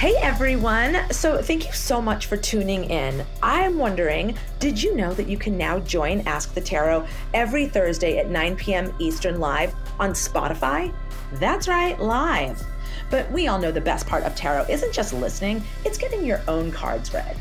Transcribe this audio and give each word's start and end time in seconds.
Hey 0.00 0.14
everyone! 0.22 0.96
So, 1.10 1.42
thank 1.42 1.66
you 1.66 1.74
so 1.74 2.00
much 2.00 2.24
for 2.24 2.38
tuning 2.38 2.84
in. 2.84 3.22
I'm 3.42 3.76
wondering, 3.76 4.34
did 4.58 4.82
you 4.82 4.96
know 4.96 5.12
that 5.12 5.28
you 5.28 5.36
can 5.36 5.58
now 5.58 5.78
join 5.80 6.22
Ask 6.22 6.54
the 6.54 6.60
Tarot 6.62 7.06
every 7.34 7.66
Thursday 7.66 8.16
at 8.16 8.30
9 8.30 8.56
p.m. 8.56 8.94
Eastern 8.98 9.40
live 9.40 9.74
on 9.98 10.12
Spotify? 10.12 10.90
That's 11.34 11.68
right, 11.68 12.00
live. 12.00 12.62
But 13.10 13.30
we 13.30 13.48
all 13.48 13.58
know 13.58 13.70
the 13.70 13.82
best 13.82 14.06
part 14.06 14.24
of 14.24 14.34
tarot 14.34 14.64
isn't 14.70 14.94
just 14.94 15.12
listening, 15.12 15.62
it's 15.84 15.98
getting 15.98 16.24
your 16.24 16.40
own 16.48 16.72
cards 16.72 17.12
read. 17.12 17.36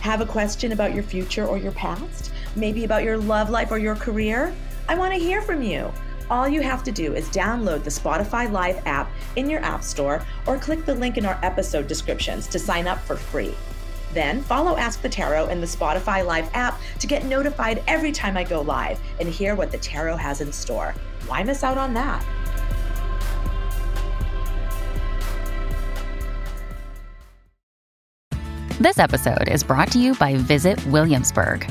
Have 0.00 0.20
a 0.20 0.26
question 0.26 0.72
about 0.72 0.92
your 0.92 1.04
future 1.04 1.46
or 1.46 1.58
your 1.58 1.70
past? 1.70 2.32
Maybe 2.56 2.82
about 2.82 3.04
your 3.04 3.18
love 3.18 3.50
life 3.50 3.70
or 3.70 3.78
your 3.78 3.94
career? 3.94 4.52
I 4.88 4.96
want 4.96 5.14
to 5.14 5.20
hear 5.20 5.42
from 5.42 5.62
you. 5.62 5.92
All 6.30 6.48
you 6.48 6.60
have 6.62 6.84
to 6.84 6.92
do 6.92 7.14
is 7.14 7.28
download 7.30 7.82
the 7.82 7.90
Spotify 7.90 8.48
Live 8.48 8.80
app 8.86 9.10
in 9.34 9.50
your 9.50 9.60
App 9.64 9.82
Store 9.82 10.24
or 10.46 10.58
click 10.58 10.84
the 10.84 10.94
link 10.94 11.18
in 11.18 11.26
our 11.26 11.36
episode 11.42 11.88
descriptions 11.88 12.46
to 12.46 12.58
sign 12.60 12.86
up 12.86 13.00
for 13.00 13.16
free. 13.16 13.52
Then 14.14 14.40
follow 14.42 14.76
Ask 14.76 15.02
the 15.02 15.08
Tarot 15.08 15.48
in 15.48 15.60
the 15.60 15.66
Spotify 15.66 16.24
Live 16.24 16.48
app 16.54 16.80
to 17.00 17.08
get 17.08 17.24
notified 17.24 17.82
every 17.88 18.12
time 18.12 18.36
I 18.36 18.44
go 18.44 18.60
live 18.60 19.00
and 19.18 19.28
hear 19.28 19.56
what 19.56 19.72
the 19.72 19.78
tarot 19.78 20.18
has 20.18 20.40
in 20.40 20.52
store. 20.52 20.94
Why 21.26 21.42
miss 21.42 21.64
out 21.64 21.78
on 21.78 21.94
that? 21.94 22.24
This 28.78 28.98
episode 28.98 29.48
is 29.48 29.64
brought 29.64 29.90
to 29.92 29.98
you 29.98 30.14
by 30.14 30.36
Visit 30.36 30.84
Williamsburg. 30.86 31.70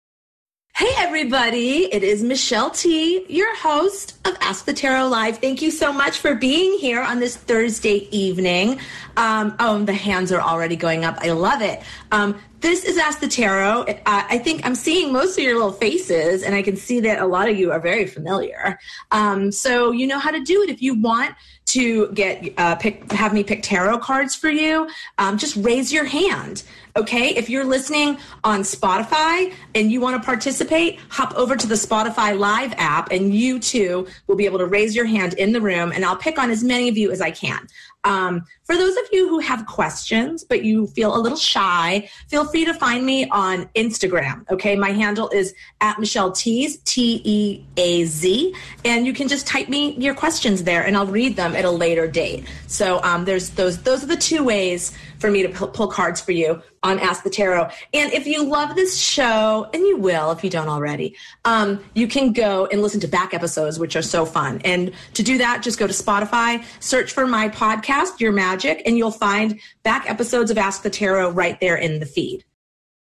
Hey, 0.73 0.89
everybody. 0.97 1.93
It 1.93 2.01
is 2.01 2.23
Michelle 2.23 2.71
Tea, 2.71 3.25
your 3.27 3.53
host 3.57 4.17
of 4.25 4.37
Ask 4.39 4.65
the 4.65 4.73
Tarot 4.73 5.09
Live. 5.09 5.37
Thank 5.37 5.61
you 5.61 5.69
so 5.69 5.91
much 5.91 6.17
for 6.17 6.33
being 6.33 6.79
here 6.79 7.01
on 7.01 7.19
this 7.19 7.35
Thursday 7.35 8.07
evening. 8.09 8.79
Um, 9.17 9.55
oh, 9.59 9.83
the 9.83 9.93
hands 9.93 10.31
are 10.31 10.41
already 10.41 10.75
going 10.75 11.05
up. 11.05 11.17
I 11.21 11.31
love 11.31 11.61
it. 11.61 11.81
Um, 12.11 12.39
this 12.61 12.83
is 12.83 12.97
Ask 12.97 13.19
the 13.19 13.27
Tarot. 13.27 13.85
Uh, 13.87 13.95
I 14.05 14.37
think 14.37 14.63
I'm 14.65 14.75
seeing 14.75 15.11
most 15.11 15.37
of 15.37 15.43
your 15.43 15.55
little 15.55 15.71
faces, 15.71 16.43
and 16.43 16.53
I 16.53 16.61
can 16.61 16.75
see 16.75 16.99
that 16.99 17.19
a 17.19 17.25
lot 17.25 17.49
of 17.49 17.57
you 17.57 17.71
are 17.71 17.79
very 17.79 18.05
familiar. 18.05 18.77
Um, 19.09 19.51
so 19.51 19.91
you 19.91 20.05
know 20.05 20.19
how 20.19 20.29
to 20.29 20.39
do 20.39 20.61
it. 20.61 20.69
If 20.69 20.79
you 20.79 20.99
want 20.99 21.35
to 21.67 22.11
get 22.11 22.53
uh, 22.57 22.75
pick, 22.75 23.11
have 23.11 23.33
me 23.33 23.43
pick 23.43 23.63
tarot 23.63 23.97
cards 23.99 24.35
for 24.35 24.49
you, 24.49 24.87
um, 25.17 25.37
just 25.39 25.55
raise 25.55 25.91
your 25.91 26.05
hand. 26.05 26.63
Okay, 26.95 27.29
if 27.29 27.49
you're 27.49 27.63
listening 27.63 28.17
on 28.43 28.61
Spotify 28.61 29.53
and 29.73 29.91
you 29.91 30.01
want 30.01 30.21
to 30.21 30.25
participate, 30.25 30.99
hop 31.09 31.33
over 31.35 31.55
to 31.55 31.65
the 31.65 31.75
Spotify 31.75 32.37
Live 32.37 32.73
app, 32.77 33.11
and 33.11 33.33
you 33.33 33.59
too 33.59 34.07
will 34.27 34.35
be 34.35 34.45
able 34.45 34.59
to 34.59 34.65
raise 34.67 34.95
your 34.95 35.05
hand 35.05 35.33
in 35.33 35.51
the 35.51 35.61
room, 35.61 35.91
and 35.91 36.05
I'll 36.05 36.17
pick 36.17 36.37
on 36.37 36.51
as 36.51 36.63
many 36.63 36.89
of 36.89 36.97
you 36.97 37.09
as 37.09 37.21
I 37.21 37.31
can. 37.31 37.67
Um, 38.03 38.45
for 38.71 38.77
those 38.77 38.95
of 38.95 39.03
you 39.11 39.27
who 39.27 39.39
have 39.39 39.65
questions, 39.65 40.45
but 40.45 40.63
you 40.63 40.87
feel 40.87 41.13
a 41.13 41.19
little 41.19 41.37
shy, 41.37 42.09
feel 42.29 42.45
free 42.45 42.63
to 42.63 42.73
find 42.73 43.05
me 43.05 43.27
on 43.29 43.65
Instagram. 43.75 44.49
Okay. 44.49 44.77
My 44.77 44.91
handle 44.91 45.27
is 45.27 45.53
at 45.81 45.99
Michelle 45.99 46.31
Teaz, 46.31 46.81
T 46.85 47.21
E 47.25 47.65
A 47.75 48.05
Z. 48.05 48.55
And 48.85 49.05
you 49.05 49.11
can 49.11 49.27
just 49.27 49.45
type 49.45 49.67
me 49.67 49.95
your 49.97 50.15
questions 50.15 50.63
there 50.63 50.85
and 50.85 50.95
I'll 50.95 51.05
read 51.05 51.35
them 51.35 51.53
at 51.53 51.65
a 51.65 51.71
later 51.71 52.07
date. 52.07 52.47
So 52.67 53.03
um, 53.03 53.25
there's 53.25 53.49
those, 53.49 53.81
those 53.81 54.05
are 54.05 54.07
the 54.07 54.15
two 54.15 54.41
ways 54.41 54.97
for 55.19 55.29
me 55.29 55.45
to 55.45 55.49
pull, 55.49 55.87
cards 55.87 56.19
for 56.19 56.31
you 56.31 56.63
on 56.81 56.97
Ask 56.99 57.23
the 57.23 57.29
Tarot. 57.29 57.69
And 57.93 58.11
if 58.11 58.25
you 58.25 58.43
love 58.43 58.75
this 58.75 58.99
show, 58.99 59.69
and 59.71 59.83
you 59.83 59.97
will 59.97 60.31
if 60.31 60.43
you 60.43 60.49
don't 60.49 60.67
already, 60.67 61.15
um, 61.45 61.83
you 61.93 62.07
can 62.07 62.33
go 62.33 62.65
and 62.71 62.81
listen 62.81 62.99
to 63.01 63.07
back 63.07 63.35
episodes, 63.35 63.77
which 63.77 63.95
are 63.95 64.01
so 64.01 64.25
fun. 64.25 64.61
And 64.65 64.91
to 65.13 65.21
do 65.21 65.37
that, 65.37 65.61
just 65.61 65.77
go 65.77 65.85
to 65.85 65.93
Spotify, 65.93 66.63
search 66.79 67.11
for 67.11 67.27
my 67.27 67.49
podcast, 67.49 68.19
Your 68.19 68.31
Magic, 68.31 68.60
and 68.65 68.97
you'll 68.97 69.11
find 69.11 69.59
back 69.83 70.09
episodes 70.09 70.51
of 70.51 70.57
Ask 70.57 70.83
the 70.83 70.89
Tarot 70.89 71.31
right 71.31 71.59
there 71.59 71.75
in 71.75 71.99
the 71.99 72.05
feed. 72.05 72.43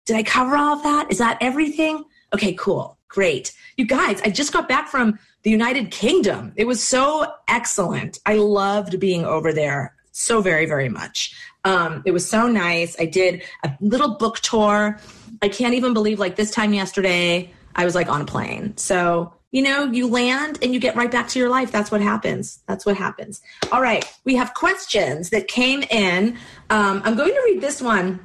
Did 0.07 0.17
I 0.17 0.23
cover 0.23 0.57
all 0.57 0.77
of 0.77 0.83
that? 0.83 1.11
Is 1.11 1.19
that 1.19 1.39
everything? 1.41 2.05
Okay, 2.35 2.55
cool. 2.55 2.99
Great. 3.09 3.53
You 3.77 3.87
guys, 3.87 4.21
I 4.23 4.31
just 4.31 4.53
got 4.53 4.69
back 4.69 4.89
from 4.89 5.19
the 5.43 5.51
United 5.51 5.91
Kingdom. 5.91 6.53
It 6.57 6.67
was 6.67 6.83
so 6.83 7.33
excellent. 7.47 8.19
I 8.25 8.37
loved 8.37 8.99
being 8.99 9.25
over 9.25 9.53
there 9.53 9.95
so 10.13 10.41
very, 10.41 10.67
very 10.67 10.89
much. 10.89 11.35
Um, 11.65 12.03
it 12.05 12.13
was 12.13 12.29
so 12.29 12.49
nice. 12.49 12.99
I 12.99 13.07
did 13.07 13.43
a 13.65 13.73
little 13.81 14.17
book 14.17 14.41
tour. 14.41 14.99
I 15.43 15.49
can't 15.49 15.75
even 15.75 15.95
believe 15.95 16.19
like 16.19 16.37
this 16.37 16.51
time 16.51 16.73
yesterday, 16.73 17.53
I 17.75 17.85
was 17.85 17.95
like 17.95 18.09
on 18.09 18.23
a 18.23 18.25
plane. 18.25 18.77
So, 18.77 19.33
you 19.53 19.63
know, 19.63 19.85
you 19.85 20.09
land 20.09 20.59
and 20.63 20.75
you 20.75 20.81
get 20.81 20.97
right 20.97 21.11
back 21.11 21.29
to 21.29 21.39
your 21.39 21.51
life. 21.51 21.71
That's 21.71 21.91
what 21.91 22.01
happens. 22.01 22.61
That's 22.67 22.85
what 22.85 22.97
happens. 22.97 23.43
All 23.71 23.83
right. 23.83 24.05
We 24.25 24.35
have 24.37 24.55
questions 24.55 25.31
that 25.31 25.47
came 25.47 25.83
in. 25.83 26.39
Um, 26.71 27.03
I'm 27.05 27.15
going 27.15 27.33
to 27.33 27.43
read 27.45 27.61
this 27.61 27.81
one. 27.81 28.25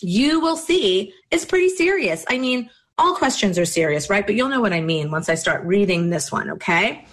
You 0.00 0.40
will 0.40 0.56
see 0.56 1.12
it's 1.30 1.44
pretty 1.44 1.68
serious. 1.70 2.24
I 2.28 2.38
mean, 2.38 2.70
all 2.96 3.16
questions 3.16 3.58
are 3.58 3.64
serious, 3.64 4.08
right? 4.08 4.24
But 4.24 4.36
you'll 4.36 4.48
know 4.48 4.60
what 4.60 4.72
I 4.72 4.80
mean 4.80 5.10
once 5.10 5.28
I 5.28 5.34
start 5.34 5.64
reading 5.64 6.10
this 6.10 6.30
one, 6.30 6.50
okay? 6.50 7.04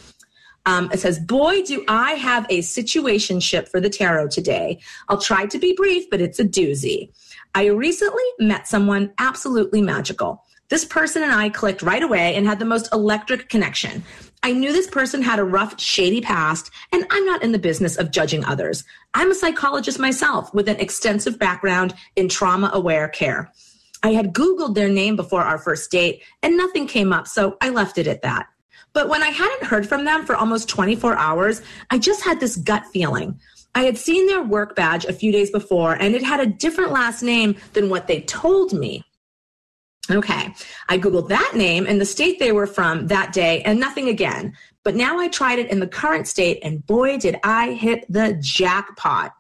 Um, 0.66 0.90
it 0.94 1.00
says, 1.00 1.20
Boy, 1.20 1.64
do 1.64 1.84
I 1.88 2.12
have 2.14 2.46
a 2.50 2.60
situationship 2.60 3.68
for 3.68 3.82
the 3.82 3.90
tarot 3.90 4.30
today. 4.30 4.80
I'll 5.10 5.20
try 5.20 5.46
to 5.48 5.58
be 5.58 5.74
brief, 5.74 6.10
but 6.10 6.22
it's 6.22 6.40
a 6.40 6.46
doozy. 6.46 7.10
I 7.56 7.66
recently 7.66 8.24
met 8.40 8.68
someone 8.68 9.12
absolutely 9.18 9.82
magical. 9.82 10.43
This 10.70 10.86
person 10.86 11.24
and 11.24 11.32
I 11.32 11.50
clicked 11.50 11.82
right 11.82 12.02
away 12.02 12.36
and 12.36 12.48
had 12.48 12.60
the 12.60 12.66
most 12.66 12.92
electric 12.94 13.50
connection. 13.50 14.04
I 14.42 14.54
knew 14.54 14.72
this 14.72 14.88
person 14.88 15.22
had 15.22 15.40
a 15.40 15.44
rough, 15.44 15.80
shady 15.80 16.20
past, 16.20 16.72
and 16.92 17.06
I'm 17.10 17.26
not 17.26 17.44
in 17.44 17.52
the 17.52 17.60
business 17.60 17.98
of 17.98 18.12
judging 18.12 18.44
others. 18.44 18.84
I'm 19.14 19.32
a 19.32 19.36
psychologist 19.36 20.00
myself 20.00 20.54
with 20.54 20.68
an 20.68 20.80
extensive 20.80 21.38
background 21.38 21.94
in 22.16 22.28
trauma 22.28 22.72
aware 22.74 23.08
care. 23.08 23.52
I 24.04 24.12
had 24.12 24.34
Googled 24.34 24.76
their 24.76 24.90
name 24.90 25.16
before 25.16 25.44
our 25.44 25.58
first 25.58 25.90
date, 25.92 26.24
and 26.42 26.58
nothing 26.58 26.88
came 26.88 27.14
up, 27.14 27.28
so 27.28 27.58
I 27.62 27.70
left 27.70 27.98
it 27.98 28.08
at 28.08 28.22
that. 28.24 28.48
But 28.92 29.10
when 29.10 29.24
I 29.24 29.30
hadn't 29.30 29.64
heard 29.64 29.88
from 29.88 30.06
them 30.06 30.26
for 30.26 30.36
almost 30.36 30.70
24 30.70 31.16
hours, 31.18 31.62
I 31.90 31.98
just 31.98 32.24
had 32.24 32.40
this 32.40 32.58
gut 32.58 32.86
feeling. 32.88 33.40
I 33.76 33.84
had 33.84 33.98
seen 33.98 34.28
their 34.28 34.44
work 34.44 34.76
badge 34.76 35.06
a 35.06 35.14
few 35.14 35.32
days 35.32 35.52
before, 35.52 35.94
and 35.94 36.16
it 36.16 36.24
had 36.24 36.40
a 36.40 36.46
different 36.46 36.92
last 36.92 37.24
name 37.24 37.56
than 37.74 37.90
what 37.90 38.08
they 38.08 38.22
told 38.22 38.74
me. 38.74 39.04
Okay, 40.12 40.54
I 40.90 40.98
Googled 40.98 41.30
that 41.30 41.54
name 41.56 41.86
and 41.88 42.00
the 42.00 42.06
state 42.06 42.38
they 42.38 42.52
were 42.52 42.68
from 42.68 43.08
that 43.08 43.32
day, 43.32 43.62
and 43.62 43.80
nothing 43.80 44.10
again. 44.10 44.54
But 44.84 44.96
now 44.96 45.18
I 45.18 45.30
tried 45.30 45.60
it 45.60 45.72
in 45.72 45.80
the 45.80 45.88
current 45.88 46.28
state, 46.28 46.60
and 46.62 46.86
boy, 46.86 47.18
did 47.18 47.38
I 47.44 47.72
hit 47.72 48.06
the 48.10 48.38
jackpot. 48.42 49.34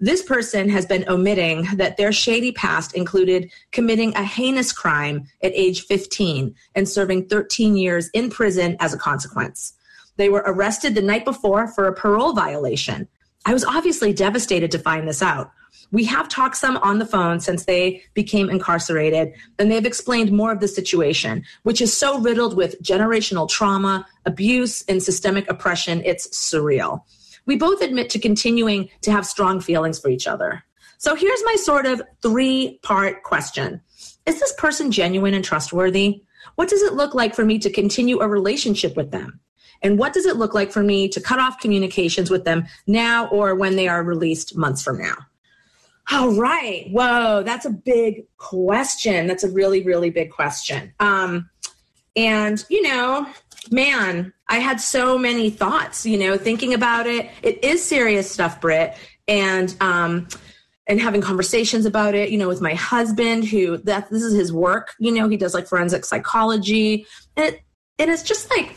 This 0.00 0.22
person 0.22 0.68
has 0.68 0.84
been 0.84 1.08
omitting 1.08 1.62
that 1.76 1.96
their 1.96 2.12
shady 2.12 2.52
past 2.52 2.94
included 2.94 3.50
committing 3.72 4.14
a 4.14 4.22
heinous 4.22 4.72
crime 4.72 5.26
at 5.42 5.52
age 5.54 5.86
15 5.86 6.54
and 6.74 6.86
serving 6.86 7.28
13 7.28 7.76
years 7.76 8.10
in 8.12 8.28
prison 8.28 8.76
as 8.80 8.92
a 8.92 8.98
consequence. 8.98 9.72
They 10.16 10.28
were 10.28 10.44
arrested 10.44 10.94
the 10.94 11.00
night 11.02 11.24
before 11.24 11.68
for 11.68 11.86
a 11.86 11.94
parole 11.94 12.34
violation. 12.34 13.08
I 13.46 13.54
was 13.54 13.64
obviously 13.64 14.12
devastated 14.12 14.70
to 14.72 14.78
find 14.78 15.08
this 15.08 15.22
out. 15.22 15.50
We 15.92 16.04
have 16.04 16.28
talked 16.28 16.56
some 16.56 16.76
on 16.78 16.98
the 16.98 17.06
phone 17.06 17.40
since 17.40 17.64
they 17.64 18.02
became 18.14 18.50
incarcerated, 18.50 19.32
and 19.58 19.70
they've 19.70 19.86
explained 19.86 20.32
more 20.32 20.52
of 20.52 20.60
the 20.60 20.68
situation, 20.68 21.44
which 21.62 21.80
is 21.80 21.96
so 21.96 22.18
riddled 22.18 22.56
with 22.56 22.80
generational 22.82 23.48
trauma, 23.48 24.06
abuse, 24.26 24.82
and 24.88 25.02
systemic 25.02 25.48
oppression, 25.50 26.02
it's 26.04 26.28
surreal 26.28 27.02
we 27.46 27.56
both 27.56 27.82
admit 27.82 28.10
to 28.10 28.18
continuing 28.18 28.88
to 29.02 29.12
have 29.12 29.26
strong 29.26 29.60
feelings 29.60 29.98
for 29.98 30.08
each 30.08 30.26
other. 30.26 30.64
So 30.98 31.14
here's 31.14 31.42
my 31.44 31.56
sort 31.56 31.86
of 31.86 32.02
three 32.22 32.78
part 32.82 33.22
question 33.22 33.80
Is 34.26 34.40
this 34.40 34.54
person 34.54 34.90
genuine 34.90 35.34
and 35.34 35.44
trustworthy? 35.44 36.22
What 36.56 36.68
does 36.68 36.82
it 36.82 36.94
look 36.94 37.14
like 37.14 37.34
for 37.34 37.44
me 37.44 37.58
to 37.60 37.70
continue 37.70 38.20
a 38.20 38.28
relationship 38.28 38.96
with 38.96 39.10
them? 39.10 39.40
And 39.82 39.98
what 39.98 40.12
does 40.12 40.24
it 40.24 40.36
look 40.36 40.54
like 40.54 40.70
for 40.70 40.82
me 40.82 41.08
to 41.08 41.20
cut 41.20 41.38
off 41.38 41.60
communications 41.60 42.30
with 42.30 42.44
them 42.44 42.66
now 42.86 43.28
or 43.28 43.54
when 43.54 43.76
they 43.76 43.88
are 43.88 44.02
released 44.02 44.56
months 44.56 44.82
from 44.82 44.98
now? 44.98 45.16
All 46.10 46.32
right. 46.34 46.88
Whoa, 46.90 47.42
that's 47.42 47.64
a 47.64 47.70
big 47.70 48.26
question. 48.36 49.26
That's 49.26 49.44
a 49.44 49.50
really, 49.50 49.82
really 49.82 50.10
big 50.10 50.30
question. 50.30 50.92
Um, 51.00 51.48
and, 52.14 52.64
you 52.68 52.82
know, 52.82 53.26
man, 53.70 54.32
I 54.48 54.58
had 54.58 54.80
so 54.80 55.18
many 55.18 55.50
thoughts, 55.50 56.04
you 56.04 56.18
know, 56.18 56.36
thinking 56.36 56.74
about 56.74 57.06
it. 57.06 57.30
It 57.42 57.64
is 57.64 57.82
serious 57.82 58.30
stuff, 58.30 58.60
Britt. 58.60 58.96
And, 59.26 59.74
um, 59.80 60.28
and 60.86 61.00
having 61.00 61.22
conversations 61.22 61.86
about 61.86 62.14
it, 62.14 62.28
you 62.28 62.36
know, 62.36 62.48
with 62.48 62.60
my 62.60 62.74
husband, 62.74 63.46
who 63.46 63.78
that 63.78 64.10
this 64.10 64.22
is 64.22 64.34
his 64.34 64.52
work, 64.52 64.94
you 64.98 65.10
know, 65.10 65.28
he 65.28 65.38
does 65.38 65.54
like 65.54 65.66
forensic 65.66 66.04
psychology. 66.04 67.06
And, 67.36 67.54
it, 67.54 67.62
and 67.98 68.10
it's 68.10 68.22
just 68.22 68.50
like, 68.50 68.76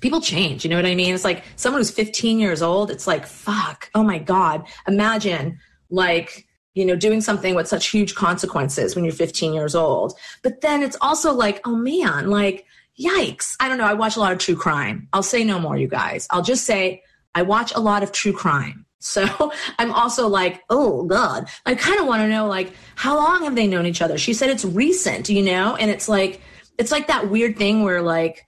people 0.00 0.20
change. 0.20 0.64
You 0.64 0.70
know 0.70 0.76
what 0.76 0.86
I 0.86 0.94
mean? 0.94 1.14
It's 1.14 1.24
like 1.24 1.42
someone 1.56 1.80
who's 1.80 1.90
15 1.90 2.38
years 2.38 2.62
old, 2.62 2.90
it's 2.90 3.08
like, 3.08 3.26
fuck, 3.26 3.90
oh 3.94 4.04
my 4.04 4.18
God. 4.18 4.66
Imagine 4.86 5.58
like, 5.90 6.46
you 6.74 6.84
know, 6.84 6.96
doing 6.96 7.20
something 7.20 7.54
with 7.54 7.68
such 7.68 7.88
huge 7.88 8.14
consequences 8.14 8.94
when 8.94 9.04
you're 9.04 9.14
15 9.14 9.54
years 9.54 9.74
old. 9.74 10.12
But 10.42 10.60
then 10.60 10.82
it's 10.82 10.96
also 11.00 11.32
like, 11.32 11.60
oh 11.66 11.74
man, 11.74 12.30
like, 12.30 12.66
yikes. 12.98 13.56
I 13.60 13.68
don't 13.68 13.78
know. 13.78 13.84
I 13.84 13.94
watch 13.94 14.16
a 14.16 14.20
lot 14.20 14.32
of 14.32 14.38
true 14.38 14.56
crime. 14.56 15.08
I'll 15.12 15.22
say 15.22 15.44
no 15.44 15.58
more, 15.58 15.76
you 15.76 15.88
guys. 15.88 16.26
I'll 16.30 16.42
just 16.42 16.64
say 16.64 17.02
I 17.34 17.42
watch 17.42 17.72
a 17.74 17.80
lot 17.80 18.02
of 18.02 18.12
true 18.12 18.32
crime. 18.32 18.84
So 18.98 19.52
I'm 19.78 19.92
also 19.92 20.26
like, 20.26 20.64
oh 20.68 21.04
God, 21.04 21.46
I 21.64 21.76
kind 21.76 22.00
of 22.00 22.06
want 22.06 22.22
to 22.22 22.28
know 22.28 22.48
like 22.48 22.72
how 22.96 23.14
long 23.14 23.44
have 23.44 23.54
they 23.54 23.68
known 23.68 23.86
each 23.86 24.02
other? 24.02 24.18
She 24.18 24.34
said 24.34 24.50
it's 24.50 24.64
recent, 24.64 25.28
you 25.28 25.42
know, 25.42 25.76
and 25.76 25.90
it's 25.90 26.08
like 26.08 26.40
it's 26.76 26.90
like 26.90 27.06
that 27.06 27.30
weird 27.30 27.56
thing 27.56 27.84
where 27.84 28.02
like 28.02 28.44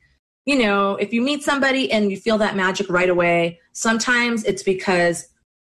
you 0.46 0.58
know, 0.58 0.96
if 0.96 1.12
you 1.12 1.20
meet 1.20 1.44
somebody 1.44 1.92
and 1.92 2.10
you 2.10 2.16
feel 2.16 2.38
that 2.38 2.56
magic 2.56 2.88
right 2.88 3.10
away, 3.10 3.60
sometimes 3.72 4.42
it's 4.44 4.62
because 4.64 5.28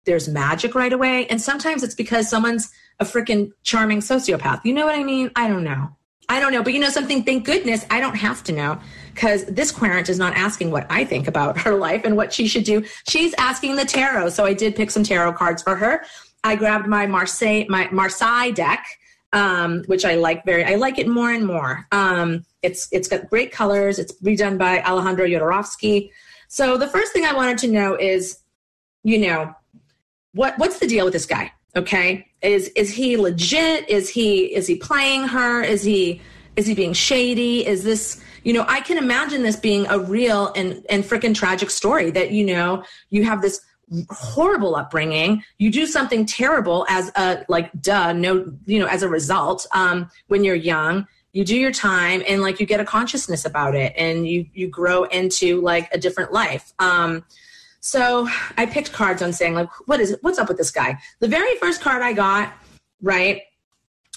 there's 0.07 0.27
magic 0.27 0.73
right 0.73 0.91
away. 0.91 1.27
And 1.27 1.39
sometimes 1.39 1.83
it's 1.83 1.93
because 1.93 2.27
someone's 2.27 2.71
a 2.99 3.05
freaking 3.05 3.51
charming 3.61 3.99
sociopath. 3.99 4.61
You 4.63 4.73
know 4.73 4.85
what 4.85 4.95
I 4.95 5.03
mean? 5.03 5.29
I 5.35 5.47
don't 5.47 5.63
know. 5.63 5.89
I 6.29 6.39
don't 6.39 6.51
know. 6.51 6.63
But 6.63 6.73
you 6.73 6.79
know 6.79 6.89
something? 6.89 7.23
Thank 7.23 7.45
goodness 7.45 7.85
I 7.91 7.99
don't 7.99 8.15
have 8.15 8.43
to 8.45 8.51
know 8.51 8.79
because 9.13 9.45
this 9.45 9.71
querent 9.71 10.09
is 10.09 10.17
not 10.17 10.35
asking 10.35 10.71
what 10.71 10.87
I 10.89 11.05
think 11.05 11.27
about 11.27 11.57
her 11.65 11.75
life 11.75 12.01
and 12.05 12.17
what 12.17 12.33
she 12.33 12.47
should 12.47 12.63
do. 12.63 12.83
She's 13.07 13.35
asking 13.37 13.75
the 13.75 13.85
tarot. 13.85 14.29
So 14.29 14.45
I 14.45 14.53
did 14.53 14.75
pick 14.75 14.89
some 14.89 15.03
tarot 15.03 15.33
cards 15.33 15.61
for 15.61 15.75
her. 15.75 16.03
I 16.43 16.55
grabbed 16.55 16.87
my 16.87 17.05
Marseille, 17.05 17.65
my 17.67 17.89
Marseille 17.91 18.51
deck, 18.51 18.85
um, 19.33 19.83
which 19.87 20.05
I 20.05 20.15
like 20.15 20.45
very, 20.45 20.63
I 20.63 20.75
like 20.75 20.97
it 20.97 21.07
more 21.07 21.31
and 21.31 21.45
more. 21.45 21.85
Um, 21.91 22.45
it's 22.61 22.87
it's 22.91 23.07
got 23.07 23.29
great 23.29 23.51
colors. 23.51 23.99
It's 23.99 24.13
redone 24.21 24.57
by 24.57 24.81
Alejandro 24.81 25.27
Jodorowsky. 25.27 26.11
So 26.47 26.77
the 26.77 26.87
first 26.87 27.11
thing 27.11 27.25
I 27.25 27.33
wanted 27.33 27.57
to 27.59 27.67
know 27.67 27.95
is, 27.95 28.39
you 29.03 29.19
know, 29.19 29.53
what 30.37 30.57
what's 30.57 30.79
the 30.79 30.87
deal 30.87 31.03
with 31.03 31.13
this 31.13 31.25
guy? 31.25 31.51
Okay, 31.75 32.27
is 32.41 32.69
is 32.69 32.93
he 32.93 33.17
legit? 33.17 33.89
Is 33.89 34.07
he 34.09 34.55
is 34.55 34.67
he 34.67 34.75
playing 34.75 35.23
her? 35.23 35.61
Is 35.61 35.83
he 35.83 36.21
is 36.55 36.65
he 36.65 36.73
being 36.73 36.93
shady? 36.93 37.65
Is 37.65 37.83
this 37.83 38.21
you 38.43 38.53
know? 38.53 38.63
I 38.67 38.79
can 38.79 38.97
imagine 38.97 39.43
this 39.43 39.57
being 39.57 39.87
a 39.87 39.99
real 39.99 40.53
and 40.55 40.85
and 40.89 41.03
freaking 41.03 41.35
tragic 41.35 41.69
story 41.69 42.11
that 42.11 42.31
you 42.31 42.45
know 42.45 42.83
you 43.09 43.23
have 43.25 43.41
this 43.41 43.61
horrible 44.09 44.75
upbringing 44.75 45.41
you 45.59 45.71
do 45.71 45.85
something 45.85 46.25
terrible 46.25 46.85
as 46.89 47.09
a 47.15 47.45
like 47.47 47.71
duh 47.79 48.11
no 48.11 48.51
you 48.65 48.79
know 48.79 48.85
as 48.87 49.01
a 49.01 49.07
result 49.07 49.65
um 49.73 50.11
when 50.27 50.43
you're 50.43 50.55
young 50.55 51.07
you 51.31 51.45
do 51.45 51.55
your 51.55 51.71
time 51.71 52.21
and 52.27 52.41
like 52.41 52.59
you 52.59 52.65
get 52.65 52.81
a 52.81 52.83
consciousness 52.83 53.45
about 53.45 53.75
it 53.75 53.93
and 53.95 54.27
you 54.27 54.45
you 54.53 54.67
grow 54.67 55.05
into 55.05 55.61
like 55.61 55.87
a 55.93 55.97
different 55.97 56.33
life 56.33 56.73
um 56.79 57.23
so 57.79 58.27
i 58.57 58.65
picked 58.65 58.91
cards 58.91 59.21
on 59.21 59.31
saying 59.31 59.53
like 59.53 59.69
what 59.87 59.99
is 59.99 60.11
it 60.11 60.19
what's 60.21 60.39
up 60.39 60.47
with 60.47 60.57
this 60.57 60.71
guy 60.71 60.97
the 61.19 61.27
very 61.27 61.55
first 61.57 61.81
card 61.81 62.01
i 62.01 62.13
got 62.13 62.53
right 63.01 63.41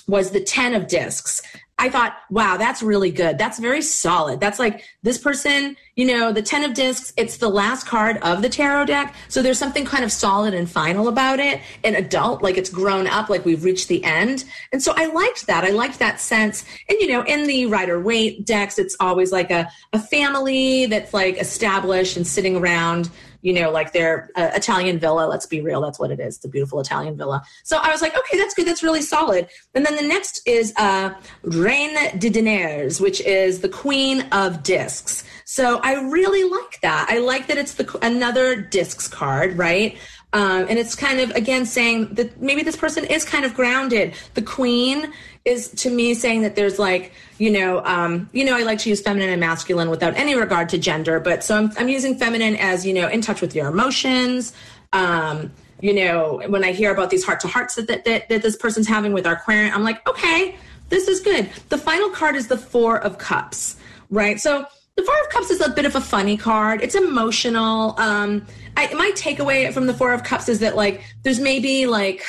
was 0.07 0.31
the 0.31 0.41
10 0.41 0.75
of 0.75 0.89
discs 0.89 1.43
I 1.81 1.89
thought, 1.89 2.15
wow, 2.29 2.59
that's 2.59 2.83
really 2.83 3.11
good. 3.11 3.39
That's 3.39 3.59
very 3.59 3.81
solid. 3.81 4.39
That's 4.39 4.59
like 4.59 4.85
this 5.03 5.17
person, 5.17 5.79
you 5.97 6.05
know, 6.05 6.31
the 6.31 6.43
10 6.43 6.63
of 6.63 6.75
discs, 6.75 7.11
it's 7.17 7.39
the 7.39 7.49
last 7.49 7.87
card 7.87 8.19
of 8.19 8.43
the 8.43 8.51
tarot 8.51 8.85
deck. 8.85 9.15
So 9.29 9.41
there's 9.41 9.59
something 9.59 9.87
kind 9.87 10.05
of 10.05 10.13
solid 10.13 10.53
and 10.53 10.71
final 10.71 11.09
about 11.09 11.41
it, 11.41 11.63
an 11.83 11.95
adult, 11.95 12.43
like 12.43 12.59
it's 12.59 12.69
grown 12.69 13.07
up, 13.07 13.31
like 13.31 13.47
we've 13.47 13.65
reached 13.65 13.89
the 13.89 14.05
end. 14.05 14.45
And 14.75 14.83
so 14.83 14.93
I 14.95 15.07
liked 15.07 15.47
that. 15.47 15.65
I 15.65 15.71
liked 15.71 15.99
that 16.01 16.21
sense. 16.21 16.67
And, 16.91 17.01
you 17.01 17.09
know, 17.09 17.23
in 17.23 17.47
the 17.47 17.65
Rider 17.65 17.99
Waite 17.99 18.45
decks, 18.45 18.79
it's 18.79 18.95
always 19.01 19.33
like 19.33 19.51
a, 19.51 19.67
a 19.95 19.99
family 19.99 20.85
that's 20.85 21.15
like 21.15 21.39
established 21.39 22.19
and 22.19 22.27
sitting 22.27 22.57
around 22.57 23.09
you 23.43 23.53
know, 23.53 23.71
like 23.71 23.93
their 23.93 24.31
uh, 24.37 24.51
Italian 24.55 24.99
villa. 24.99 25.27
Let's 25.27 25.47
be 25.47 25.61
real, 25.61 25.81
that's 25.81 25.99
what 25.99 26.11
it 26.11 26.21
is. 26.21 26.43
A 26.45 26.49
beautiful 26.49 26.81
Italian 26.81 27.17
villa. 27.17 27.43
So 27.65 27.79
I 27.79 27.91
was 27.91 28.03
like, 28.03 28.17
okay, 28.17 28.39
that's 28.39 28.55
good. 28.55 28.67
That's 28.67 28.83
really 28.83 29.03
solid. 29.03 29.49
And 29.75 29.85
then 29.85 29.97
the 29.97 30.07
next 30.07 30.47
is 30.47 30.73
uh, 30.77 31.15
Reine 31.43 32.19
de 32.19 32.31
Deniers, 32.31 33.01
which 33.01 33.21
is 33.21 33.61
the 33.61 33.69
Queen 33.69 34.23
of 34.33 34.63
Discs. 34.63 35.25
So 35.45 35.81
I 35.83 35.95
really 35.95 36.49
like 36.49 36.81
that. 36.83 37.09
I 37.11 37.19
like 37.19 37.49
that 37.49 37.59
it's 37.59 37.75
the 37.75 37.99
another 38.03 38.55
discs 38.55 39.09
card, 39.09 39.59
right? 39.59 39.99
Um, 40.33 40.67
and 40.69 40.79
it's 40.79 40.95
kind 40.95 41.19
of 41.19 41.31
again 41.33 41.67
saying 41.67 42.15
that 42.15 42.41
maybe 42.41 42.63
this 42.63 42.77
person 42.77 43.05
is 43.05 43.25
kind 43.25 43.45
of 43.45 43.55
grounded. 43.55 44.15
The 44.35 44.43
queen 44.43 45.13
is 45.45 45.69
to 45.69 45.91
me 45.91 46.15
saying 46.15 46.43
that 46.43 46.55
there's 46.55 46.79
like 46.79 47.13
you 47.39 47.51
know 47.51 47.85
um, 47.85 48.29
you 48.33 48.45
know 48.45 48.57
I 48.57 48.63
like 48.63 48.79
to 48.81 48.89
use 48.89 49.01
feminine 49.01 49.31
and 49.31 49.41
masculine 49.41 49.91
without 49.91 50.15
any 50.17 50.35
regard 50.35 50.69
to 50.71 50.79
gender, 50.79 51.21
but 51.21 51.43
so 51.43 51.57
I'm, 51.57 51.73
I'm 51.79 51.89
using 51.89 52.17
feminine 52.17 52.57
as 52.57 52.85
you 52.85 52.93
know 52.93 53.09
in 53.09 53.21
touch 53.21 53.41
with 53.41 53.55
your 53.55 53.69
emotions. 53.69 54.53
Um, 54.93 55.53
you 55.81 55.95
know 55.95 56.43
when 56.49 56.65
I 56.65 56.73
hear 56.73 56.93
about 56.93 57.11
these 57.11 57.25
heart 57.25 57.41
to 57.41 57.49
hearts 57.49 57.77
that, 57.77 57.89
that 57.89 58.05
that 58.05 58.29
that 58.29 58.43
this 58.43 58.57
person's 58.57 58.87
having 58.87 59.13
with 59.13 59.27
our 59.27 59.37
querent, 59.37 59.75
I'm 59.75 59.83
like 59.83 60.07
okay, 60.09 60.57
this 60.89 61.09
is 61.09 61.21
good. 61.21 61.49
The 61.69 61.79
final 61.79 62.11
card 62.11 62.37
is 62.37 62.49
the 62.49 62.59
four 62.59 62.99
of 62.99 63.19
cups, 63.19 63.77
right? 64.11 64.39
So 64.41 64.67
the 64.97 65.07
Four 65.07 65.21
of 65.23 65.29
Cups 65.31 65.51
is 65.51 65.61
a 65.61 65.71
bit 65.71 65.87
of 65.87 65.97
a 65.97 66.01
funny 66.01 66.37
card. 66.37 66.83
It's 66.83 66.95
emotional. 66.95 67.99
Um, 67.99 68.47
I, 68.77 68.93
my 68.93 69.11
takeaway 69.15 69.73
from 69.73 69.87
the 69.87 69.95
Four 69.95 70.13
of 70.13 70.25
Cups 70.25 70.49
is 70.49 70.59
that 70.61 70.77
like 70.77 71.03
there's 71.23 71.41
maybe 71.41 71.87
like 71.87 72.23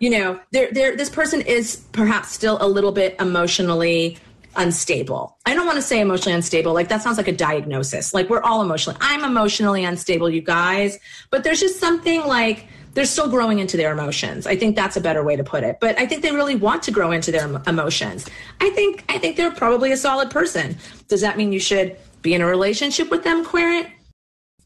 you 0.00 0.10
know 0.10 0.38
there 0.50 0.70
there 0.72 0.96
this 0.96 1.10
person 1.10 1.40
is 1.40 1.76
perhaps 1.92 2.30
still 2.30 2.58
a 2.60 2.68
little 2.68 2.92
bit 2.92 3.16
emotionally 3.20 4.18
unstable. 4.56 5.36
I 5.44 5.54
don't 5.54 5.66
want 5.66 5.76
to 5.76 5.82
say 5.82 6.00
emotionally 6.00 6.34
unstable. 6.34 6.72
Like 6.72 6.88
that 6.88 7.02
sounds 7.02 7.18
like 7.18 7.28
a 7.28 7.32
diagnosis. 7.32 8.14
Like 8.14 8.28
we're 8.28 8.42
all 8.42 8.62
emotionally. 8.62 8.98
I'm 9.00 9.24
emotionally 9.24 9.84
unstable, 9.84 10.30
you 10.30 10.40
guys. 10.40 10.98
But 11.30 11.44
there's 11.44 11.60
just 11.60 11.78
something 11.78 12.26
like 12.26 12.66
they're 12.94 13.04
still 13.04 13.28
growing 13.28 13.58
into 13.58 13.76
their 13.76 13.92
emotions. 13.92 14.46
I 14.46 14.56
think 14.56 14.74
that's 14.74 14.96
a 14.96 15.00
better 15.00 15.22
way 15.22 15.36
to 15.36 15.44
put 15.44 15.62
it. 15.62 15.76
But 15.80 15.98
I 15.98 16.06
think 16.06 16.22
they 16.22 16.32
really 16.32 16.56
want 16.56 16.82
to 16.84 16.90
grow 16.90 17.12
into 17.12 17.30
their 17.30 17.46
emotions. 17.66 18.26
I 18.60 18.70
think 18.70 19.04
I 19.08 19.18
think 19.18 19.36
they're 19.36 19.50
probably 19.50 19.92
a 19.92 19.96
solid 19.96 20.30
person. 20.30 20.76
Does 21.08 21.20
that 21.20 21.36
mean 21.36 21.52
you 21.52 21.60
should 21.60 21.96
be 22.22 22.34
in 22.34 22.40
a 22.40 22.46
relationship 22.46 23.10
with 23.10 23.22
them, 23.22 23.44
Querent? 23.44 23.88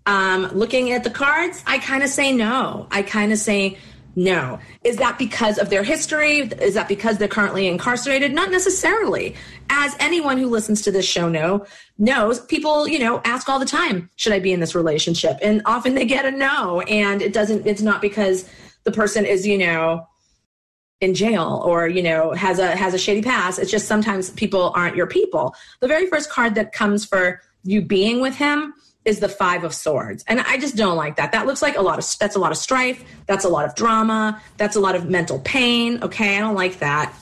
Um, 0.06 0.44
looking 0.52 0.92
at 0.92 1.04
the 1.04 1.10
cards, 1.10 1.62
I 1.66 1.78
kind 1.78 2.02
of 2.02 2.08
say 2.08 2.32
no. 2.32 2.86
I 2.90 3.02
kind 3.02 3.32
of 3.32 3.38
say 3.38 3.78
no. 4.16 4.58
Is 4.84 4.96
that 4.96 5.18
because 5.18 5.58
of 5.58 5.70
their 5.70 5.82
history? 5.82 6.38
Is 6.40 6.74
that 6.74 6.88
because 6.88 7.18
they're 7.18 7.28
currently 7.28 7.66
incarcerated? 7.68 8.32
Not 8.32 8.50
necessarily. 8.50 9.36
As 9.68 9.94
anyone 10.00 10.36
who 10.36 10.48
listens 10.48 10.82
to 10.82 10.90
this 10.90 11.06
show 11.06 11.28
know 11.28 11.64
knows, 11.98 12.40
people, 12.40 12.88
you 12.88 12.98
know, 12.98 13.20
ask 13.24 13.48
all 13.48 13.58
the 13.58 13.66
time, 13.66 14.10
should 14.16 14.32
I 14.32 14.40
be 14.40 14.52
in 14.52 14.60
this 14.60 14.74
relationship? 14.74 15.38
And 15.42 15.62
often 15.64 15.94
they 15.94 16.04
get 16.04 16.26
a 16.26 16.30
no. 16.30 16.80
And 16.82 17.22
it 17.22 17.32
doesn't, 17.32 17.66
it's 17.66 17.82
not 17.82 18.02
because 18.02 18.48
the 18.84 18.92
person 18.92 19.24
is, 19.24 19.46
you 19.46 19.58
know, 19.58 20.06
in 21.00 21.14
jail 21.14 21.62
or 21.64 21.88
you 21.88 22.02
know 22.02 22.32
has 22.32 22.58
a 22.58 22.76
has 22.76 22.92
a 22.92 22.98
shady 22.98 23.22
past 23.22 23.58
it's 23.58 23.70
just 23.70 23.88
sometimes 23.88 24.28
people 24.30 24.70
aren't 24.74 24.94
your 24.94 25.06
people 25.06 25.54
the 25.80 25.88
very 25.88 26.06
first 26.08 26.30
card 26.30 26.54
that 26.54 26.72
comes 26.72 27.06
for 27.06 27.40
you 27.64 27.80
being 27.80 28.20
with 28.20 28.34
him 28.36 28.74
is 29.10 29.18
the 29.18 29.28
five 29.28 29.64
of 29.64 29.74
swords. 29.74 30.24
And 30.28 30.40
i 30.42 30.56
just 30.56 30.76
don't 30.76 30.96
like 30.96 31.16
that. 31.16 31.32
That 31.32 31.44
looks 31.44 31.60
like 31.60 31.76
a 31.76 31.82
lot 31.82 31.98
of 31.98 32.06
that's 32.20 32.36
a 32.36 32.38
lot 32.38 32.52
of 32.52 32.58
strife. 32.58 33.04
That's 33.26 33.44
a 33.44 33.48
lot 33.48 33.64
of 33.64 33.74
drama. 33.74 34.40
That's 34.56 34.76
a 34.76 34.80
lot 34.80 34.94
of 34.94 35.10
mental 35.10 35.40
pain. 35.40 36.00
Okay 36.02 36.36
i 36.36 36.40
don't 36.40 36.54
like 36.54 36.78
that. 36.78 37.12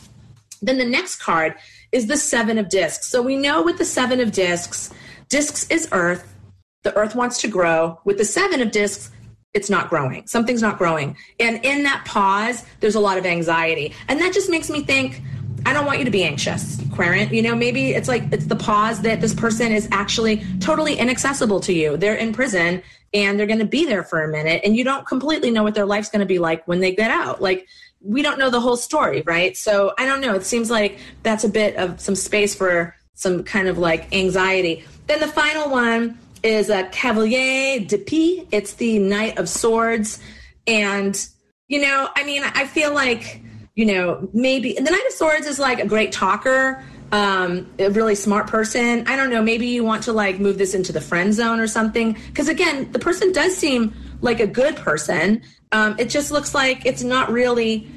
Then 0.60 0.76
the 0.76 0.84
next 0.84 1.16
card 1.16 1.54
is 1.90 2.06
the 2.06 2.18
seven 2.18 2.58
of 2.58 2.68
discs. 2.68 3.08
So 3.08 3.22
we 3.22 3.36
know 3.36 3.62
with 3.62 3.78
the 3.78 3.86
seven 3.86 4.20
of 4.20 4.32
discs 4.32 4.92
discs 5.30 5.66
is 5.70 5.88
earth. 5.92 6.34
The 6.82 6.94
earth 6.94 7.14
wants 7.14 7.40
to 7.40 7.48
grow. 7.48 7.98
With 8.04 8.18
the 8.18 8.26
seven 8.26 8.60
of 8.60 8.70
discs 8.70 9.10
it's 9.54 9.70
not 9.70 9.88
growing. 9.88 10.26
Something's 10.26 10.60
not 10.60 10.76
growing. 10.76 11.16
And 11.40 11.64
in 11.64 11.84
that 11.84 12.04
pause 12.04 12.66
there's 12.80 12.96
a 12.96 13.00
lot 13.00 13.16
of 13.16 13.24
anxiety. 13.24 13.94
And 14.08 14.20
that 14.20 14.34
just 14.34 14.50
makes 14.50 14.68
me 14.68 14.82
think 14.82 15.22
I 15.66 15.72
don't 15.72 15.86
want 15.86 15.98
you 15.98 16.04
to 16.04 16.10
be 16.10 16.24
anxious, 16.24 16.80
Querent. 16.92 17.32
You 17.32 17.42
know, 17.42 17.54
maybe 17.54 17.90
it's 17.90 18.08
like 18.08 18.24
it's 18.32 18.46
the 18.46 18.56
pause 18.56 19.02
that 19.02 19.20
this 19.20 19.34
person 19.34 19.72
is 19.72 19.88
actually 19.92 20.44
totally 20.60 20.96
inaccessible 20.96 21.60
to 21.60 21.72
you. 21.72 21.96
They're 21.96 22.14
in 22.14 22.32
prison 22.32 22.82
and 23.14 23.38
they're 23.38 23.46
going 23.46 23.58
to 23.58 23.64
be 23.64 23.86
there 23.86 24.02
for 24.02 24.22
a 24.22 24.28
minute, 24.28 24.60
and 24.64 24.76
you 24.76 24.84
don't 24.84 25.06
completely 25.06 25.50
know 25.50 25.62
what 25.62 25.74
their 25.74 25.86
life's 25.86 26.10
going 26.10 26.20
to 26.20 26.26
be 26.26 26.38
like 26.38 26.66
when 26.68 26.80
they 26.80 26.94
get 26.94 27.10
out. 27.10 27.40
Like, 27.40 27.66
we 28.00 28.22
don't 28.22 28.38
know 28.38 28.50
the 28.50 28.60
whole 28.60 28.76
story, 28.76 29.22
right? 29.22 29.56
So 29.56 29.92
I 29.98 30.06
don't 30.06 30.20
know. 30.20 30.34
It 30.34 30.44
seems 30.44 30.70
like 30.70 30.98
that's 31.22 31.42
a 31.44 31.48
bit 31.48 31.76
of 31.76 32.00
some 32.00 32.14
space 32.14 32.54
for 32.54 32.94
some 33.14 33.42
kind 33.42 33.66
of 33.66 33.78
like 33.78 34.14
anxiety. 34.14 34.84
Then 35.06 35.20
the 35.20 35.26
final 35.26 35.70
one 35.70 36.18
is 36.42 36.70
a 36.70 36.84
Cavalier 36.84 37.80
d'Épée. 37.80 38.46
It's 38.52 38.74
the 38.74 38.98
Knight 38.98 39.38
of 39.38 39.48
Swords. 39.48 40.20
And, 40.66 41.18
you 41.66 41.80
know, 41.80 42.08
I 42.14 42.24
mean, 42.24 42.44
I 42.44 42.66
feel 42.66 42.94
like 42.94 43.40
you 43.78 43.86
know, 43.86 44.28
maybe 44.32 44.72
the 44.72 44.80
Knight 44.80 45.06
of 45.06 45.12
Swords 45.12 45.46
is 45.46 45.60
like 45.60 45.78
a 45.78 45.86
great 45.86 46.10
talker, 46.10 46.82
um, 47.12 47.72
a 47.78 47.88
really 47.90 48.16
smart 48.16 48.48
person. 48.48 49.06
I 49.06 49.14
don't 49.14 49.30
know. 49.30 49.40
Maybe 49.40 49.68
you 49.68 49.84
want 49.84 50.02
to 50.02 50.12
like 50.12 50.40
move 50.40 50.58
this 50.58 50.74
into 50.74 50.90
the 50.90 51.00
friend 51.00 51.32
zone 51.32 51.60
or 51.60 51.68
something. 51.68 52.14
Because 52.26 52.48
again, 52.48 52.90
the 52.90 52.98
person 52.98 53.30
does 53.30 53.56
seem 53.56 53.94
like 54.20 54.40
a 54.40 54.48
good 54.48 54.74
person. 54.74 55.42
Um, 55.70 55.94
it 55.96 56.10
just 56.10 56.32
looks 56.32 56.56
like 56.56 56.86
it's 56.86 57.04
not 57.04 57.30
really. 57.30 57.88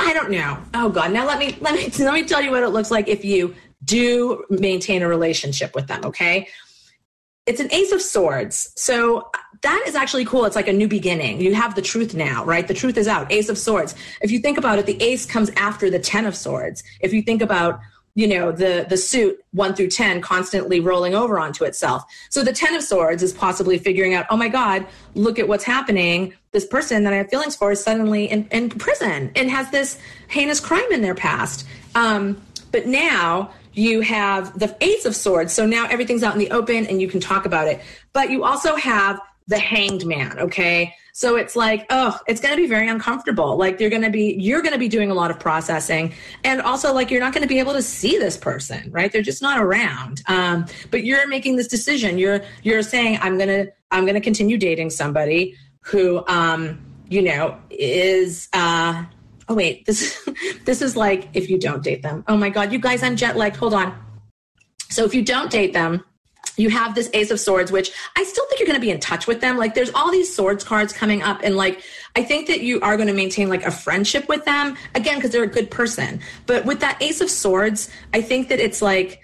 I 0.00 0.12
don't 0.12 0.32
know. 0.32 0.58
Oh 0.74 0.88
God! 0.88 1.12
Now 1.12 1.24
let 1.24 1.38
me 1.38 1.56
let 1.60 1.76
me 1.76 2.04
let 2.04 2.14
me 2.14 2.24
tell 2.24 2.42
you 2.42 2.50
what 2.50 2.64
it 2.64 2.70
looks 2.70 2.90
like 2.90 3.06
if 3.06 3.24
you 3.24 3.54
do 3.84 4.44
maintain 4.50 5.02
a 5.02 5.08
relationship 5.08 5.72
with 5.76 5.86
them. 5.86 6.04
Okay. 6.04 6.48
It's 7.46 7.60
an 7.60 7.72
ace 7.72 7.92
of 7.92 8.00
swords. 8.00 8.72
So 8.76 9.30
that 9.62 9.84
is 9.86 9.94
actually 9.94 10.24
cool. 10.24 10.44
It's 10.44 10.56
like 10.56 10.68
a 10.68 10.72
new 10.72 10.88
beginning. 10.88 11.40
You 11.40 11.54
have 11.54 11.74
the 11.74 11.82
truth 11.82 12.14
now, 12.14 12.44
right? 12.44 12.66
The 12.66 12.74
truth 12.74 12.96
is 12.96 13.08
out. 13.08 13.30
Ace 13.32 13.48
of 13.48 13.58
swords. 13.58 13.94
If 14.20 14.30
you 14.30 14.38
think 14.38 14.58
about 14.58 14.78
it, 14.78 14.86
the 14.86 15.00
ace 15.02 15.26
comes 15.26 15.50
after 15.56 15.90
the 15.90 15.98
10 15.98 16.26
of 16.26 16.36
swords. 16.36 16.82
If 17.00 17.12
you 17.12 17.22
think 17.22 17.42
about 17.42 17.80
you 18.14 18.26
know 18.26 18.52
the 18.52 18.84
the 18.90 18.96
suit 18.96 19.42
1 19.52 19.74
through 19.74 19.88
10 19.88 20.20
constantly 20.20 20.80
rolling 20.80 21.14
over 21.14 21.38
onto 21.38 21.64
itself 21.64 22.04
so 22.28 22.44
the 22.44 22.52
10 22.52 22.74
of 22.74 22.82
swords 22.82 23.22
is 23.22 23.32
possibly 23.32 23.78
figuring 23.78 24.12
out 24.12 24.26
oh 24.28 24.36
my 24.36 24.48
god 24.48 24.86
look 25.14 25.38
at 25.38 25.48
what's 25.48 25.64
happening 25.64 26.34
this 26.50 26.66
person 26.66 27.04
that 27.04 27.14
i 27.14 27.16
have 27.16 27.30
feelings 27.30 27.56
for 27.56 27.72
is 27.72 27.82
suddenly 27.82 28.26
in, 28.26 28.46
in 28.50 28.68
prison 28.68 29.30
and 29.34 29.50
has 29.50 29.70
this 29.70 29.98
heinous 30.28 30.60
crime 30.60 30.92
in 30.92 31.00
their 31.00 31.14
past 31.14 31.66
um, 31.94 32.38
but 32.70 32.86
now 32.86 33.50
you 33.74 34.00
have 34.00 34.58
the 34.58 34.76
Ace 34.80 35.04
of 35.04 35.16
Swords. 35.16 35.52
So 35.52 35.66
now 35.66 35.86
everything's 35.86 36.22
out 36.22 36.34
in 36.34 36.38
the 36.38 36.50
open 36.50 36.86
and 36.86 37.00
you 37.00 37.08
can 37.08 37.20
talk 37.20 37.46
about 37.46 37.68
it. 37.68 37.80
But 38.12 38.30
you 38.30 38.44
also 38.44 38.76
have 38.76 39.20
the 39.48 39.58
hanged 39.58 40.06
man, 40.06 40.38
okay? 40.38 40.94
So 41.14 41.36
it's 41.36 41.54
like, 41.56 41.86
oh, 41.90 42.18
it's 42.26 42.40
going 42.40 42.54
to 42.54 42.60
be 42.60 42.66
very 42.66 42.88
uncomfortable. 42.88 43.56
Like 43.56 43.80
you're 43.80 43.90
going 43.90 44.02
to 44.02 44.10
be 44.10 44.34
you're 44.38 44.62
going 44.62 44.72
to 44.72 44.78
be 44.78 44.88
doing 44.88 45.10
a 45.10 45.14
lot 45.14 45.30
of 45.30 45.38
processing 45.38 46.14
and 46.42 46.62
also 46.62 46.94
like 46.94 47.10
you're 47.10 47.20
not 47.20 47.34
going 47.34 47.42
to 47.42 47.48
be 47.48 47.58
able 47.58 47.74
to 47.74 47.82
see 47.82 48.18
this 48.18 48.36
person, 48.36 48.90
right? 48.90 49.12
They're 49.12 49.20
just 49.20 49.42
not 49.42 49.60
around. 49.60 50.22
Um, 50.26 50.66
but 50.90 51.04
you're 51.04 51.28
making 51.28 51.56
this 51.56 51.68
decision. 51.68 52.16
You're 52.16 52.42
you're 52.62 52.82
saying 52.82 53.18
I'm 53.20 53.36
going 53.36 53.48
to 53.48 53.72
I'm 53.90 54.04
going 54.04 54.14
to 54.14 54.20
continue 54.20 54.56
dating 54.56 54.90
somebody 54.90 55.54
who 55.80 56.26
um, 56.28 56.80
you 57.10 57.20
know, 57.20 57.58
is 57.68 58.48
uh 58.54 59.04
oh 59.52 59.54
wait, 59.54 59.84
this 59.84 60.28
this 60.64 60.80
is 60.82 60.96
like 60.96 61.28
if 61.34 61.50
you 61.50 61.58
don't 61.58 61.82
date 61.82 62.02
them. 62.02 62.24
Oh 62.26 62.36
my 62.36 62.48
god, 62.48 62.72
you 62.72 62.78
guys, 62.78 63.02
I'm 63.02 63.16
jet 63.16 63.36
lagged. 63.36 63.56
Hold 63.56 63.74
on. 63.74 63.94
So 64.88 65.04
if 65.04 65.14
you 65.14 65.22
don't 65.22 65.50
date 65.50 65.72
them, 65.72 66.04
you 66.56 66.70
have 66.70 66.94
this 66.94 67.08
ace 67.14 67.30
of 67.30 67.40
swords 67.40 67.72
which 67.72 67.92
i 68.14 68.22
still 68.24 68.44
think 68.46 68.60
you're 68.60 68.66
going 68.66 68.78
to 68.78 68.80
be 68.80 68.90
in 68.90 69.00
touch 69.00 69.26
with 69.26 69.40
them 69.40 69.56
like 69.56 69.74
there's 69.74 69.90
all 69.94 70.10
these 70.10 70.34
swords 70.34 70.62
cards 70.62 70.92
coming 70.92 71.22
up 71.22 71.40
and 71.42 71.56
like 71.56 71.82
i 72.14 72.22
think 72.22 72.46
that 72.46 72.60
you 72.60 72.78
are 72.80 72.96
going 72.96 73.08
to 73.08 73.14
maintain 73.14 73.48
like 73.48 73.64
a 73.64 73.70
friendship 73.70 74.28
with 74.28 74.44
them 74.44 74.76
again 74.94 75.14
because 75.14 75.30
they're 75.30 75.44
a 75.44 75.46
good 75.46 75.70
person 75.70 76.20
but 76.46 76.66
with 76.66 76.78
that 76.80 77.00
ace 77.00 77.22
of 77.22 77.30
swords 77.30 77.88
i 78.12 78.20
think 78.20 78.50
that 78.50 78.60
it's 78.60 78.82
like 78.82 79.22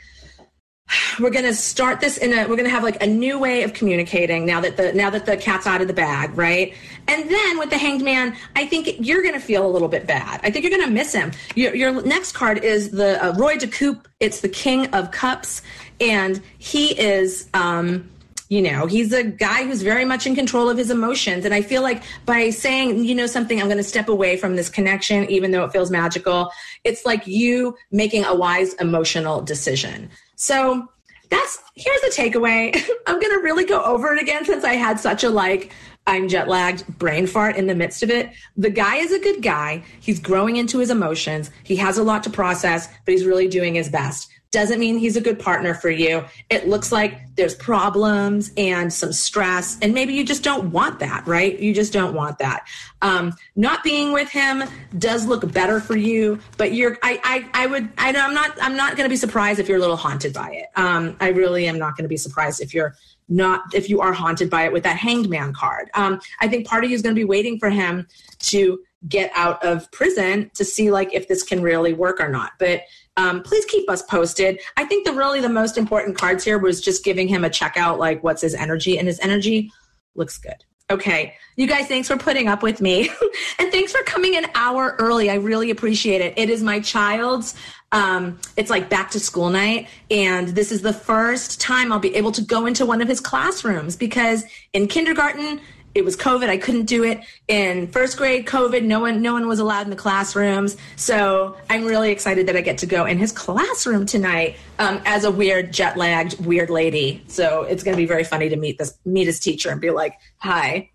we're 1.21 1.31
going 1.31 1.45
to 1.45 1.55
start 1.55 2.01
this 2.01 2.17
in 2.19 2.33
a 2.33 2.43
we're 2.43 2.57
going 2.57 2.65
to 2.65 2.71
have 2.71 2.83
like 2.83 3.03
a 3.03 3.07
new 3.07 3.39
way 3.39 3.63
of 3.63 3.73
communicating 3.73 4.47
now 4.47 4.61
that 4.61 4.77
the 4.77 4.93
now 4.93 5.11
that 5.11 5.27
the 5.27 5.37
cat's 5.37 5.67
out 5.67 5.81
of 5.81 5.89
the 5.89 5.95
bag 5.95 6.37
right? 6.37 6.75
And 7.07 7.29
then 7.31 7.59
with 7.59 7.71
the 7.71 7.79
hanged 7.79 8.03
man 8.03 8.37
i 8.57 8.67
think 8.67 8.97
you're 8.99 9.23
going 9.23 9.35
to 9.35 9.41
feel 9.41 9.67
a 9.67 9.71
little 9.71 9.89
bit 9.89 10.07
bad. 10.07 10.41
I 10.43 10.51
think 10.51 10.65
you're 10.65 10.77
going 10.77 10.89
to 10.89 10.95
miss 10.95 11.13
him. 11.13 11.33
Your, 11.55 11.75
your 11.75 12.03
next 12.03 12.33
card 12.33 12.65
is 12.65 12.91
the 12.91 13.23
uh, 13.25 13.33
Roi 13.35 13.57
de 13.57 13.67
Coupe 13.67 14.09
it's 14.21 14.41
the 14.41 14.49
king 14.49 14.87
of 14.95 15.11
cups. 15.11 15.63
And 16.01 16.41
he 16.59 16.99
is 16.99 17.49
um 17.55 18.09
you 18.49 18.63
know 18.63 18.87
he's 18.87 19.13
a 19.13 19.25
guy 19.25 19.65
who's 19.65 19.83
very 19.83 20.07
much 20.07 20.27
in 20.27 20.35
control 20.35 20.71
of 20.71 20.79
his 20.79 20.91
emotions. 20.91 21.45
And 21.45 21.53
i 21.53 21.63
feel 21.63 21.83
like 21.83 22.03
by 22.25 22.51
saying 22.51 23.05
you 23.05 23.15
know 23.15 23.27
something 23.27 23.61
i'm 23.61 23.67
going 23.67 23.79
to 23.79 23.85
step 23.85 24.09
away 24.09 24.37
from 24.37 24.57
this 24.57 24.69
connection 24.69 25.29
even 25.31 25.51
though 25.51 25.65
it 25.65 25.73
feels 25.73 25.91
magical. 25.91 26.51
It's 26.85 27.05
like 27.05 27.27
you 27.27 27.77
making 27.91 28.25
a 28.25 28.35
wise 28.35 28.75
emotional 28.75 29.43
decision 29.43 30.11
so 30.39 30.89
that's 31.31 31.59
here's 31.75 32.01
the 32.01 32.13
takeaway. 32.17 32.75
I'm 33.07 33.21
gonna 33.21 33.41
really 33.41 33.65
go 33.65 33.83
over 33.83 34.15
it 34.15 34.23
again 34.23 34.45
since 34.45 34.65
I 34.65 34.75
had 34.75 34.99
such 34.99 35.25
a 35.25 35.29
like 35.29 35.73
I'm 36.07 36.29
jet 36.29 36.49
lagged 36.49 36.87
brain 36.99 37.27
fart 37.27 37.57
in 37.57 37.67
the 37.67 37.75
midst 37.75 38.03
of 38.03 38.11
it. 38.11 38.31
The 38.57 38.71
guy 38.71 38.97
is 38.97 39.13
a 39.13 39.19
good 39.19 39.43
guy. 39.43 39.83
He's 40.01 40.21
growing 40.21 40.57
into 40.57 40.79
his 40.79 40.91
emotions. 40.91 41.51
He 41.65 41.77
has 41.77 41.99
a 41.99 42.03
lot 42.03 42.23
to 42.23 42.31
process, 42.31 42.87
but 43.05 43.13
he's 43.13 43.27
really 43.27 43.49
doing 43.49 43.75
his 43.75 43.91
best 43.91 44.31
doesn't 44.51 44.81
mean 44.81 44.99
he's 44.99 45.17
a 45.17 45.21
good 45.21 45.39
partner 45.39 45.75
for 45.75 45.91
you. 45.91 46.25
It 46.49 46.69
looks 46.69 46.91
like 46.91 47.21
there's 47.37 47.55
problems 47.55 48.51
and 48.57 48.93
some 48.93 49.13
stress, 49.13 49.79
and 49.83 49.93
maybe 49.93 50.15
you 50.15 50.25
just 50.25 50.43
don't 50.43 50.71
want 50.71 51.01
that, 51.01 51.27
right? 51.27 51.59
You 51.59 51.75
just 51.75 51.93
don't 51.93 52.15
want 52.15 52.39
that. 52.39 52.67
Um, 53.03 53.35
not 53.57 53.85
being 53.85 54.13
with 54.13 54.31
him 54.31 54.65
does 54.99 55.27
look 55.27 55.53
better 55.53 55.81
for 55.81 55.97
you, 55.97 56.41
but 56.57 56.73
you're. 56.73 56.99
I. 57.03 57.21
I. 57.25 57.65
I 57.65 57.67
would. 57.67 57.91
I. 57.99 58.09
I'm 58.09 58.35
not. 58.35 58.57
I'm 58.61 58.77
not 58.77 58.97
going 58.97 59.05
to 59.05 59.13
be 59.13 59.17
surprised 59.17 59.61
if 59.61 59.69
you're 59.69 59.79
a 59.79 59.81
little 59.81 59.97
haunted 59.97 60.33
by 60.33 60.51
it. 60.51 60.67
Um, 60.77 61.17
I 61.21 61.29
really 61.29 61.67
am 61.67 61.79
not 61.79 61.97
going 61.97 62.05
to 62.05 62.09
be 62.09 62.17
surprised 62.17 62.61
if 62.61 62.73
you're 62.73 62.95
not 63.29 63.63
if 63.75 63.91
you 63.91 64.01
are 64.01 64.13
haunted 64.13 64.49
by 64.49 64.65
it 64.65 64.73
with 64.73 64.83
that 64.85 64.97
hanged 64.97 65.29
man 65.29 65.53
card. 65.53 65.91
Um, 65.95 66.21
I 66.41 66.49
think 66.49 66.67
part 66.67 66.85
of 66.85 66.91
you 66.91 66.97
is 66.97 67.03
going 67.03 67.15
to 67.15 67.19
be 67.19 67.25
waiting 67.27 67.59
for 67.59 67.71
him 67.71 68.07
to 68.41 68.81
get 69.07 69.31
out 69.35 69.63
of 69.65 69.91
prison 69.93 70.51
to 70.55 70.65
see 70.65 70.91
like 70.91 71.15
if 71.15 71.29
this 71.29 71.43
can 71.43 71.63
really 71.63 71.93
work 71.93 72.21
or 72.21 72.29
not. 72.29 72.53
But 72.59 72.83
um, 73.19 73.43
please 73.43 73.65
keep 73.65 73.91
us 73.91 74.01
posted. 74.03 74.61
I 74.77 74.85
think 74.85 75.05
the 75.05 75.13
really 75.13 75.41
the 75.41 75.49
most 75.49 75.77
important 75.77 76.17
cards 76.17 76.45
here 76.45 76.57
was 76.57 76.81
just 76.81 77.05
giving 77.05 77.27
him 77.27 77.45
a 77.45 77.51
checkout, 77.51 77.99
like 77.99 78.23
what's 78.23 78.43
his 78.43 78.55
energy, 78.55 78.97
and 78.97 79.09
his 79.09 79.19
energy 79.19 79.73
looks 80.15 80.39
good. 80.39 80.65
Okay, 80.91 81.35
you 81.57 81.67
guys, 81.67 81.87
thanks 81.87 82.07
for 82.09 82.17
putting 82.17 82.47
up 82.47 82.63
with 82.63 82.81
me, 82.81 83.11
and 83.59 83.73
thanks 83.73 83.91
for 83.93 84.03
coming 84.05 84.37
an 84.37 84.47
hour 84.55 84.95
early. 85.01 85.31
I 85.31 85.35
really 85.35 85.71
appreciate 85.71 86.21
it. 86.21 86.33
It 86.37 86.49
is 86.49 86.63
my 86.63 86.79
child's. 86.79 87.57
Um, 87.91 88.39
it's 88.57 88.71
like 88.71 88.89
back 88.89 89.11
to 89.11 89.21
school 89.21 89.51
night, 89.51 89.89
and 90.11 90.49
this 90.49 90.71
is 90.71 90.81
the 90.81 90.93
first 90.93 91.61
time 91.61 91.93
I'll 91.93 91.99
be 91.99 92.15
able 92.15 92.33
to 92.33 92.43
go 92.43 92.67
into 92.67 92.87
one 92.87 93.03
of 93.03 93.09
his 93.09 93.19
classrooms 93.19 93.97
because 93.97 94.45
in 94.73 94.87
kindergarten 94.87 95.61
it 95.95 96.05
was 96.05 96.17
COVID. 96.17 96.49
I 96.49 96.59
couldn't 96.59 96.85
do 96.85 97.05
it 97.05 97.21
in 97.49 97.89
first 97.89 98.17
grade. 98.17 98.47
COVID. 98.47 98.85
No 98.85 99.01
one, 99.01 99.23
no 99.23 99.33
one 99.33 99.49
was 99.49 99.59
allowed 99.59 99.83
in 99.83 99.91
the 99.91 99.97
classrooms. 99.97 100.77
So 100.97 101.57
I'm 101.71 101.85
really 101.85 102.11
excited 102.11 102.47
that 102.47 102.57
I 102.57 102.61
get 102.61 102.79
to 102.79 102.87
go 102.87 103.05
in 103.05 103.19
his 103.19 103.33
classroom 103.33 104.07
tonight 104.07 104.57
um, 104.79 105.01
as 105.05 105.25
a 105.25 105.31
weird, 105.31 105.73
jet 105.73 105.97
lagged, 105.97 106.45
weird 106.45 106.71
lady. 106.71 107.23
So 107.27 107.63
it's 107.63 107.83
going 107.83 107.97
to 107.97 108.01
be 108.01 108.07
very 108.07 108.25
funny 108.25 108.49
to 108.49 108.57
meet 108.57 108.79
this, 108.79 108.99
meet 109.05 109.27
his 109.27 109.41
teacher 109.41 109.71
and 109.71 109.81
be 109.81 109.91
like, 109.91 110.15
"Hi, 110.39 110.91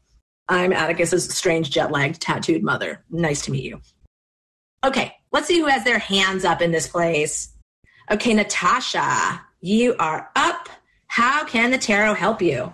I'm 0.48 0.72
Atticus's 0.72 1.34
strange, 1.36 1.70
jet 1.70 1.92
lagged, 1.92 2.22
tattooed 2.22 2.64
mother. 2.64 3.04
Nice 3.10 3.42
to 3.44 3.52
meet 3.52 3.64
you." 3.64 3.82
Okay, 4.84 5.14
let's 5.32 5.48
see 5.48 5.60
who 5.60 5.68
has 5.68 5.84
their 5.84 6.00
hands 6.00 6.46
up 6.46 6.62
in 6.62 6.72
this 6.72 6.88
place. 6.88 7.54
Okay, 8.12 8.34
Natasha, 8.34 9.42
you 9.62 9.96
are 9.98 10.30
up. 10.36 10.70
How 11.08 11.46
can 11.46 11.72
the 11.72 11.78
tarot 11.78 12.16
help 12.16 12.42
you? 12.42 12.74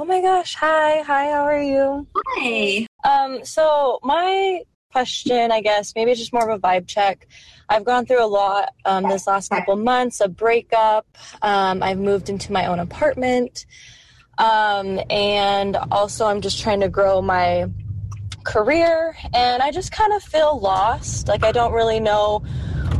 Oh 0.00 0.04
my 0.04 0.20
gosh. 0.20 0.54
Hi. 0.54 1.02
Hi, 1.02 1.24
how 1.24 1.42
are 1.42 1.60
you? 1.60 2.06
Hi. 2.36 2.86
Um, 3.02 3.44
so 3.44 3.98
my 4.04 4.62
question, 4.92 5.50
I 5.50 5.60
guess, 5.60 5.92
maybe 5.96 6.12
it's 6.12 6.20
just 6.20 6.32
more 6.32 6.48
of 6.48 6.56
a 6.56 6.60
vibe 6.64 6.86
check. 6.86 7.26
I've 7.68 7.84
gone 7.84 8.06
through 8.06 8.24
a 8.24 8.26
lot 8.26 8.74
um, 8.84 9.08
this 9.08 9.26
last 9.26 9.50
couple 9.50 9.74
months, 9.74 10.20
a 10.20 10.28
breakup. 10.28 11.04
Um, 11.42 11.82
I've 11.82 11.98
moved 11.98 12.28
into 12.28 12.52
my 12.52 12.66
own 12.66 12.78
apartment. 12.78 13.66
Um, 14.38 15.00
and 15.10 15.76
also, 15.90 16.26
I'm 16.26 16.42
just 16.42 16.60
trying 16.60 16.78
to 16.82 16.88
grow 16.88 17.20
my 17.20 17.66
career. 18.44 19.16
And 19.34 19.64
I 19.64 19.72
just 19.72 19.90
kind 19.90 20.12
of 20.12 20.22
feel 20.22 20.60
lost. 20.60 21.26
Like, 21.26 21.42
I 21.42 21.50
don't 21.50 21.72
really 21.72 21.98
know 21.98 22.44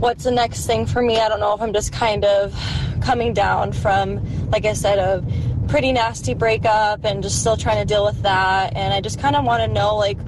what's 0.00 0.24
the 0.24 0.30
next 0.30 0.66
thing 0.66 0.86
for 0.86 1.02
me. 1.02 1.18
I 1.18 1.28
don't 1.28 1.40
know 1.40 1.54
if 1.54 1.60
I'm 1.60 1.72
just 1.72 1.92
kind 1.92 2.24
of 2.24 2.54
coming 3.02 3.32
down 3.32 3.72
from, 3.72 4.50
like 4.50 4.64
I 4.64 4.72
said, 4.72 4.98
a 4.98 5.24
pretty 5.68 5.92
nasty 5.92 6.34
breakup 6.34 7.04
and 7.04 7.22
just 7.22 7.40
still 7.40 7.56
trying 7.56 7.78
to 7.78 7.84
deal 7.84 8.04
with 8.04 8.22
that. 8.22 8.76
And 8.76 8.94
I 8.94 9.00
just 9.00 9.20
kind 9.20 9.36
of 9.36 9.44
want 9.44 9.62
to 9.62 9.68
know, 9.68 9.96
like, 9.96 10.18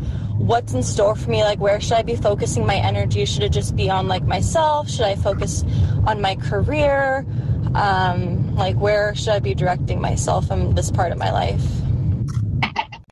what's 0.40 0.72
in 0.72 0.82
store 0.82 1.14
for 1.14 1.30
me? 1.30 1.44
Like 1.44 1.60
where 1.60 1.80
should 1.80 1.92
i 1.92 2.02
be 2.02 2.16
focusing 2.16 2.66
my 2.66 2.76
energy? 2.76 3.24
Should 3.26 3.42
it 3.42 3.52
just 3.52 3.76
be 3.76 3.90
on 3.90 4.08
like 4.08 4.24
myself? 4.24 4.88
Should 4.88 5.04
i 5.04 5.14
focus 5.14 5.64
on 6.06 6.20
my 6.20 6.34
career? 6.34 7.26
Um, 7.74 8.56
like 8.56 8.76
where 8.76 9.14
should 9.14 9.28
i 9.28 9.38
be 9.38 9.54
directing 9.54 10.00
myself 10.00 10.50
in 10.50 10.74
this 10.74 10.90
part 10.90 11.12
of 11.12 11.18
my 11.18 11.30
life? 11.30 11.62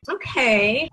Okay 0.09 0.88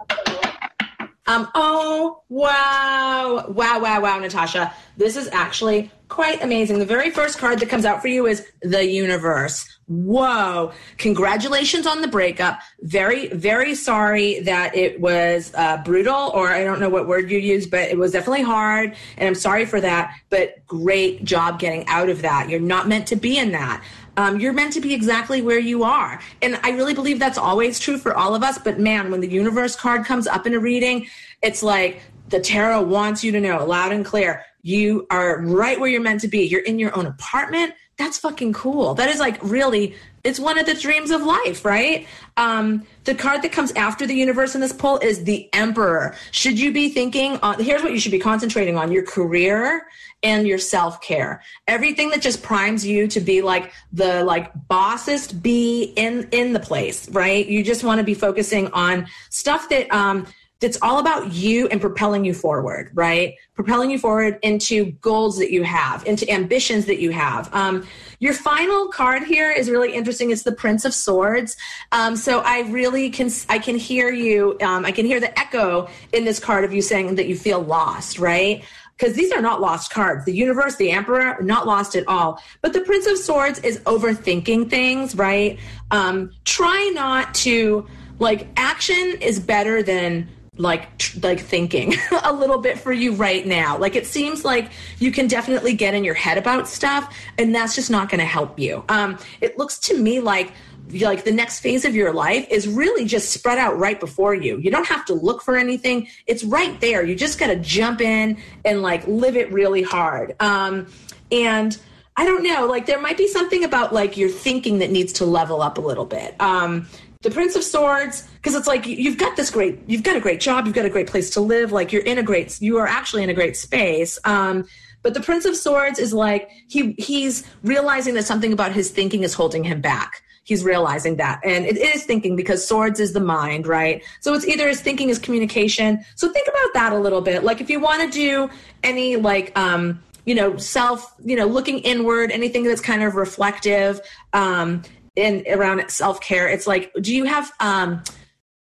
um, 1.27 1.49
oh, 1.55 2.23
wow. 2.29 3.45
Wow, 3.49 3.81
wow, 3.81 4.01
wow, 4.01 4.19
Natasha. 4.19 4.73
This 4.97 5.17
is 5.17 5.29
actually 5.33 5.91
quite 6.09 6.43
amazing. 6.43 6.79
The 6.79 6.87
very 6.87 7.11
first 7.11 7.39
card 7.39 7.59
that 7.61 7.69
comes 7.69 7.85
out 7.85 8.01
for 8.01 8.09
you 8.09 8.27
is 8.27 8.47
the 8.63 8.85
universe. 8.85 9.67
Whoa. 9.89 10.73
Congratulations 10.99 11.87
on 11.87 12.01
the 12.01 12.09
breakup. 12.09 12.61
Very, 12.83 13.29
very 13.29 13.75
sorry 13.75 14.41
that 14.41 14.77
it 14.77 15.01
was 15.01 15.53
uh, 15.55 15.79
brutal, 15.85 16.31
or 16.35 16.49
I 16.49 16.65
don't 16.65 16.81
know 16.81 16.89
what 16.89 17.07
word 17.07 17.31
you 17.31 17.39
used, 17.39 17.71
but 17.71 17.89
it 17.89 17.99
was 17.99 18.13
definitely 18.13 18.43
hard. 18.43 18.97
And 19.17 19.29
I'm 19.29 19.35
sorry 19.35 19.65
for 19.67 19.81
that. 19.81 20.17
But 20.31 20.65
great 20.67 21.25
job 21.25 21.59
getting 21.59 21.87
out 21.89 22.09
of 22.09 22.23
that. 22.23 22.49
You're 22.49 22.61
not 22.61 22.89
meant 22.89 23.07
to 23.09 23.17
be 23.17 23.39
in 23.39 23.53
that. 23.53 23.83
Um, 24.17 24.41
you're 24.41 24.53
meant 24.53 24.73
to 24.75 24.81
be 24.81 24.95
exactly 24.95 25.43
where 25.43 25.59
you 25.59 25.85
are. 25.85 26.21
And 26.43 26.59
I 26.63 26.71
really 26.71 26.95
believe 26.95 27.19
that's 27.19 27.39
always 27.39 27.79
true 27.79 27.99
for 27.99 28.17
all 28.17 28.35
of 28.35 28.43
us. 28.43 28.59
But 28.59 28.79
man, 28.79 29.11
when 29.11 29.21
the 29.21 29.29
universe 29.29 29.77
card 29.77 30.05
comes 30.05 30.27
up 30.27 30.47
in 30.47 30.55
a 30.55 30.59
reading, 30.59 31.07
it's 31.43 31.63
like 31.63 32.01
the 32.29 32.41
tarot 32.41 32.83
wants 32.83 33.23
you 33.23 33.33
to 33.33 33.41
know 33.41 33.65
loud 33.65 33.93
and 33.93 34.05
clear 34.05 34.45
you 34.63 35.07
are 35.11 35.43
right 35.43 35.79
where 35.79 35.89
you're 35.89 36.01
meant 36.01 36.21
to 36.23 36.29
be. 36.29 36.41
You're 36.41 36.63
in 36.63 36.79
your 36.79 36.97
own 36.99 37.07
apartment. 37.07 37.75
that's 37.99 38.19
fucking 38.19 38.53
cool. 38.53 38.95
That 38.95 39.09
is 39.09 39.21
like 39.21 39.39
really, 39.43 39.95
it's 40.27 40.41
one 40.41 40.59
of 40.59 40.67
the 40.67 40.75
dreams 40.75 41.13
of 41.13 41.23
life, 41.23 41.65
right? 41.65 42.07
Um, 42.37 42.85
the 43.05 43.15
card 43.15 43.43
that 43.43 43.53
comes 43.53 43.71
after 43.73 44.07
the 44.07 44.15
universe 44.15 44.57
in 44.57 44.61
this 44.61 44.73
pull 44.73 44.99
is 44.99 45.23
the 45.23 45.49
Emperor. 45.55 46.17
Should 46.33 46.59
you 46.59 46.73
be 46.73 46.89
thinking 46.89 47.39
on, 47.43 47.63
here's 47.63 47.83
what 47.83 47.93
you 47.93 48.01
should 48.01 48.11
be 48.11 48.19
concentrating 48.19 48.77
on 48.77 48.91
your 48.91 49.05
career 49.05 49.87
and 50.25 50.47
your 50.47 50.59
self 50.59 51.01
care. 51.01 51.43
Everything 51.69 52.11
that 52.11 52.21
just 52.21 52.43
primes 52.43 52.85
you 52.85 53.07
to 53.07 53.21
be 53.21 53.41
like 53.41 53.73
the 53.93 54.25
like 54.25 54.53
bossest 54.67 55.41
bee 55.43 55.93
in, 55.97 56.29
in 56.33 56.53
the 56.53 56.61
place, 56.61 57.09
right? 57.11 57.47
You 57.47 57.63
just 57.63 57.85
want 57.85 57.99
to 57.99 58.05
be 58.05 58.15
focusing 58.15 58.67
on 58.73 59.07
stuff 59.31 59.69
that, 59.69 59.91
um, 59.93 60.27
that's 60.61 60.79
all 60.81 60.99
about 60.99 61.33
you 61.33 61.69
and 61.69 61.81
propelling 61.81 62.25
you 62.25 62.33
forward, 62.33 62.91
right? 62.95 63.35
Propelling 63.55 63.91
you 63.91 63.99
forward 63.99 64.39
into 64.43 64.93
goals 65.03 65.39
that 65.39 65.53
you 65.53 65.63
have, 65.65 66.07
into 66.07 66.29
ambitions 66.31 66.87
that 66.87 66.99
you 66.99 67.11
have. 67.11 67.53
Um, 67.55 67.87
your 68.21 68.33
final 68.33 68.89
card 68.89 69.25
here 69.25 69.51
is 69.51 69.69
really 69.69 69.93
interesting. 69.93 70.31
It's 70.31 70.45
the 70.45 70.53
Prince 70.53 70.87
of 70.87 70.95
Swords. 70.95 71.57
Um, 71.93 72.17
so 72.17 72.41
I 72.41 72.61
really 72.71 73.11
can 73.11 73.31
I 73.51 73.59
can 73.59 73.77
hear 73.77 74.11
you. 74.11 74.57
Um, 74.63 74.87
I 74.87 74.93
can 74.93 75.05
hear 75.05 75.21
the 75.21 75.39
echo 75.39 75.89
in 76.13 76.25
this 76.25 76.41
card 76.41 76.65
of 76.65 76.73
you 76.73 76.81
saying 76.81 77.17
that 77.17 77.27
you 77.27 77.37
feel 77.37 77.61
lost, 77.61 78.19
right? 78.19 78.65
Because 78.97 79.15
these 79.15 79.33
are 79.33 79.43
not 79.43 79.61
lost 79.61 79.93
cards. 79.93 80.25
The 80.25 80.33
universe, 80.33 80.77
the 80.77 80.91
emperor, 80.91 81.37
not 81.43 81.67
lost 81.67 81.97
at 81.97 82.09
all. 82.09 82.43
But 82.63 82.73
the 82.73 82.81
Prince 82.81 83.07
of 83.07 83.19
Swords 83.19 83.59
is 83.59 83.79
overthinking 83.81 84.71
things, 84.71 85.15
right? 85.17 85.59
Um, 85.91 86.33
try 86.47 86.91
not 86.95 87.35
to 87.35 87.87
like 88.19 88.49
action 88.57 89.19
is 89.21 89.39
better 89.39 89.83
than 89.83 90.27
like 90.59 90.97
tr- 90.99 91.19
like 91.23 91.41
thinking 91.41 91.95
a 92.25 92.33
little 92.33 92.59
bit 92.59 92.79
for 92.79 92.93
you 92.93 93.13
right 93.15 93.47
now. 93.47 93.77
Like 93.79 93.97
it 93.97 94.07
seems 94.07 94.45
like 94.45 94.71
you 94.99 95.13
can 95.13 95.27
definitely 95.27 95.75
get 95.75 95.95
in 95.95 96.05
your 96.05 96.15
head 96.15 96.39
about 96.39 96.69
stuff 96.69 97.15
and 97.39 97.55
that's 97.55 97.75
just 97.75 97.91
not 97.91 98.09
going 98.09 98.21
to 98.21 98.27
help 98.27 98.59
you. 98.59 98.85
Um 98.89 99.19
it 99.41 99.59
looks 99.59 99.79
to 99.81 99.99
me 99.99 100.21
like 100.21 100.53
like 101.01 101.25
the 101.25 101.33
next 101.33 101.61
phase 101.61 101.85
of 101.85 101.97
your 101.97 102.13
life 102.13 102.47
is 102.49 102.69
really 102.69 103.05
just 103.05 103.31
spread 103.31 103.59
out 103.59 103.77
right 103.77 103.99
before 103.99 104.35
you. 104.35 104.57
You 104.59 104.71
don't 104.71 104.87
have 104.87 105.05
to 105.07 105.15
look 105.15 105.43
for 105.43 105.57
anything. 105.57 106.09
It's 106.27 106.45
right 106.45 106.81
there. 106.81 107.05
You 107.05 107.17
just 107.17 107.41
got 107.41 107.49
to 107.49 107.57
jump 107.57 108.01
in 108.01 108.39
and 108.65 108.83
like 108.83 109.05
live 109.07 109.37
it 109.37 109.53
really 109.53 109.83
hard. 109.83 110.35
Um 110.41 110.87
and 111.33 111.77
I 112.19 112.25
don't 112.25 112.43
know, 112.43 112.67
like 112.67 112.87
there 112.87 113.01
might 113.01 113.19
be 113.19 113.29
something 113.29 113.63
about 113.63 113.93
like 113.93 114.17
your 114.17 114.31
thinking 114.31 114.79
that 114.79 114.91
needs 114.91 115.13
to 115.15 115.27
level 115.27 115.61
up 115.61 115.77
a 115.77 115.83
little 115.83 116.07
bit. 116.07 116.35
Um, 116.41 116.89
the 117.23 117.31
Prince 117.31 117.57
of 117.57 117.65
Swords, 117.65 118.29
because 118.37 118.55
it's 118.55 118.67
like 118.67 118.87
you've 118.87 119.19
got 119.19 119.37
this 119.37 119.51
great, 119.51 119.81
you've 119.87 120.03
got 120.03 120.17
a 120.17 120.21
great 120.21 120.41
job, 120.41 120.67
you've 120.67 120.75
got 120.75 120.85
a 120.85 120.91
great 120.91 121.07
place 121.07 121.31
to 121.31 121.41
live, 121.41 121.73
like 121.73 121.93
you're 121.93 122.03
in 122.03 122.19
a 122.19 122.23
great, 122.23 122.61
you 122.61 122.79
are 122.79 122.87
actually 122.87 123.23
in 123.23 123.31
a 123.31 123.35
great 123.35 123.57
space. 123.57 124.19
Um, 124.25 124.67
but 125.03 125.15
the 125.15 125.21
Prince 125.21 125.45
of 125.45 125.57
Swords 125.57 125.99
is 125.99 126.13
like 126.13 126.51
he 126.69 126.93
he's 126.99 127.47
realizing 127.63 128.15
that 128.15 128.25
something 128.25 128.53
about 128.53 128.73
his 128.73 128.91
thinking 128.91 129.23
is 129.23 129.35
holding 129.35 129.63
him 129.63 129.81
back. 129.81 130.23
He's 130.43 130.65
realizing 130.65 131.17
that, 131.17 131.41
and 131.45 131.65
it 131.65 131.77
is 131.77 132.05
thinking 132.05 132.37
because 132.37 132.67
swords 132.67 133.01
is 133.01 133.13
the 133.13 133.21
mind, 133.21 133.67
right? 133.67 134.03
So 134.21 134.33
it's 134.33 134.47
either 134.47 134.69
his 134.69 134.81
thinking, 134.81 135.09
his 135.09 135.19
communication. 135.19 136.05
So 136.15 136.33
think 136.33 136.47
about 136.47 136.75
that 136.75 136.93
a 136.93 136.99
little 136.99 137.21
bit. 137.21 137.43
Like 137.43 137.61
if 137.61 137.69
you 137.69 137.81
want 137.81 138.03
to 138.03 138.11
do 138.11 138.51
any 138.85 139.17
like 139.17 139.57
um, 139.59 140.01
you 140.27 140.35
know 140.35 140.57
self 140.57 141.15
you 141.25 141.37
know 141.37 141.47
looking 141.47 141.79
inward 141.79 142.31
anything 142.31 142.65
that's 142.65 142.81
kind 142.81 143.03
of 143.03 143.15
reflective 143.15 144.01
um 144.35 144.83
in 145.17 145.45
around 145.51 145.83
self-care 145.91 146.49
it's 146.49 146.67
like 146.67 146.93
do 147.01 147.15
you 147.15 147.25
have 147.25 147.53
um 147.61 148.03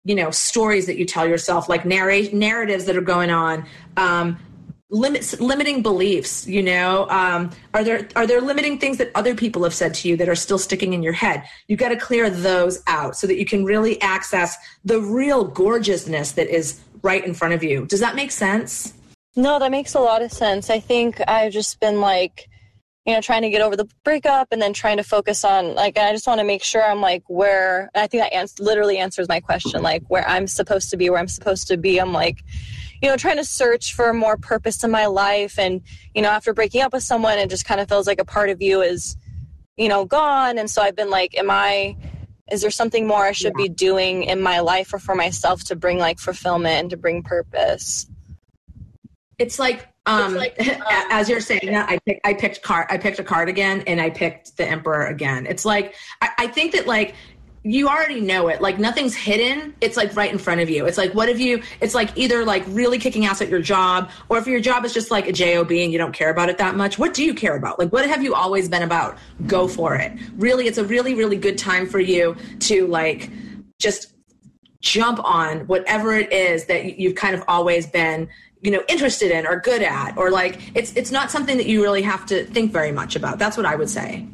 you 0.04 0.14
know 0.14 0.30
stories 0.30 0.86
that 0.86 0.96
you 0.96 1.04
tell 1.04 1.26
yourself 1.26 1.68
like 1.68 1.84
narrate 1.84 2.32
narratives 2.32 2.84
that 2.84 2.96
are 2.96 3.00
going 3.00 3.30
on 3.30 3.66
um 3.96 4.38
limits 4.92 5.40
limiting 5.40 5.82
beliefs 5.82 6.46
you 6.46 6.62
know? 6.62 7.08
Um 7.08 7.50
are 7.74 7.82
there 7.82 8.06
are 8.14 8.26
there 8.26 8.40
limiting 8.40 8.78
things 8.78 8.98
that 8.98 9.10
other 9.14 9.34
people 9.34 9.64
have 9.64 9.74
said 9.74 9.94
to 9.94 10.08
you 10.08 10.16
that 10.18 10.28
are 10.28 10.34
still 10.36 10.58
sticking 10.58 10.92
in 10.92 11.02
your 11.02 11.14
head? 11.14 11.42
You 11.66 11.76
got 11.76 11.88
to 11.88 11.96
clear 11.96 12.28
those 12.30 12.82
out 12.86 13.16
so 13.16 13.26
that 13.26 13.36
you 13.36 13.46
can 13.46 13.64
really 13.64 14.00
access 14.02 14.56
the 14.84 15.00
real 15.00 15.44
gorgeousness 15.44 16.32
that 16.32 16.48
is 16.48 16.80
right 17.02 17.24
in 17.24 17.34
front 17.34 17.54
of 17.54 17.64
you. 17.64 17.86
Does 17.86 18.00
that 18.00 18.14
make 18.14 18.30
sense? 18.30 18.92
No 19.34 19.58
that 19.58 19.70
makes 19.70 19.94
a 19.94 20.00
lot 20.00 20.20
of 20.20 20.30
sense. 20.30 20.68
I 20.68 20.78
think 20.78 21.20
i've 21.26 21.52
just 21.52 21.80
been 21.80 22.00
like 22.00 22.48
you 23.06 23.12
know, 23.12 23.20
trying 23.20 23.42
to 23.42 23.50
get 23.50 23.62
over 23.62 23.74
the 23.74 23.88
breakup 24.04 24.48
and 24.52 24.62
then 24.62 24.72
trying 24.72 24.96
to 24.96 25.02
focus 25.02 25.44
on 25.44 25.74
like 25.74 25.98
I 25.98 26.12
just 26.12 26.26
want 26.26 26.38
to 26.38 26.46
make 26.46 26.62
sure 26.62 26.84
I'm 26.84 27.00
like 27.00 27.24
where 27.26 27.90
I 27.94 28.06
think 28.06 28.22
that 28.22 28.32
ans- 28.32 28.60
literally 28.60 28.98
answers 28.98 29.28
my 29.28 29.40
question 29.40 29.72
mm-hmm. 29.72 29.84
like 29.84 30.02
where 30.08 30.26
I'm 30.28 30.46
supposed 30.46 30.90
to 30.90 30.96
be, 30.96 31.10
where 31.10 31.18
I'm 31.18 31.28
supposed 31.28 31.66
to 31.68 31.76
be. 31.76 31.98
I'm 31.98 32.12
like, 32.12 32.44
you 33.02 33.08
know, 33.08 33.16
trying 33.16 33.38
to 33.38 33.44
search 33.44 33.94
for 33.94 34.12
more 34.12 34.36
purpose 34.36 34.84
in 34.84 34.90
my 34.90 35.06
life 35.06 35.58
and 35.58 35.82
you 36.14 36.22
know, 36.22 36.28
after 36.28 36.54
breaking 36.54 36.82
up 36.82 36.92
with 36.92 37.02
someone 37.02 37.38
it 37.38 37.50
just 37.50 37.64
kind 37.64 37.80
of 37.80 37.88
feels 37.88 38.06
like 38.06 38.20
a 38.20 38.24
part 38.24 38.50
of 38.50 38.62
you 38.62 38.82
is 38.82 39.16
you 39.76 39.88
know, 39.88 40.04
gone 40.04 40.58
and 40.58 40.70
so 40.70 40.82
I've 40.82 40.96
been 40.96 41.10
like 41.10 41.36
am 41.36 41.50
I 41.50 41.96
is 42.52 42.60
there 42.60 42.70
something 42.70 43.06
more 43.06 43.24
I 43.24 43.32
should 43.32 43.54
yeah. 43.58 43.64
be 43.64 43.68
doing 43.68 44.24
in 44.24 44.40
my 44.42 44.60
life 44.60 44.92
or 44.92 44.98
for 44.98 45.14
myself 45.14 45.64
to 45.64 45.76
bring 45.76 45.98
like 45.98 46.20
fulfillment 46.20 46.80
and 46.80 46.90
to 46.90 46.96
bring 46.96 47.22
purpose? 47.22 48.06
It's 49.38 49.58
like 49.58 49.88
um, 50.06 50.34
like, 50.34 50.56
um, 50.68 50.82
as 51.10 51.28
you're 51.28 51.40
saying 51.40 51.66
that, 51.66 51.88
I 51.88 51.98
picked 51.98 52.26
I 52.26 52.34
picked 52.34 52.62
card 52.62 52.86
I 52.90 52.98
picked 52.98 53.18
a 53.18 53.24
card 53.24 53.48
again, 53.48 53.82
and 53.86 54.00
I 54.00 54.10
picked 54.10 54.56
the 54.56 54.66
Emperor 54.66 55.06
again. 55.06 55.46
It's 55.46 55.64
like 55.64 55.94
I, 56.20 56.30
I 56.38 56.46
think 56.48 56.72
that 56.72 56.86
like 56.86 57.14
you 57.64 57.88
already 57.88 58.20
know 58.20 58.48
it. 58.48 58.60
Like 58.60 58.80
nothing's 58.80 59.14
hidden. 59.14 59.74
It's 59.80 59.96
like 59.96 60.16
right 60.16 60.32
in 60.32 60.38
front 60.38 60.60
of 60.60 60.68
you. 60.68 60.86
It's 60.86 60.98
like 60.98 61.14
what 61.14 61.28
have 61.28 61.38
you? 61.38 61.62
It's 61.80 61.94
like 61.94 62.16
either 62.16 62.44
like 62.44 62.64
really 62.68 62.98
kicking 62.98 63.24
ass 63.26 63.40
at 63.40 63.48
your 63.48 63.60
job, 63.60 64.10
or 64.28 64.38
if 64.38 64.46
your 64.46 64.60
job 64.60 64.84
is 64.84 64.92
just 64.92 65.10
like 65.10 65.28
a 65.28 65.32
job 65.32 65.70
and 65.70 65.92
you 65.92 65.98
don't 65.98 66.12
care 66.12 66.30
about 66.30 66.48
it 66.48 66.58
that 66.58 66.74
much. 66.74 66.98
What 66.98 67.14
do 67.14 67.24
you 67.24 67.34
care 67.34 67.56
about? 67.56 67.78
Like 67.78 67.92
what 67.92 68.06
have 68.08 68.22
you 68.22 68.34
always 68.34 68.68
been 68.68 68.82
about? 68.82 69.16
Go 69.46 69.68
for 69.68 69.94
it. 69.94 70.12
Really, 70.36 70.66
it's 70.66 70.78
a 70.78 70.84
really 70.84 71.14
really 71.14 71.36
good 71.36 71.58
time 71.58 71.86
for 71.86 72.00
you 72.00 72.36
to 72.60 72.86
like 72.88 73.30
just 73.78 74.11
jump 74.82 75.24
on 75.24 75.60
whatever 75.68 76.12
it 76.12 76.30
is 76.32 76.66
that 76.66 76.98
you've 76.98 77.14
kind 77.14 77.34
of 77.34 77.42
always 77.48 77.86
been 77.86 78.28
you 78.60 78.70
know 78.70 78.82
interested 78.88 79.30
in 79.30 79.46
or 79.46 79.58
good 79.60 79.80
at 79.80 80.16
or 80.18 80.30
like 80.30 80.58
it's 80.76 80.94
it's 80.96 81.10
not 81.10 81.30
something 81.30 81.56
that 81.56 81.66
you 81.66 81.82
really 81.82 82.02
have 82.02 82.26
to 82.26 82.44
think 82.46 82.72
very 82.72 82.92
much 82.92 83.16
about. 83.16 83.38
That's 83.38 83.56
what 83.56 83.64
i 83.64 83.74
would 83.74 83.88
say. 83.88 84.26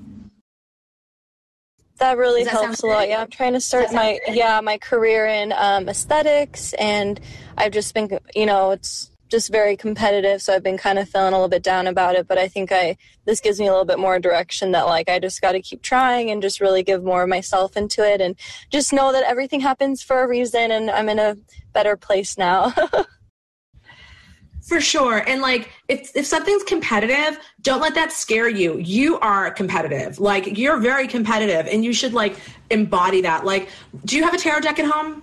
That 1.98 2.16
really 2.16 2.44
that 2.44 2.52
helps 2.52 2.82
a 2.82 2.86
lot. 2.86 3.08
yeah 3.08 3.20
i'm 3.20 3.30
trying 3.30 3.52
to 3.52 3.60
start 3.60 3.92
my 3.92 4.18
good? 4.26 4.36
yeah 4.36 4.60
my 4.60 4.78
career 4.78 5.26
in 5.26 5.52
um, 5.52 5.88
aesthetics 5.88 6.72
and 6.74 7.20
i've 7.56 7.72
just 7.72 7.92
been 7.92 8.18
you 8.34 8.46
know 8.46 8.70
it's 8.70 9.10
just 9.28 9.50
very 9.50 9.76
competitive 9.76 10.40
so 10.40 10.54
i've 10.54 10.62
been 10.62 10.78
kind 10.78 10.98
of 10.98 11.08
feeling 11.08 11.28
a 11.28 11.36
little 11.36 11.48
bit 11.48 11.62
down 11.62 11.86
about 11.86 12.14
it 12.14 12.26
but 12.26 12.38
i 12.38 12.48
think 12.48 12.72
i 12.72 12.96
this 13.24 13.40
gives 13.40 13.60
me 13.60 13.66
a 13.66 13.70
little 13.70 13.84
bit 13.84 13.98
more 13.98 14.18
direction 14.18 14.72
that 14.72 14.86
like 14.86 15.08
i 15.08 15.18
just 15.18 15.40
got 15.40 15.52
to 15.52 15.60
keep 15.60 15.82
trying 15.82 16.30
and 16.30 16.42
just 16.42 16.60
really 16.60 16.82
give 16.82 17.02
more 17.02 17.22
of 17.22 17.28
myself 17.28 17.76
into 17.76 18.06
it 18.06 18.20
and 18.20 18.36
just 18.70 18.92
know 18.92 19.12
that 19.12 19.24
everything 19.24 19.60
happens 19.60 20.02
for 20.02 20.22
a 20.22 20.28
reason 20.28 20.70
and 20.70 20.90
i'm 20.90 21.08
in 21.08 21.18
a 21.18 21.36
better 21.72 21.96
place 21.96 22.38
now 22.38 22.72
For 24.68 24.82
sure. 24.82 25.24
And 25.26 25.40
like 25.40 25.70
if 25.88 26.14
if 26.14 26.26
something's 26.26 26.62
competitive, 26.62 27.38
don't 27.62 27.80
let 27.80 27.94
that 27.94 28.12
scare 28.12 28.50
you. 28.50 28.76
You 28.76 29.18
are 29.20 29.50
competitive. 29.50 30.20
Like 30.20 30.58
you're 30.58 30.76
very 30.78 31.08
competitive 31.08 31.66
and 31.72 31.82
you 31.82 31.94
should 31.94 32.12
like 32.12 32.38
embody 32.68 33.22
that. 33.22 33.46
Like 33.46 33.70
do 34.04 34.16
you 34.18 34.24
have 34.24 34.34
a 34.34 34.36
tarot 34.36 34.60
deck 34.60 34.78
at 34.78 34.84
home? 34.84 35.22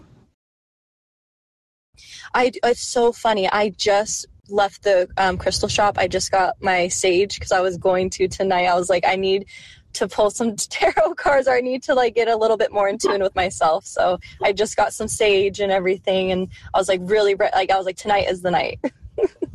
I 2.36 2.52
it's 2.63 2.86
so 2.86 3.12
funny. 3.13 3.50
I 3.50 3.69
just 3.69 4.28
left 4.50 4.84
the 4.84 5.08
um, 5.17 5.38
crystal 5.38 5.69
shop. 5.69 5.98
I 5.98 6.08
just 6.08 6.32
got 6.32 6.62
my 6.62 6.89
sage 6.89 7.39
because 7.39 7.54
I 7.54 7.62
was 7.62 7.78
going 7.78 8.10
to 8.12 8.28
tonight. 8.28 8.65
I 8.65 8.76
was 8.76 8.89
like 8.89 9.06
I 9.08 9.15
need 9.15 9.48
to 9.93 10.08
pull 10.08 10.30
some 10.30 10.56
tarot 10.58 11.15
cards 11.15 11.48
or 11.48 11.56
I 11.56 11.62
need 11.62 11.82
to 11.84 11.95
like 11.95 12.13
get 12.13 12.28
a 12.28 12.36
little 12.36 12.58
bit 12.58 12.74
more 12.74 12.89
in 12.89 12.98
tune 12.98 13.21
with 13.21 13.34
myself. 13.36 13.86
So 13.86 14.19
I 14.43 14.52
just 14.52 14.76
got 14.76 14.93
some 14.93 15.08
sage 15.08 15.62
and 15.62 15.71
everything 15.71 16.32
and 16.32 16.50
I 16.74 16.78
was 16.78 16.89
like 16.89 17.00
really 17.04 17.36
like 17.36 17.71
I 17.71 17.78
was 17.78 17.86
like 17.86 17.98
tonight 17.98 18.30
is 18.30 18.41
the 18.41 18.52
night. 18.52 18.80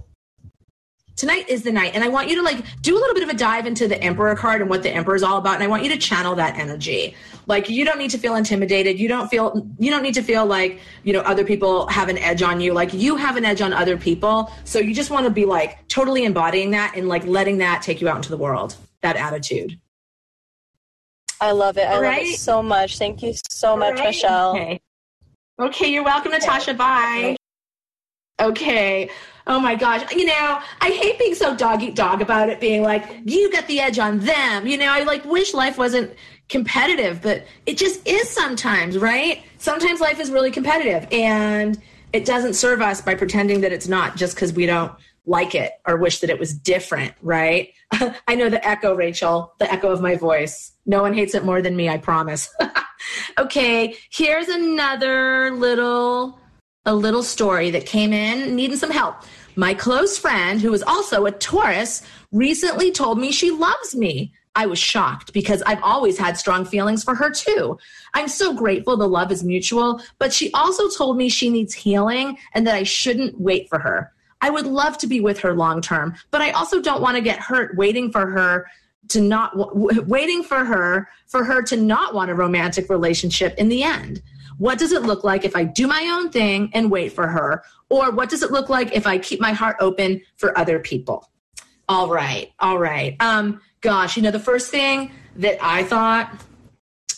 tonight 1.21 1.49
is 1.49 1.63
the 1.63 1.73
night 1.73 1.93
and 1.95 2.03
i 2.03 2.09
want 2.09 2.29
you 2.29 2.37
to 2.37 2.43
like 2.43 2.65
do 2.81 2.97
a 2.97 3.01
little 3.01 3.15
bit 3.15 3.23
of 3.23 3.29
a 3.29 3.35
dive 3.35 3.67
into 3.67 3.87
the 3.87 4.01
emperor 4.03 4.35
card 4.35 4.61
and 4.61 4.71
what 4.71 4.83
the 4.83 4.91
emperor 4.91 5.15
is 5.15 5.23
all 5.23 5.37
about 5.37 5.55
and 5.55 5.63
i 5.63 5.67
want 5.67 5.83
you 5.85 5.91
to 5.91 5.99
channel 5.99 6.35
that 6.35 6.57
energy. 6.59 7.15
Like 7.47 7.69
you 7.69 7.85
don't 7.85 7.99
need 7.99 8.11
to 8.11 8.19
feel 8.19 8.35
intimidated. 8.35 8.99
You 8.99 9.09
don't 9.09 9.29
feel 9.29 9.67
you 9.79 9.91
don't 9.91 10.03
need 10.03 10.15
to 10.15 10.23
feel 10.23 10.47
like 10.47 10.81
you 11.05 11.13
know 11.13 11.21
other 11.21 11.45
people 11.45 11.87
have 11.89 12.09
an 12.09 12.19
edge 12.19 12.43
on 12.43 12.61
you. 12.61 12.73
Like 12.73 12.93
you 12.93 13.17
have 13.17 13.37
an 13.37 13.45
edge 13.45 13.61
on 13.61 13.73
other 13.73 13.97
people 13.97 14.53
so 14.65 14.79
you 14.79 14.95
just 14.95 15.11
want 15.11 15.25
to 15.25 15.31
be 15.31 15.45
like 15.45 15.87
totally 15.89 16.25
embodying 16.25 16.71
that 16.73 16.95
and 16.97 17.09
like 17.09 17.25
letting 17.25 17.59
that 17.59 17.83
take 17.83 18.01
you 18.01 18.09
out 18.09 18.17
into 18.17 18.31
the 18.31 18.37
world 18.37 18.77
that 19.03 19.17
attitude. 19.17 19.79
I 21.41 21.53
love 21.53 21.79
it. 21.79 21.83
I 21.83 21.95
all 21.95 21.95
love 21.95 22.03
right? 22.03 22.27
it 22.27 22.39
so 22.39 22.63
much. 22.63 22.99
Thank 22.99 23.23
you 23.23 23.35
so 23.49 23.77
much 23.77 23.99
right? 23.99 24.09
michelle. 24.09 24.51
Okay. 24.51 24.81
okay 25.59 25.93
you're 25.93 26.05
welcome 26.05 26.33
natasha. 26.33 26.75
Bye. 26.75 27.37
Okay 28.41 29.11
Oh 29.51 29.59
my 29.59 29.75
gosh. 29.75 30.09
You 30.15 30.27
know, 30.27 30.61
I 30.81 30.91
hate 30.91 31.19
being 31.19 31.35
so 31.35 31.57
dog 31.57 31.83
eat 31.83 31.97
dog 31.97 32.23
about 32.23 32.49
it, 32.51 32.61
being 32.61 32.85
like, 32.85 33.05
you 33.25 33.51
got 33.51 33.67
the 33.67 33.81
edge 33.81 33.99
on 33.99 34.21
them. 34.21 34.65
You 34.65 34.79
know, 34.79 34.87
I 34.87 35.03
like 35.03 35.25
wish 35.25 35.53
life 35.53 35.77
wasn't 35.77 36.13
competitive, 36.49 37.21
but 37.21 37.45
it 37.67 37.77
just 37.77 38.07
is 38.07 38.31
sometimes, 38.31 38.97
right? 38.97 39.43
Sometimes 39.59 40.01
life 40.01 40.21
is 40.21 40.31
really 40.31 40.53
competitive 40.53 41.05
and 41.11 41.77
it 42.13 42.25
doesn't 42.25 42.55
serve 42.55 42.81
us 42.81 43.01
by 43.01 43.17
pretending 43.17 43.61
that 43.63 43.73
it's 43.73 43.89
not 43.89 44.15
just 44.15 44.37
because 44.37 44.53
we 44.53 44.67
don't 44.67 44.93
like 45.27 45.57
it 45.57 45.73
or 45.85 45.97
wish 45.97 46.21
that 46.21 46.31
it 46.31 46.39
was 46.39 46.55
different, 46.55 47.13
right? 47.21 47.73
I 48.29 48.37
know 48.37 48.51
the 48.51 48.65
echo, 48.65 48.95
Rachel, 48.95 49.53
the 49.59 49.71
echo 49.71 49.91
of 49.91 50.01
my 50.01 50.15
voice. 50.15 50.71
No 50.87 51.03
one 51.03 51.13
hates 51.13 51.35
it 51.35 51.45
more 51.45 51.61
than 51.61 51.75
me, 51.75 51.89
I 51.89 51.99
promise. 51.99 52.49
okay, 53.39 53.97
here's 54.11 54.47
another 54.47 55.51
little 55.51 56.39
a 56.87 56.95
little 56.95 57.23
story 57.23 57.71
that 57.71 57.87
came 57.87 58.13
in 58.13 58.57
needing 58.57 58.77
some 58.77 58.91
help. 58.91 59.17
My 59.57 59.75
close 59.75 60.17
friend, 60.17 60.61
who 60.61 60.73
is 60.73 60.83
also 60.83 61.27
a 61.27 61.33
Taurus, 61.33 62.03
recently 62.33 62.91
told 62.91 63.19
me 63.19 63.33
she 63.33 63.51
loves 63.51 63.95
me. 63.95 64.33
I 64.57 64.67
was 64.67 64.79
shocked 64.79 65.33
because 65.33 65.63
I've 65.63 65.83
always 65.83 66.19
had 66.19 66.37
strong 66.37 66.65
feelings 66.65 67.05
for 67.05 67.15
her 67.15 67.31
too. 67.31 67.79
I'm 68.15 68.29
so 68.29 68.53
grateful 68.53 68.97
the 68.97 69.07
love 69.07 69.31
is 69.31 69.45
mutual, 69.45 70.01
but 70.19 70.33
she 70.33 70.51
also 70.53 70.89
told 70.89 71.17
me 71.17 71.29
she 71.29 71.51
needs 71.51 71.75
healing 71.75 72.37
and 72.55 72.67
that 72.67 72.75
I 72.75 72.83
shouldn't 72.83 73.41
wait 73.41 73.69
for 73.69 73.79
her. 73.79 74.13
I 74.41 74.51
would 74.51 74.67
love 74.67 74.99
to 74.99 75.07
be 75.07 75.21
with 75.21 75.39
her 75.41 75.55
long 75.55 75.83
term, 75.83 76.15
but 76.31 76.41
I 76.41 76.51
also 76.53 76.81
don't 76.81 77.03
want 77.03 77.17
to 77.17 77.23
get 77.23 77.39
hurt 77.39 77.77
waiting 77.77 78.11
for 78.11 78.27
her 78.27 78.67
to 79.09 79.21
not 79.21 79.57
w- 79.57 80.03
waiting 80.03 80.43
for 80.43 80.65
her 80.65 81.09
for 81.27 81.45
her 81.45 81.63
to 81.63 81.77
not 81.77 82.15
want 82.15 82.31
a 82.31 82.35
romantic 82.35 82.89
relationship 82.89 83.55
in 83.59 83.69
the 83.69 83.83
end. 83.83 84.23
What 84.61 84.79
does 84.79 84.93
it 84.93 85.05
look 85.05 85.25
like 85.25 85.47
if 85.47 85.57
I 85.57 85.65
do 85.65 85.87
my 85.87 86.05
own 86.13 86.29
thing 86.29 86.71
and 86.75 86.91
wait 86.91 87.15
for 87.15 87.27
her? 87.27 87.65
Or 87.89 88.11
what 88.11 88.29
does 88.29 88.43
it 88.43 88.51
look 88.51 88.69
like 88.69 88.95
if 88.95 89.07
I 89.07 89.17
keep 89.17 89.41
my 89.41 89.53
heart 89.53 89.77
open 89.81 90.21
for 90.37 90.57
other 90.57 90.79
people? 90.79 91.31
All 91.89 92.11
right. 92.11 92.53
All 92.59 92.79
right. 92.79 93.17
Um 93.21 93.63
gosh, 93.81 94.19
you 94.19 94.23
know 94.23 94.31
the 94.31 94.39
first 94.39 94.71
thing 94.71 95.13
that 95.37 95.57
I 95.63 95.83
thought 95.85 96.31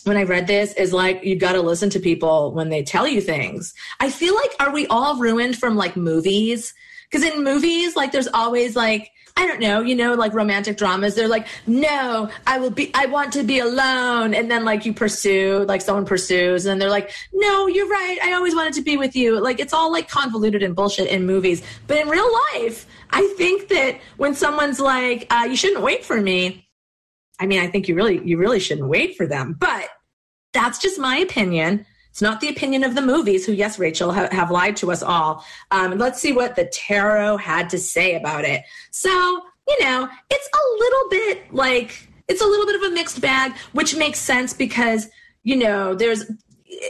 when 0.05 0.15
I 0.15 0.23
read 0.23 0.47
this 0.47 0.71
is 0.75 0.93
like 0.93 1.25
you 1.25 1.35
got 1.35 1.51
to 1.51 1.61
listen 1.61 1.89
to 1.89 1.99
people 1.99 2.53
when 2.53 2.69
they 2.69 2.81
tell 2.81 3.05
you 3.05 3.19
things. 3.19 3.73
I 3.99 4.09
feel 4.09 4.35
like 4.35 4.55
are 4.61 4.71
we 4.71 4.87
all 4.87 5.17
ruined 5.17 5.57
from 5.57 5.75
like 5.75 5.97
movies? 5.97 6.73
Because 7.11 7.27
in 7.29 7.43
movies, 7.43 7.97
like 7.97 8.13
there's 8.13 8.29
always 8.33 8.77
like 8.77 9.11
I 9.35 9.47
don't 9.47 9.59
know, 9.59 9.81
you 9.81 9.95
know, 9.95 10.13
like 10.13 10.33
romantic 10.33 10.77
dramas. 10.77 11.15
They're 11.15 11.27
like, 11.27 11.47
no, 11.65 12.29
I 12.45 12.59
will 12.59 12.69
be, 12.69 12.91
I 12.93 13.07
want 13.07 13.33
to 13.33 13.43
be 13.43 13.59
alone. 13.59 14.33
And 14.35 14.49
then 14.49 14.63
like 14.63 14.85
you 14.85 14.93
pursue, 14.93 15.65
like 15.67 15.81
someone 15.81 16.05
pursues, 16.05 16.67
and 16.67 16.79
they're 16.79 16.89
like, 16.89 17.11
no, 17.33 17.65
you're 17.67 17.87
right. 17.87 18.19
I 18.23 18.33
always 18.33 18.53
wanted 18.53 18.73
to 18.73 18.81
be 18.83 18.95
with 18.95 19.15
you. 19.15 19.39
Like 19.39 19.59
it's 19.59 19.73
all 19.73 19.91
like 19.91 20.07
convoluted 20.07 20.61
and 20.61 20.75
bullshit 20.75 21.07
in 21.07 21.25
movies. 21.25 21.63
But 21.87 21.97
in 21.97 22.09
real 22.09 22.29
life, 22.53 22.85
I 23.09 23.25
think 23.37 23.69
that 23.69 23.99
when 24.17 24.35
someone's 24.35 24.79
like, 24.79 25.25
uh, 25.31 25.45
you 25.49 25.55
shouldn't 25.55 25.83
wait 25.83 26.05
for 26.05 26.21
me, 26.21 26.67
I 27.39 27.47
mean, 27.47 27.59
I 27.59 27.67
think 27.67 27.87
you 27.87 27.95
really, 27.95 28.23
you 28.23 28.37
really 28.37 28.59
shouldn't 28.59 28.87
wait 28.87 29.17
for 29.17 29.25
them. 29.25 29.55
But 29.59 29.89
that's 30.53 30.77
just 30.77 30.99
my 30.99 31.17
opinion. 31.17 31.87
It's 32.13 32.21
not 32.21 32.41
the 32.41 32.49
opinion 32.49 32.83
of 32.83 32.93
the 32.93 33.01
movies, 33.01 33.43
who, 33.43 33.53
yes, 33.53 33.79
Rachel, 33.79 34.13
ha- 34.13 34.29
have 34.31 34.51
lied 34.51 34.75
to 34.77 34.91
us 34.91 35.01
all. 35.01 35.43
Um, 35.71 35.97
let's 35.97 36.21
see 36.21 36.31
what 36.31 36.55
the 36.55 36.65
tarot 36.65 37.37
had 37.37 37.71
to 37.71 37.79
say 37.79 38.13
about 38.13 38.45
it. 38.45 38.61
So, 38.91 39.09
you 39.67 39.79
know, 39.81 40.07
it's 40.29 40.49
a 40.53 40.63
little 40.77 41.09
bit 41.09 41.51
like, 41.51 42.07
it's 42.27 42.39
a 42.39 42.45
little 42.45 42.67
bit 42.67 42.75
of 42.75 42.83
a 42.83 42.93
mixed 42.93 43.19
bag, 43.19 43.53
which 43.71 43.95
makes 43.95 44.19
sense 44.19 44.53
because, 44.53 45.09
you 45.41 45.55
know, 45.55 45.95
there's, 45.95 46.29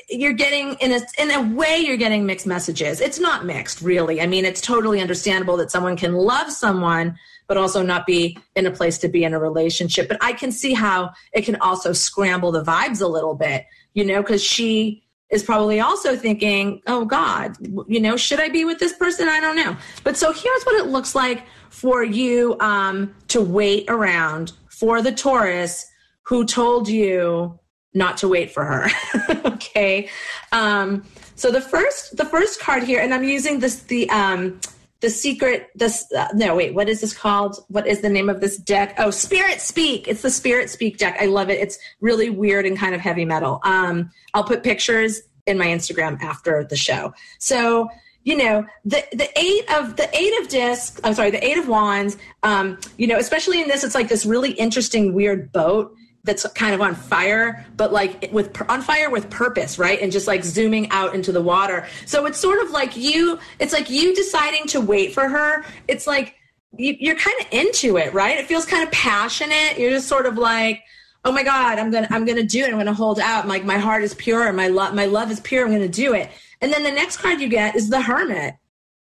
you're 0.09 0.33
getting 0.33 0.73
in 0.81 0.91
a 0.91 0.99
in 1.17 1.31
a 1.31 1.41
way 1.55 1.77
you're 1.77 1.97
getting 1.97 2.25
mixed 2.25 2.47
messages. 2.47 3.01
It's 3.01 3.19
not 3.19 3.45
mixed 3.45 3.81
really. 3.81 4.21
I 4.21 4.27
mean, 4.27 4.45
it's 4.45 4.61
totally 4.61 5.01
understandable 5.01 5.57
that 5.57 5.71
someone 5.71 5.97
can 5.97 6.13
love 6.13 6.51
someone 6.51 7.17
but 7.47 7.57
also 7.57 7.83
not 7.83 8.05
be 8.05 8.37
in 8.55 8.65
a 8.65 8.71
place 8.71 8.97
to 8.99 9.09
be 9.09 9.25
in 9.25 9.33
a 9.33 9.39
relationship. 9.39 10.07
But 10.07 10.17
I 10.21 10.31
can 10.31 10.51
see 10.53 10.73
how 10.73 11.11
it 11.33 11.43
can 11.43 11.57
also 11.57 11.91
scramble 11.91 12.53
the 12.53 12.63
vibes 12.63 13.01
a 13.01 13.07
little 13.07 13.35
bit, 13.35 13.65
you 13.93 14.05
know, 14.05 14.23
cuz 14.23 14.41
she 14.41 15.02
is 15.33 15.43
probably 15.43 15.79
also 15.79 16.15
thinking, 16.15 16.81
oh 16.87 17.05
God, 17.05 17.55
you 17.87 17.99
know, 17.99 18.15
should 18.15 18.39
I 18.39 18.49
be 18.49 18.63
with 18.65 18.79
this 18.79 18.93
person? 18.93 19.27
I 19.27 19.39
don't 19.39 19.55
know. 19.55 19.75
But 20.03 20.15
so 20.15 20.31
here's 20.31 20.63
what 20.63 20.75
it 20.75 20.87
looks 20.87 21.15
like 21.15 21.45
for 21.69 22.03
you 22.03 22.55
um, 22.59 23.13
to 23.29 23.41
wait 23.41 23.85
around 23.89 24.53
for 24.69 25.01
the 25.01 25.11
Taurus 25.11 25.85
who 26.21 26.45
told 26.45 26.87
you 26.87 27.59
not 27.95 28.17
to 28.17 28.27
wait 28.27 28.51
for 28.51 28.63
her. 28.63 28.89
okay. 29.45 30.09
Um, 30.51 31.03
so 31.35 31.51
the 31.51 31.61
first, 31.61 32.15
the 32.15 32.25
first 32.25 32.59
card 32.59 32.83
here, 32.83 33.01
and 33.01 33.13
I'm 33.13 33.23
using 33.23 33.59
this, 33.59 33.83
the, 33.83 34.09
um, 34.11 34.59
the 35.03 35.09
secret 35.09 35.69
this 35.75 36.09
uh, 36.13 36.29
no 36.33 36.55
wait 36.55 36.73
what 36.73 36.87
is 36.87 37.01
this 37.01 37.13
called? 37.13 37.57
What 37.67 37.85
is 37.85 37.99
the 37.99 38.09
name 38.09 38.29
of 38.29 38.39
this 38.39 38.55
deck? 38.55 38.95
Oh 38.97 39.11
spirit 39.11 39.59
speak. 39.59 40.07
It's 40.07 40.21
the 40.21 40.29
spirit 40.29 40.69
speak 40.69 40.97
deck. 40.97 41.17
I 41.19 41.25
love 41.25 41.49
it. 41.49 41.59
It's 41.59 41.77
really 41.99 42.29
weird 42.29 42.65
and 42.65 42.77
kind 42.77 42.95
of 42.95 43.01
heavy 43.01 43.25
metal. 43.25 43.59
Um 43.65 44.09
i'll 44.33 44.45
put 44.45 44.63
pictures 44.63 45.21
in 45.45 45.57
my 45.57 45.67
instagram 45.67 46.21
after 46.21 46.63
the 46.63 46.77
show. 46.77 47.13
So 47.37 47.89
you 48.23 48.37
know 48.37 48.65
the 48.85 49.03
the 49.11 49.29
eight 49.37 49.69
of 49.73 49.97
the 49.97 50.09
eight 50.17 50.33
of 50.41 50.47
discs 50.47 51.01
i'm 51.03 51.13
sorry 51.13 51.29
the 51.29 51.45
eight 51.45 51.57
of 51.57 51.67
wands 51.67 52.15
um 52.43 52.79
you 52.97 53.05
know 53.05 53.17
especially 53.17 53.61
in 53.61 53.67
this 53.67 53.83
it's 53.83 53.95
like 53.95 54.07
this 54.07 54.25
really 54.25 54.51
interesting 54.51 55.13
weird 55.13 55.51
boat 55.51 55.93
that's 56.23 56.47
kind 56.53 56.73
of 56.73 56.81
on 56.81 56.95
fire, 56.95 57.65
but 57.75 57.91
like 57.91 58.29
with 58.31 58.55
on 58.69 58.81
fire 58.81 59.09
with 59.09 59.29
purpose, 59.29 59.77
right? 59.77 60.01
And 60.01 60.11
just 60.11 60.25
like 60.25 60.43
zooming 60.43 60.89
out 60.89 61.13
into 61.13 61.31
the 61.33 61.41
water. 61.41 61.85
So 62.05 62.25
it's 62.25 62.39
sort 62.39 62.63
of 62.63 62.71
like 62.71 62.95
you, 62.95 63.39
it's 63.59 63.73
like 63.73 63.89
you 63.89 64.15
deciding 64.15 64.67
to 64.67 64.79
wait 64.79 65.13
for 65.13 65.27
her. 65.27 65.65
It's 65.87 66.07
like 66.07 66.35
you, 66.77 67.11
are 67.11 67.15
kind 67.15 67.35
of 67.41 67.47
into 67.51 67.97
it, 67.97 68.13
right? 68.13 68.37
It 68.37 68.47
feels 68.47 68.65
kind 68.65 68.83
of 68.83 68.91
passionate. 68.91 69.77
You're 69.77 69.91
just 69.91 70.07
sort 70.07 70.25
of 70.25 70.37
like, 70.37 70.81
oh 71.25 71.31
my 71.31 71.43
God, 71.43 71.77
I'm 71.77 71.91
gonna, 71.91 72.07
I'm 72.09 72.25
gonna 72.25 72.43
do 72.43 72.63
it. 72.63 72.69
I'm 72.69 72.77
gonna 72.77 72.93
hold 72.93 73.19
out. 73.19 73.47
Like 73.47 73.65
my 73.65 73.77
heart 73.77 74.03
is 74.03 74.13
pure. 74.13 74.51
My 74.53 74.69
love, 74.69 74.93
my 74.93 75.05
love 75.05 75.29
is 75.29 75.41
pure. 75.41 75.65
I'm 75.65 75.73
gonna 75.73 75.89
do 75.89 76.13
it. 76.13 76.29
And 76.61 76.71
then 76.71 76.83
the 76.83 76.91
next 76.91 77.17
card 77.17 77.41
you 77.41 77.49
get 77.49 77.75
is 77.75 77.89
the 77.89 78.01
Hermit. 78.01 78.55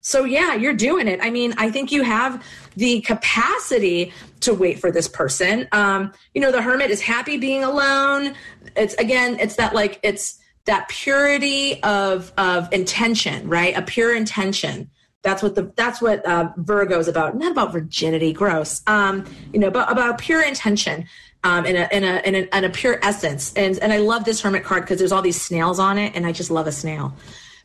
So 0.01 0.23
yeah, 0.23 0.55
you're 0.55 0.73
doing 0.73 1.07
it. 1.07 1.19
I 1.21 1.29
mean, 1.29 1.53
I 1.57 1.69
think 1.69 1.91
you 1.91 2.03
have 2.03 2.43
the 2.75 3.01
capacity 3.01 4.13
to 4.41 4.53
wait 4.53 4.79
for 4.79 4.91
this 4.91 5.07
person. 5.07 5.67
Um, 5.71 6.13
you 6.33 6.41
know, 6.41 6.51
the 6.51 6.61
hermit 6.61 6.89
is 6.89 7.01
happy 7.01 7.37
being 7.37 7.63
alone. 7.63 8.33
It's 8.75 8.93
again, 8.95 9.37
it's 9.39 9.55
that 9.57 9.75
like 9.75 9.99
it's 10.03 10.39
that 10.65 10.87
purity 10.87 11.81
of 11.83 12.31
of 12.37 12.71
intention, 12.71 13.47
right? 13.49 13.75
A 13.75 13.81
pure 13.81 14.15
intention. 14.15 14.89
That's 15.21 15.43
what 15.43 15.55
the 15.55 15.73
that's 15.75 16.01
what 16.01 16.25
uh, 16.25 16.51
Virgo 16.57 16.97
is 16.99 17.09
about. 17.09 17.35
Not 17.35 17.51
about 17.51 17.73
virginity, 17.73 18.31
gross. 18.31 18.81
Um, 18.87 19.25
you 19.51 19.59
know, 19.59 19.69
but 19.69 19.91
about 19.91 20.19
pure 20.19 20.41
intention. 20.41 21.05
Um, 21.43 21.65
in 21.65 21.77
a 21.77 21.87
in 21.91 22.03
a 22.03 22.21
in 22.25 22.35
a, 22.35 22.57
in 22.57 22.63
a 22.65 22.69
pure 22.69 22.99
essence, 23.01 23.53
and 23.53 23.77
and 23.79 23.93
I 23.93 23.97
love 23.97 24.25
this 24.25 24.41
hermit 24.41 24.63
card 24.65 24.83
because 24.83 24.99
there's 24.99 25.13
all 25.13 25.21
these 25.21 25.41
snails 25.41 25.79
on 25.79 25.97
it, 25.97 26.13
and 26.15 26.25
I 26.25 26.33
just 26.33 26.51
love 26.51 26.67
a 26.67 26.71
snail. 26.71 27.13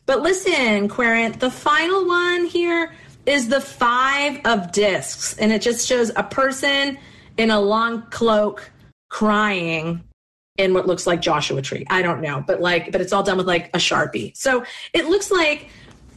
But 0.05 0.21
listen, 0.21 0.87
Querent, 0.87 1.39
the 1.39 1.49
final 1.49 2.05
one 2.07 2.45
here 2.45 2.93
is 3.25 3.47
the 3.47 3.61
five 3.61 4.39
of 4.45 4.71
discs, 4.71 5.37
and 5.37 5.51
it 5.51 5.61
just 5.61 5.87
shows 5.87 6.11
a 6.15 6.23
person 6.23 6.97
in 7.37 7.49
a 7.49 7.59
long 7.59 8.03
cloak 8.11 8.71
crying 9.09 10.03
in 10.57 10.73
what 10.73 10.87
looks 10.87 11.05
like 11.07 11.21
Joshua 11.21 11.61
tree. 11.61 11.85
I 11.89 12.01
don't 12.01 12.21
know, 12.21 12.43
but 12.45 12.61
like, 12.61 12.91
but 12.91 13.01
it's 13.01 13.11
all 13.11 13.23
done 13.23 13.37
with 13.37 13.47
like 13.47 13.67
a 13.73 13.79
sharpie. 13.79 14.35
So 14.37 14.63
it 14.93 15.07
looks 15.07 15.31
like, 15.31 15.69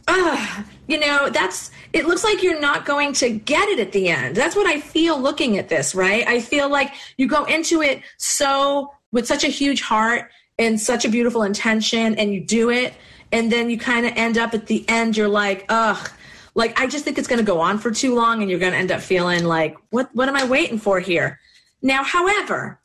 uh, 0.07 0.63
you 0.87 0.99
know, 0.99 1.29
that's. 1.29 1.71
It 1.91 2.05
looks 2.05 2.23
like 2.23 2.43
you're 2.43 2.59
not 2.59 2.85
going 2.85 3.13
to 3.13 3.31
get 3.31 3.67
it 3.69 3.79
at 3.79 3.91
the 3.91 4.09
end. 4.09 4.35
That's 4.35 4.55
what 4.55 4.67
I 4.67 4.79
feel 4.79 5.19
looking 5.19 5.57
at 5.57 5.69
this, 5.69 5.95
right? 5.95 6.27
I 6.27 6.39
feel 6.39 6.69
like 6.69 6.93
you 7.17 7.27
go 7.27 7.45
into 7.45 7.81
it 7.81 8.03
so 8.17 8.93
with 9.11 9.25
such 9.25 9.43
a 9.43 9.47
huge 9.47 9.81
heart 9.81 10.29
and 10.59 10.79
such 10.79 11.03
a 11.05 11.09
beautiful 11.09 11.41
intention, 11.41 12.15
and 12.15 12.31
you 12.31 12.41
do 12.41 12.69
it, 12.69 12.93
and 13.31 13.51
then 13.51 13.69
you 13.69 13.77
kind 13.77 14.05
of 14.05 14.13
end 14.15 14.37
up 14.37 14.53
at 14.53 14.67
the 14.67 14.83
end. 14.87 15.17
You're 15.17 15.27
like, 15.27 15.65
ugh 15.69 16.09
like 16.55 16.79
I 16.79 16.87
just 16.87 17.05
think 17.05 17.17
it's 17.17 17.27
going 17.27 17.39
to 17.39 17.45
go 17.45 17.59
on 17.59 17.77
for 17.77 17.91
too 17.91 18.13
long 18.15 18.41
and 18.41 18.49
you're 18.49 18.59
going 18.59 18.73
to 18.73 18.77
end 18.77 18.91
up 18.91 19.01
feeling 19.01 19.45
like 19.45 19.77
what 19.91 20.09
what 20.13 20.27
am 20.27 20.35
I 20.35 20.45
waiting 20.45 20.77
for 20.77 20.99
here? 20.99 21.39
Now, 21.81 22.03
however, 22.03 22.79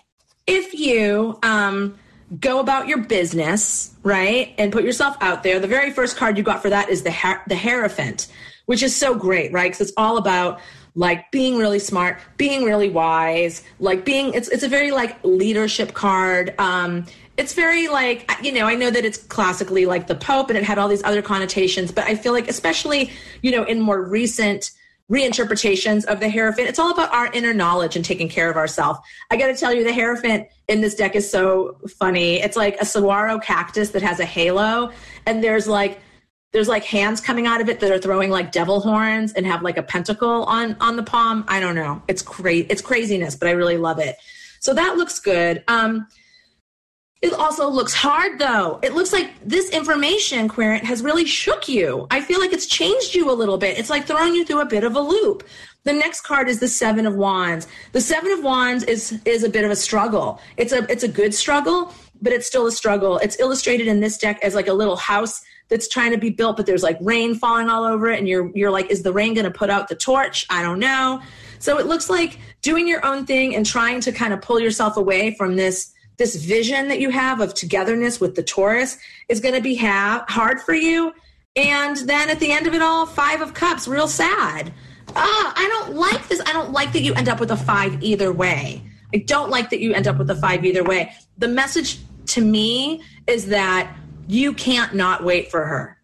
if 0.47 0.75
you 0.75 1.39
um 1.43 1.99
go 2.41 2.61
about 2.61 2.89
your 2.89 2.99
business, 2.99 3.95
right? 4.03 4.55
And 4.59 4.73
put 4.73 4.85
yourself 4.85 5.17
out 5.21 5.43
there, 5.43 5.59
the 5.59 5.67
very 5.67 5.91
first 5.91 6.17
card 6.17 6.37
you 6.39 6.45
got 6.45 6.63
for 6.63 6.71
that 6.71 6.89
is 6.89 7.03
the 7.03 7.11
Her- 7.11 7.43
the 7.49 7.57
Hierophant, 7.57 8.29
which 8.67 8.83
is 8.83 8.95
so 8.95 9.15
great, 9.15 9.53
right? 9.53 9.73
Cuz 9.73 9.81
it's 9.81 9.93
all 9.97 10.19
about 10.19 10.61
like 10.95 11.29
being 11.33 11.59
really 11.59 11.81
smart, 11.81 12.21
being 12.37 12.65
really 12.65 12.89
wise, 12.89 13.63
like 13.81 14.05
being 14.05 14.33
it's 14.35 14.49
it's 14.49 14.63
a 14.63 14.69
very 14.69 14.93
like 14.93 15.17
leadership 15.25 15.95
card. 15.95 16.55
Um 16.59 17.07
it's 17.37 17.55
very 17.55 17.89
like 17.89 18.31
you 18.43 18.53
know 18.53 18.67
i 18.67 18.75
know 18.75 18.91
that 18.91 19.05
it's 19.05 19.19
classically 19.19 19.87
like 19.87 20.07
the 20.07 20.15
pope 20.15 20.49
and 20.51 20.59
it 20.59 20.65
had 20.65 20.79
all 20.79 20.89
these 20.89 21.05
other 21.05 21.23
connotations 21.23 21.91
but 21.91 22.05
i 22.05 22.15
feel 22.15 22.33
like 22.33 22.49
especially 22.49 23.11
you 23.43 23.51
know 23.51 23.65
in 23.65 23.81
more 23.81 24.03
recent 24.03 24.71
reinterpretations 25.11 26.05
of 26.07 26.21
the 26.21 26.31
hierophant 26.31 26.69
it's 26.69 26.79
all 26.79 26.91
about 26.91 27.13
our 27.13 27.31
inner 27.33 27.53
knowledge 27.53 27.95
and 27.97 28.05
taking 28.05 28.29
care 28.29 28.51
of 28.51 28.57
ourselves 28.57 28.99
i 29.31 29.37
got 29.37 29.49
to 29.49 29.55
tell 29.55 29.73
you 29.73 29.85
the 29.85 29.93
hierophant 29.93 30.49
in 30.69 30.81
this 30.81 30.95
deck 30.95 31.15
is 31.15 31.31
so 31.31 31.79
funny. 31.99 32.41
It's 32.41 32.57
like 32.57 32.81
a 32.81 32.85
saguaro 32.85 33.39
cactus 33.39 33.91
that 33.91 34.03
has 34.03 34.21
a 34.21 34.25
halo 34.25 34.91
and 35.27 35.43
there's 35.43 35.67
like 35.67 36.01
there's 36.53 36.69
like 36.69 36.85
hands 36.85 37.21
coming 37.21 37.47
out 37.47 37.61
of 37.61 37.69
it 37.69 37.81
that 37.81 37.91
are 37.91 37.99
throwing 37.99 38.31
like 38.31 38.53
devil 38.53 38.81
horns 38.81 39.33
and 39.33 39.45
have 39.45 39.63
like 39.63 39.77
a 39.77 39.83
pentacle 39.83 40.45
on 40.45 40.77
on 40.81 40.97
the 40.97 41.03
palm. 41.03 41.45
I 41.49 41.61
don't 41.61 41.75
know. 41.75 42.03
It's 42.09 42.23
great 42.23 42.71
it's 42.71 42.81
craziness 42.81 43.37
but 43.37 43.49
i 43.49 43.53
really 43.53 43.77
love 43.77 43.99
it. 43.99 44.17
So 44.61 44.73
that 44.75 44.97
looks 44.97 45.19
good. 45.19 45.63
Um 45.69 46.07
It 47.25 47.33
also 47.33 47.71
looks 47.71 47.95
hard 47.95 48.39
though. 48.39 48.79
It 48.83 48.93
looks 48.93 49.11
like 49.11 49.31
this 49.43 49.71
information, 49.71 50.47
Querent, 50.47 50.85
has 50.85 51.03
really 51.03 51.25
shook 51.25 51.69
you. 51.71 52.07
I 52.11 52.21
feel 52.21 52.39
like 52.39 52.53
it's 52.53 52.67
changed 52.67 53.15
you 53.15 53.31
a 53.31 53.33
little 53.33 53.57
bit. 53.57 53.79
It's 53.79 53.89
like 53.89 54.07
throwing 54.07 54.35
you 54.35 54.45
through 54.45 54.61
a 54.61 54.67
bit 54.67 54.85
of 54.85 54.95
a 54.95 55.01
loop. 55.01 55.43
The 55.85 55.95
next 55.95 56.21
card 56.21 56.51
is 56.51 56.61
the 56.61 56.69
Seven 56.69 57.07
of 57.07 57.15
Wands. 57.15 57.67
The 57.93 58.01
Seven 58.03 58.31
of 58.31 58.45
Wands 58.45 58.85
is 58.85 59.19
is 59.25 59.43
a 59.43 59.49
bit 59.49 59.65
of 59.65 59.71
a 59.71 59.77
struggle. 59.77 60.39
It's 60.59 60.75
a 60.75 60.87
it's 60.93 61.03
a 61.03 61.09
good 61.09 61.33
struggle, 61.33 61.95
but 62.21 62.35
it's 62.35 62.47
still 62.47 62.67
a 62.67 62.71
struggle. 62.71 63.17
It's 63.17 63.41
illustrated 63.41 63.87
in 63.87 64.01
this 64.01 64.19
deck 64.19 64.39
as 64.43 64.55
like 64.55 64.69
a 64.69 64.75
little 64.75 64.97
house 64.97 65.43
that's 65.71 65.89
trying 65.89 66.11
to 66.11 66.19
be 66.19 66.29
built, 66.29 66.59
but 66.59 66.67
there's 66.67 66.83
like 66.83 66.99
rain 67.01 67.35
falling 67.35 67.71
all 67.71 67.85
over 67.85 68.11
it, 68.11 68.19
and 68.19 68.29
you're 68.29 68.51
you're 68.55 68.71
like, 68.71 68.91
is 68.91 69.03
the 69.03 69.15
rain 69.15 69.33
going 69.33 69.51
to 69.51 69.59
put 69.59 69.71
out 69.71 69.89
the 69.89 69.95
torch? 69.95 70.45
I 70.51 70.61
don't 70.61 70.79
know. 70.79 71.23
So 71.59 71.79
it 71.79 71.87
looks 71.87 72.11
like 72.11 72.39
doing 72.61 72.87
your 72.87 73.03
own 73.03 73.25
thing 73.25 73.57
and 73.57 73.65
trying 73.65 74.03
to 74.03 74.13
kind 74.13 74.35
of 74.35 74.43
pull 74.43 74.61
yourself 74.61 74.99
away 74.99 75.35
from 75.35 75.57
this 75.57 75.94
this 76.17 76.37
vision 76.37 76.89
that 76.89 77.01
you 77.01 77.11
have 77.11 77.41
of 77.41 77.55
togetherness 77.55 78.21
with 78.21 78.35
the 78.35 78.43
Taurus 78.43 78.99
is 79.29 79.41
going 79.41 79.55
to 79.55 79.61
be 79.61 79.75
ha- 79.75 80.25
hard 80.29 80.61
for 80.61 80.75
you. 80.75 81.13
And 81.57 81.97
then 81.97 82.31
at 82.31 82.41
the 82.41 82.51
end 82.51 82.67
of 82.67 82.75
it 82.75 82.83
all, 82.83 83.07
Five 83.07 83.41
of 83.41 83.55
Cups, 83.55 83.87
real 83.87 84.09
sad. 84.09 84.73
Ah, 85.17 85.53
I 85.57 85.69
don't 85.69 85.95
like 85.97 86.27
this. 86.29 86.41
I 86.47 86.53
don't 86.53 86.73
like 86.73 86.93
that 86.93 87.03
you 87.03 87.15
end 87.15 87.29
up 87.29 87.41
with 87.41 87.51
a 87.51 87.57
five 87.57 88.03
either 88.03 88.33
way. 88.33 88.83
I 89.15 89.19
don't 89.19 89.51
like 89.51 89.71
that 89.71 89.81
you 89.81 89.93
end 89.95 90.09
up 90.09 90.19
with 90.19 90.31
a 90.31 90.35
five 90.35 90.65
either 90.65 90.83
way. 90.83 91.13
The 91.39 91.49
message 91.49 91.99
to 92.27 92.41
me 92.41 93.03
is 93.27 93.47
that 93.47 93.95
you 94.27 94.53
can't 94.53 94.95
not 94.95 95.23
wait 95.23 95.51
for 95.51 95.65
her. 95.65 95.99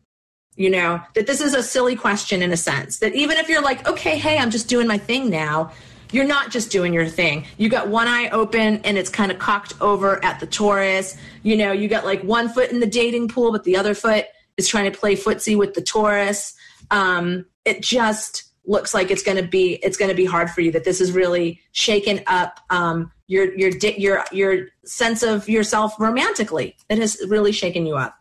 You 0.57 0.71
know, 0.71 1.01
that 1.15 1.27
this 1.27 1.41
is 1.41 1.55
a 1.55 1.63
silly 1.63 1.97
question 1.97 2.43
in 2.43 2.53
a 2.53 2.57
sense. 2.57 2.99
That 2.99 3.15
even 3.15 3.39
if 3.39 3.49
you're 3.49 3.63
like, 3.63 3.89
okay, 3.89 4.19
hey, 4.19 4.39
I'm 4.39 4.51
just 4.51 4.69
doing 4.69 4.87
my 4.87 4.99
thing 4.99 5.31
now, 5.31 5.73
you're 6.13 6.27
not 6.27 6.51
just 6.51 6.71
doing 6.71 6.93
your 6.93 7.07
thing. 7.07 7.47
You 7.57 7.69
got 7.69 7.89
one 7.89 8.09
eye 8.09 8.29
open 8.31 8.81
and 8.85 8.99
it's 8.99 9.11
kind 9.11 9.31
of 9.31 9.39
cocked 9.39 9.75
over 9.81 10.23
at 10.25 10.41
the 10.41 10.47
Taurus. 10.47 11.17
You 11.43 11.57
know, 11.57 11.73
you 11.73 11.89
got 11.89 12.05
like 12.05 12.23
one 12.23 12.49
foot 12.49 12.71
in 12.71 12.81
the 12.81 12.87
dating 12.87 13.29
pool, 13.29 13.53
but 13.53 13.65
the 13.65 13.77
other 13.77 13.95
foot 13.95 14.27
is 14.57 14.69
trying 14.69 14.91
to 14.91 14.99
play 14.99 15.17
footsie 15.17 15.57
with 15.57 15.75
the 15.75 15.83
Taurus. 15.83 16.55
Um, 16.91 17.47
it 17.65 17.83
just 17.83 18.45
looks 18.67 18.95
like 18.95 19.11
it's 19.11 19.23
going 19.23 19.37
to 19.37 19.43
be 19.43 19.75
it's 19.83 19.97
going 19.97 20.11
to 20.11 20.15
be 20.15 20.25
hard 20.25 20.51
for 20.51 20.61
you. 20.61 20.73
That 20.73 20.85
this 20.85 21.01
is 21.01 21.13
really 21.13 21.61
shaken 21.73 22.21
up 22.27 22.61
um, 22.71 23.11
your 23.27 23.55
your 23.57 23.71
your 23.97 24.25
your 24.33 24.67
sense 24.85 25.23
of 25.23 25.49
yourself 25.49 25.95
romantically. 25.99 26.77
It 26.89 26.99
has 26.99 27.19
really 27.29 27.53
shaken 27.53 27.87
you 27.87 27.97
up. 27.97 28.17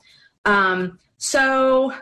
Um, 0.45 0.99
so 1.17 1.93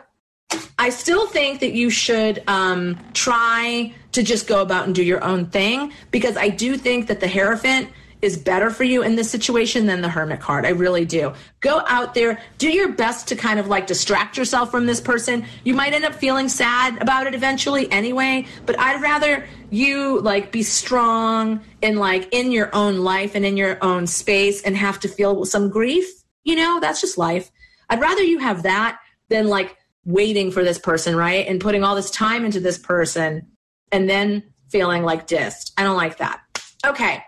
I 0.78 0.90
still 0.90 1.26
think 1.26 1.60
that 1.60 1.72
you 1.72 1.90
should 1.90 2.42
um, 2.46 2.98
try 3.12 3.92
to 4.12 4.22
just 4.22 4.46
go 4.46 4.62
about 4.62 4.86
and 4.86 4.94
do 4.94 5.02
your 5.02 5.22
own 5.22 5.46
thing 5.46 5.92
because 6.10 6.36
I 6.36 6.48
do 6.48 6.76
think 6.76 7.08
that 7.08 7.20
the 7.20 7.28
Hierophant 7.28 7.90
is 8.22 8.36
better 8.36 8.70
for 8.70 8.84
you 8.84 9.02
in 9.02 9.14
this 9.14 9.30
situation 9.30 9.86
than 9.86 10.02
the 10.02 10.08
Hermit 10.08 10.40
card. 10.40 10.66
I 10.66 10.70
really 10.70 11.04
do. 11.04 11.32
Go 11.60 11.82
out 11.86 12.14
there, 12.14 12.40
do 12.58 12.68
your 12.68 12.88
best 12.92 13.28
to 13.28 13.36
kind 13.36 13.60
of 13.60 13.68
like 13.68 13.86
distract 13.86 14.36
yourself 14.36 14.70
from 14.70 14.86
this 14.86 15.00
person. 15.00 15.44
You 15.64 15.74
might 15.74 15.92
end 15.92 16.04
up 16.04 16.14
feeling 16.14 16.48
sad 16.48 17.00
about 17.00 17.26
it 17.26 17.34
eventually 17.34 17.90
anyway, 17.92 18.46
but 18.66 18.78
I'd 18.78 19.00
rather 19.00 19.46
you 19.70 20.20
like 20.20 20.50
be 20.50 20.62
strong 20.62 21.60
and 21.82 21.98
like 21.98 22.28
in 22.32 22.50
your 22.50 22.74
own 22.74 22.98
life 22.98 23.34
and 23.34 23.44
in 23.44 23.56
your 23.56 23.78
own 23.82 24.06
space 24.06 24.62
and 24.62 24.76
have 24.76 24.98
to 25.00 25.08
feel 25.08 25.44
some 25.44 25.68
grief. 25.68 26.06
You 26.44 26.56
know, 26.56 26.80
that's 26.80 27.00
just 27.00 27.18
life. 27.18 27.50
I'd 27.90 28.00
rather 28.00 28.22
you 28.22 28.38
have 28.38 28.64
that 28.64 28.98
than 29.28 29.48
like 29.48 29.76
waiting 30.08 30.50
for 30.50 30.64
this 30.64 30.78
person, 30.78 31.14
right? 31.14 31.46
And 31.46 31.60
putting 31.60 31.84
all 31.84 31.94
this 31.94 32.10
time 32.10 32.44
into 32.44 32.60
this 32.60 32.78
person 32.78 33.46
and 33.92 34.08
then 34.08 34.42
feeling 34.70 35.04
like 35.04 35.28
dissed. 35.28 35.72
I 35.76 35.84
don't 35.84 35.98
like 35.98 36.16
that. 36.16 36.40
Okay. 36.84 37.22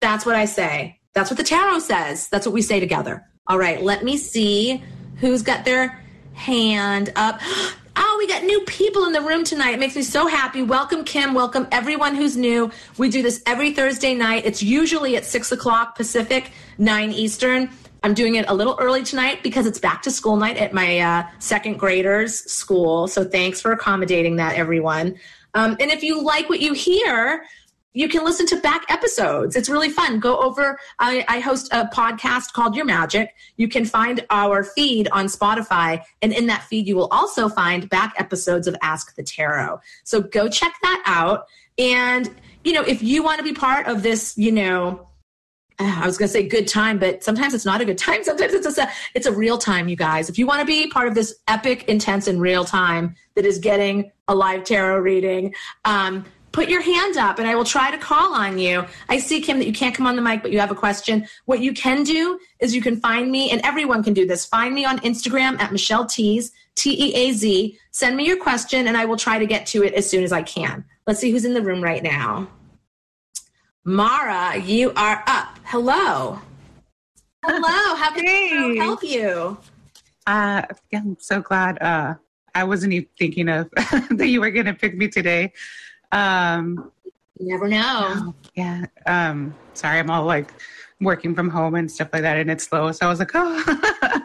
That's 0.00 0.26
what 0.26 0.34
I 0.34 0.44
say. 0.44 0.98
That's 1.14 1.30
what 1.30 1.36
the 1.36 1.44
tarot 1.44 1.78
says. 1.78 2.28
That's 2.28 2.46
what 2.46 2.52
we 2.52 2.62
say 2.62 2.80
together. 2.80 3.24
All 3.46 3.58
right. 3.58 3.80
Let 3.80 4.02
me 4.04 4.16
see 4.16 4.82
who's 5.18 5.42
got 5.42 5.64
their 5.64 6.02
hand 6.34 7.12
up. 7.16 7.40
Oh, 8.02 8.16
we 8.18 8.26
got 8.28 8.44
new 8.44 8.60
people 8.62 9.04
in 9.04 9.12
the 9.12 9.20
room 9.20 9.44
tonight. 9.44 9.72
It 9.72 9.80
makes 9.80 9.96
me 9.96 10.02
so 10.02 10.26
happy. 10.26 10.62
Welcome, 10.62 11.04
Kim. 11.04 11.34
Welcome, 11.34 11.66
everyone 11.70 12.14
who's 12.14 12.34
new. 12.34 12.70
We 12.96 13.10
do 13.10 13.20
this 13.20 13.42
every 13.46 13.74
Thursday 13.74 14.14
night. 14.14 14.46
It's 14.46 14.62
usually 14.62 15.16
at 15.16 15.26
6 15.26 15.52
o'clock 15.52 15.96
Pacific, 15.96 16.52
9 16.78 17.10
Eastern. 17.12 17.68
I'm 18.02 18.14
doing 18.14 18.36
it 18.36 18.46
a 18.48 18.54
little 18.54 18.76
early 18.80 19.02
tonight 19.02 19.42
because 19.42 19.66
it's 19.66 19.78
back 19.78 20.02
to 20.02 20.10
school 20.10 20.36
night 20.36 20.56
at 20.56 20.72
my 20.72 20.98
uh, 20.98 21.26
second 21.38 21.78
graders' 21.78 22.40
school. 22.50 23.08
So 23.08 23.24
thanks 23.24 23.60
for 23.60 23.72
accommodating 23.72 24.36
that, 24.36 24.56
everyone. 24.56 25.16
Um, 25.54 25.76
and 25.80 25.90
if 25.90 26.02
you 26.02 26.22
like 26.22 26.48
what 26.48 26.60
you 26.60 26.72
hear, 26.72 27.44
you 27.92 28.08
can 28.08 28.24
listen 28.24 28.46
to 28.46 28.56
back 28.60 28.84
episodes. 28.88 29.56
It's 29.56 29.68
really 29.68 29.88
fun. 29.88 30.20
Go 30.20 30.38
over, 30.38 30.78
I, 31.00 31.24
I, 31.28 31.40
host 31.40 31.68
a 31.72 31.86
podcast 31.86 32.52
called 32.52 32.76
Your 32.76 32.84
Magic. 32.84 33.34
You 33.56 33.66
can 33.66 33.84
find 33.84 34.24
our 34.30 34.62
feed 34.62 35.08
on 35.08 35.26
Spotify. 35.26 36.02
And 36.22 36.32
in 36.32 36.46
that 36.46 36.62
feed, 36.62 36.86
you 36.86 36.94
will 36.94 37.08
also 37.10 37.48
find 37.48 37.88
back 37.88 38.14
episodes 38.16 38.68
of 38.68 38.76
Ask 38.80 39.16
the 39.16 39.24
Tarot. 39.24 39.80
So 40.04 40.22
go 40.22 40.48
check 40.48 40.72
that 40.82 41.02
out. 41.04 41.46
And, 41.78 42.32
you 42.62 42.72
know, 42.74 42.82
if 42.82 43.02
you 43.02 43.24
want 43.24 43.38
to 43.38 43.44
be 43.44 43.54
part 43.54 43.88
of 43.88 44.04
this, 44.04 44.38
you 44.38 44.52
know, 44.52 45.08
I 45.80 46.06
was 46.06 46.18
going 46.18 46.28
to 46.28 46.32
say 46.32 46.46
good 46.46 46.68
time, 46.68 46.98
but 46.98 47.24
sometimes 47.24 47.54
it's 47.54 47.64
not 47.64 47.80
a 47.80 47.84
good 47.84 47.98
time. 47.98 48.22
Sometimes 48.30 48.52
it's 48.52 48.78
a 48.78 48.88
it's 49.14 49.26
a 49.26 49.32
real 49.32 49.58
time, 49.58 49.88
you 49.88 49.96
guys. 49.96 50.28
If 50.28 50.38
you 50.38 50.46
want 50.46 50.60
to 50.60 50.66
be 50.66 50.88
part 50.88 51.08
of 51.08 51.14
this 51.14 51.36
epic, 51.48 51.84
intense, 51.88 52.26
and 52.28 52.40
real 52.40 52.64
time 52.64 53.14
that 53.34 53.44
is 53.44 53.58
getting 53.58 54.10
a 54.28 54.34
live 54.34 54.64
tarot 54.64 54.98
reading, 54.98 55.54
um, 55.84 56.24
put 56.52 56.68
your 56.68 56.82
hand 56.82 57.16
up 57.16 57.38
and 57.38 57.48
I 57.48 57.54
will 57.54 57.64
try 57.64 57.90
to 57.90 57.98
call 57.98 58.34
on 58.34 58.58
you. 58.58 58.84
I 59.08 59.18
see, 59.18 59.40
Kim, 59.40 59.58
that 59.58 59.66
you 59.66 59.72
can't 59.72 59.94
come 59.94 60.06
on 60.06 60.16
the 60.16 60.22
mic, 60.22 60.42
but 60.42 60.52
you 60.52 60.60
have 60.60 60.70
a 60.70 60.74
question. 60.74 61.26
What 61.44 61.60
you 61.60 61.72
can 61.72 62.02
do 62.02 62.38
is 62.58 62.74
you 62.74 62.82
can 62.82 63.00
find 63.00 63.30
me, 63.30 63.50
and 63.50 63.60
everyone 63.64 64.02
can 64.02 64.14
do 64.14 64.26
this. 64.26 64.44
Find 64.44 64.74
me 64.74 64.84
on 64.84 64.98
Instagram 65.00 65.60
at 65.60 65.72
Michelle 65.72 66.04
Teaz, 66.04 66.50
T 66.74 66.90
E 66.92 67.14
A 67.14 67.32
Z. 67.32 67.78
Send 67.90 68.16
me 68.16 68.26
your 68.26 68.36
question, 68.36 68.86
and 68.86 68.96
I 68.96 69.04
will 69.04 69.16
try 69.16 69.38
to 69.38 69.46
get 69.46 69.66
to 69.66 69.82
it 69.82 69.94
as 69.94 70.08
soon 70.08 70.24
as 70.24 70.32
I 70.32 70.42
can. 70.42 70.84
Let's 71.06 71.20
see 71.20 71.30
who's 71.30 71.44
in 71.44 71.54
the 71.54 71.62
room 71.62 71.82
right 71.82 72.02
now. 72.02 72.48
Mara, 73.84 74.58
you 74.58 74.92
are 74.94 75.24
up. 75.26 75.58
Hello. 75.64 76.38
Hello. 77.42 77.94
How 77.96 78.12
can 78.12 78.26
hey. 78.26 78.78
I 78.78 78.84
help 78.84 79.02
you? 79.02 79.56
Uh, 80.26 80.62
I'm 80.92 81.16
so 81.18 81.40
glad. 81.40 81.80
Uh, 81.80 82.16
I 82.54 82.64
wasn't 82.64 82.92
even 82.92 83.08
thinking 83.18 83.48
of 83.48 83.70
that 84.10 84.26
you 84.26 84.42
were 84.42 84.50
going 84.50 84.66
to 84.66 84.74
pick 84.74 84.98
me 84.98 85.08
today. 85.08 85.54
Um, 86.12 86.92
you 87.38 87.48
never 87.48 87.68
know. 87.68 88.34
Yeah. 88.54 88.84
Um, 89.06 89.54
sorry, 89.72 89.98
I'm 89.98 90.10
all 90.10 90.26
like 90.26 90.52
working 91.00 91.34
from 91.34 91.48
home 91.48 91.74
and 91.74 91.90
stuff 91.90 92.10
like 92.12 92.20
that, 92.20 92.36
and 92.36 92.50
it's 92.50 92.64
slow. 92.64 92.92
So 92.92 93.06
I 93.06 93.08
was 93.08 93.18
like, 93.18 93.30
oh. 93.34 94.20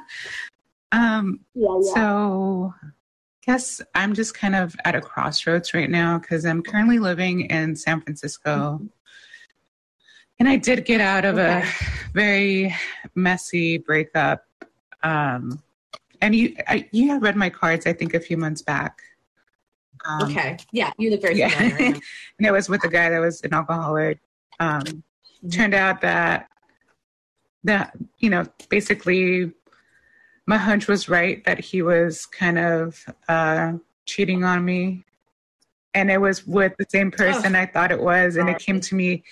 um, 0.91 1.39
yeah, 1.53 1.67
yeah. 1.81 1.93
So, 1.93 2.73
guess 3.45 3.81
I'm 3.95 4.15
just 4.15 4.33
kind 4.33 4.53
of 4.53 4.75
at 4.83 4.95
a 4.95 5.01
crossroads 5.01 5.73
right 5.73 5.89
now 5.89 6.19
because 6.19 6.45
I'm 6.45 6.61
currently 6.61 6.99
living 6.99 7.43
in 7.43 7.77
San 7.77 8.01
Francisco. 8.01 8.51
Mm-hmm 8.51 8.85
and 10.39 10.49
I 10.49 10.57
did 10.57 10.85
get 10.85 11.01
out 11.01 11.25
of 11.25 11.37
okay. 11.37 11.63
a 11.63 12.11
very 12.13 12.75
messy 13.15 13.77
breakup. 13.77 14.45
Um, 15.03 15.61
and 16.21 16.35
you, 16.35 16.55
I, 16.67 16.87
you 16.91 17.09
had 17.09 17.21
read 17.21 17.35
my 17.35 17.49
cards, 17.49 17.85
I 17.85 17.93
think, 17.93 18.13
a 18.13 18.19
few 18.19 18.37
months 18.37 18.61
back. 18.61 19.01
Um, 20.07 20.23
okay. 20.23 20.57
Yeah, 20.71 20.91
you 20.97 21.11
look 21.11 21.21
very 21.21 21.37
yeah. 21.37 21.49
familiar. 21.49 21.99
and 22.39 22.47
it 22.47 22.51
was 22.51 22.69
with 22.69 22.83
a 22.83 22.89
guy 22.89 23.09
that 23.09 23.19
was 23.19 23.41
an 23.41 23.53
alcoholic. 23.53 24.19
Um, 24.59 24.81
mm-hmm. 24.81 25.49
Turned 25.49 25.73
out 25.73 26.01
that 26.01 26.47
that 27.63 27.95
you 28.19 28.29
know 28.29 28.45
basically 28.69 29.51
my 30.45 30.57
hunch 30.57 30.87
was 30.87 31.09
right 31.09 31.43
that 31.45 31.59
he 31.59 31.81
was 31.81 32.25
kind 32.25 32.57
of 32.57 33.03
uh, 33.27 33.73
cheating 34.05 34.43
on 34.43 34.63
me, 34.65 35.03
and 35.93 36.09
it 36.09 36.19
was 36.19 36.47
with 36.47 36.73
the 36.77 36.85
same 36.89 37.11
person 37.11 37.55
oh. 37.55 37.59
I 37.59 37.65
thought 37.65 37.91
it 37.91 38.01
was, 38.01 38.37
and 38.37 38.49
it 38.49 38.59
came 38.59 38.79
to 38.79 38.95
me 38.95 39.23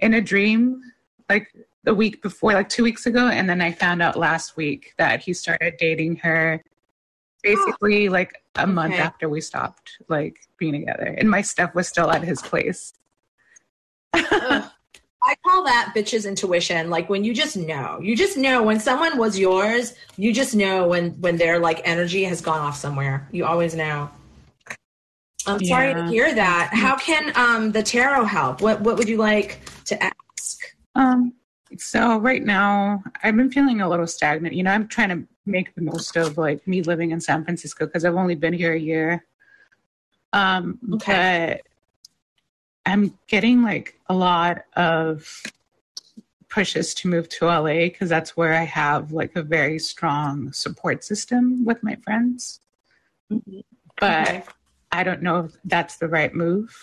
in 0.00 0.14
a 0.14 0.20
dream 0.20 0.82
like 1.28 1.48
the 1.84 1.94
week 1.94 2.22
before, 2.22 2.52
like 2.52 2.68
two 2.68 2.82
weeks 2.82 3.06
ago, 3.06 3.28
and 3.28 3.48
then 3.48 3.60
I 3.60 3.72
found 3.72 4.02
out 4.02 4.16
last 4.16 4.56
week 4.56 4.94
that 4.98 5.20
he 5.20 5.32
started 5.32 5.76
dating 5.78 6.16
her 6.16 6.62
basically 7.42 8.08
oh. 8.08 8.12
like 8.18 8.42
a 8.56 8.62
okay. 8.62 8.70
month 8.70 8.94
after 8.94 9.28
we 9.28 9.40
stopped 9.40 9.98
like 10.08 10.40
being 10.58 10.72
together 10.72 11.16
and 11.18 11.30
my 11.30 11.40
stuff 11.40 11.74
was 11.74 11.88
still 11.88 12.10
at 12.10 12.22
his 12.22 12.42
place 12.42 12.92
I 15.22 15.34
call 15.46 15.64
that 15.64 15.92
bitch's 15.94 16.24
intuition. 16.24 16.88
Like 16.88 17.10
when 17.10 17.24
you 17.24 17.34
just 17.34 17.56
know, 17.56 18.00
you 18.02 18.16
just 18.16 18.36
know 18.36 18.62
when 18.62 18.80
someone 18.80 19.18
was 19.18 19.38
yours, 19.38 19.94
you 20.16 20.32
just 20.32 20.54
know 20.54 20.88
when 20.88 21.10
when 21.20 21.36
their 21.36 21.58
like 21.58 21.82
energy 21.84 22.24
has 22.24 22.40
gone 22.40 22.60
off 22.60 22.76
somewhere. 22.76 23.28
You 23.30 23.44
always 23.44 23.74
know. 23.74 24.10
I'm 25.46 25.64
sorry 25.64 25.90
yeah. 25.90 25.94
to 25.94 26.06
hear 26.08 26.34
that. 26.34 26.70
How 26.72 26.96
can 26.96 27.32
um, 27.36 27.72
the 27.72 27.82
tarot 27.82 28.24
help? 28.24 28.60
What 28.60 28.80
What 28.80 28.96
would 28.98 29.08
you 29.08 29.16
like 29.16 29.60
to 29.86 30.02
ask? 30.02 30.76
Um. 30.94 31.34
So 31.78 32.18
right 32.18 32.44
now, 32.44 33.02
I've 33.22 33.36
been 33.36 33.50
feeling 33.50 33.80
a 33.80 33.88
little 33.88 34.06
stagnant. 34.06 34.54
You 34.54 34.64
know, 34.64 34.72
I'm 34.72 34.88
trying 34.88 35.10
to 35.10 35.26
make 35.46 35.74
the 35.74 35.82
most 35.82 36.16
of 36.16 36.36
like 36.36 36.66
me 36.66 36.82
living 36.82 37.12
in 37.12 37.20
San 37.20 37.44
Francisco 37.44 37.86
because 37.86 38.04
I've 38.04 38.16
only 38.16 38.34
been 38.34 38.52
here 38.52 38.74
a 38.74 38.78
year. 38.78 39.24
Um, 40.32 40.78
okay. 40.94 41.60
But 41.62 41.70
I'm 42.90 43.16
getting 43.28 43.62
like 43.62 43.98
a 44.08 44.14
lot 44.14 44.64
of 44.76 45.42
pushes 46.48 46.92
to 46.94 47.08
move 47.08 47.28
to 47.28 47.46
LA 47.46 47.84
because 47.84 48.08
that's 48.08 48.36
where 48.36 48.54
I 48.54 48.64
have 48.64 49.12
like 49.12 49.36
a 49.36 49.42
very 49.42 49.78
strong 49.78 50.52
support 50.52 51.04
system 51.04 51.64
with 51.64 51.82
my 51.82 51.96
friends. 51.96 52.60
Mm-hmm. 53.30 53.60
But 53.98 54.28
okay. 54.28 54.44
I 54.92 55.02
don't 55.02 55.22
know 55.22 55.46
if 55.46 55.52
that's 55.64 55.98
the 55.98 56.08
right 56.08 56.34
move 56.34 56.74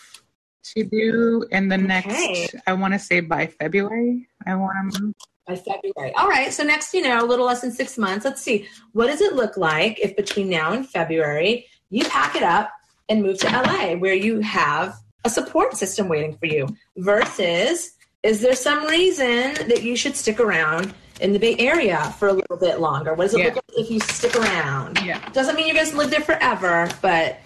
to 0.76 0.84
do 0.84 1.46
in 1.52 1.70
the 1.70 1.76
okay. 1.76 1.86
next, 1.86 2.56
I 2.66 2.74
want 2.74 2.94
to 2.94 3.00
say 3.00 3.20
by 3.22 3.48
February. 3.48 4.28
I 4.46 4.56
want 4.56 4.94
to 4.94 5.02
move. 5.02 5.14
By 5.46 5.56
February. 5.56 6.14
All 6.16 6.28
right. 6.28 6.52
So, 6.52 6.64
next, 6.64 6.94
you 6.94 7.02
know, 7.02 7.24
a 7.24 7.26
little 7.26 7.46
less 7.46 7.62
than 7.62 7.72
six 7.72 7.98
months. 7.98 8.26
Let's 8.26 8.42
see. 8.42 8.68
What 8.92 9.08
does 9.08 9.22
it 9.22 9.34
look 9.34 9.56
like 9.56 9.98
if 10.00 10.16
between 10.18 10.50
now 10.50 10.74
and 10.74 10.88
February 10.88 11.68
you 11.90 12.04
pack 12.06 12.36
it 12.36 12.44
up 12.44 12.70
and 13.08 13.24
move 13.24 13.40
to 13.40 13.48
LA 13.48 13.94
where 13.94 14.14
you 14.14 14.42
have 14.42 14.96
a 15.24 15.30
support 15.30 15.76
system 15.78 16.10
waiting 16.10 16.36
for 16.38 16.48
you 16.48 16.68
versus 16.98 17.94
is 18.24 18.42
there 18.42 18.56
some 18.56 18.86
reason 18.88 19.54
that 19.70 19.84
you 19.84 19.96
should 19.96 20.16
stick 20.16 20.40
around 20.40 20.94
in 21.22 21.34
the 21.34 21.40
Bay 21.40 21.56
Area 21.60 22.14
for 22.20 22.28
a 22.28 22.34
little 22.34 22.58
bit 22.58 22.80
longer? 22.80 23.14
What 23.14 23.26
does 23.26 23.36
it 23.36 23.40
yeah. 23.40 23.46
look 23.46 23.56
like 23.56 23.86
if 23.86 23.92
you 23.92 24.00
stick 24.02 24.36
around? 24.36 25.00
Yeah. 25.04 25.28
Doesn't 25.30 25.56
mean 25.56 25.68
you're 25.68 25.76
going 25.76 25.90
to 25.90 25.98
live 25.98 26.10
there 26.10 26.22
forever, 26.22 26.90
but 27.02 27.40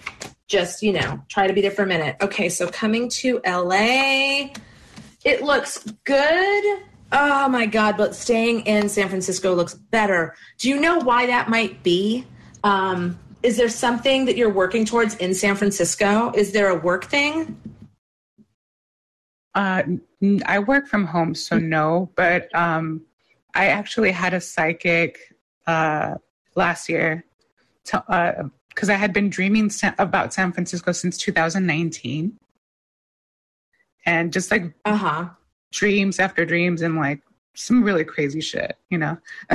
just, 0.52 0.82
you 0.82 0.92
know, 0.92 1.20
try 1.28 1.46
to 1.46 1.52
be 1.52 1.62
there 1.62 1.70
for 1.70 1.82
a 1.82 1.86
minute. 1.86 2.14
Okay, 2.20 2.48
so 2.50 2.68
coming 2.68 3.08
to 3.08 3.40
LA, 3.46 4.50
it 5.24 5.42
looks 5.42 5.78
good. 6.04 6.82
Oh 7.10 7.48
my 7.48 7.66
God, 7.66 7.96
but 7.96 8.14
staying 8.14 8.60
in 8.66 8.88
San 8.88 9.08
Francisco 9.08 9.54
looks 9.54 9.74
better. 9.74 10.34
Do 10.58 10.68
you 10.68 10.78
know 10.78 10.98
why 10.98 11.26
that 11.26 11.48
might 11.48 11.82
be? 11.82 12.26
Um, 12.64 13.18
is 13.42 13.56
there 13.56 13.70
something 13.70 14.26
that 14.26 14.36
you're 14.36 14.52
working 14.52 14.84
towards 14.84 15.16
in 15.16 15.34
San 15.34 15.56
Francisco? 15.56 16.30
Is 16.34 16.52
there 16.52 16.68
a 16.68 16.76
work 16.76 17.06
thing? 17.06 17.58
Uh, 19.54 19.82
I 20.46 20.58
work 20.60 20.86
from 20.86 21.06
home, 21.06 21.34
so 21.34 21.58
no. 21.58 22.10
But 22.14 22.54
um, 22.54 23.02
I 23.54 23.66
actually 23.68 24.12
had 24.12 24.32
a 24.34 24.40
psychic 24.40 25.18
uh, 25.66 26.14
last 26.54 26.88
year 26.88 27.24
uh, 28.08 28.44
I 28.88 28.94
had 28.94 29.12
been 29.12 29.30
dreaming 29.30 29.70
about 29.98 30.32
San 30.32 30.52
Francisco 30.52 30.92
since 30.92 31.16
2019, 31.18 32.38
and 34.06 34.32
just 34.32 34.50
like 34.50 34.72
uh 34.84 34.96
huh 34.96 35.28
dreams 35.72 36.20
after 36.20 36.44
dreams 36.44 36.82
and 36.82 36.96
like 36.96 37.20
some 37.54 37.82
really 37.82 38.04
crazy 38.04 38.40
shit, 38.40 38.76
you 38.90 38.98
know. 38.98 39.16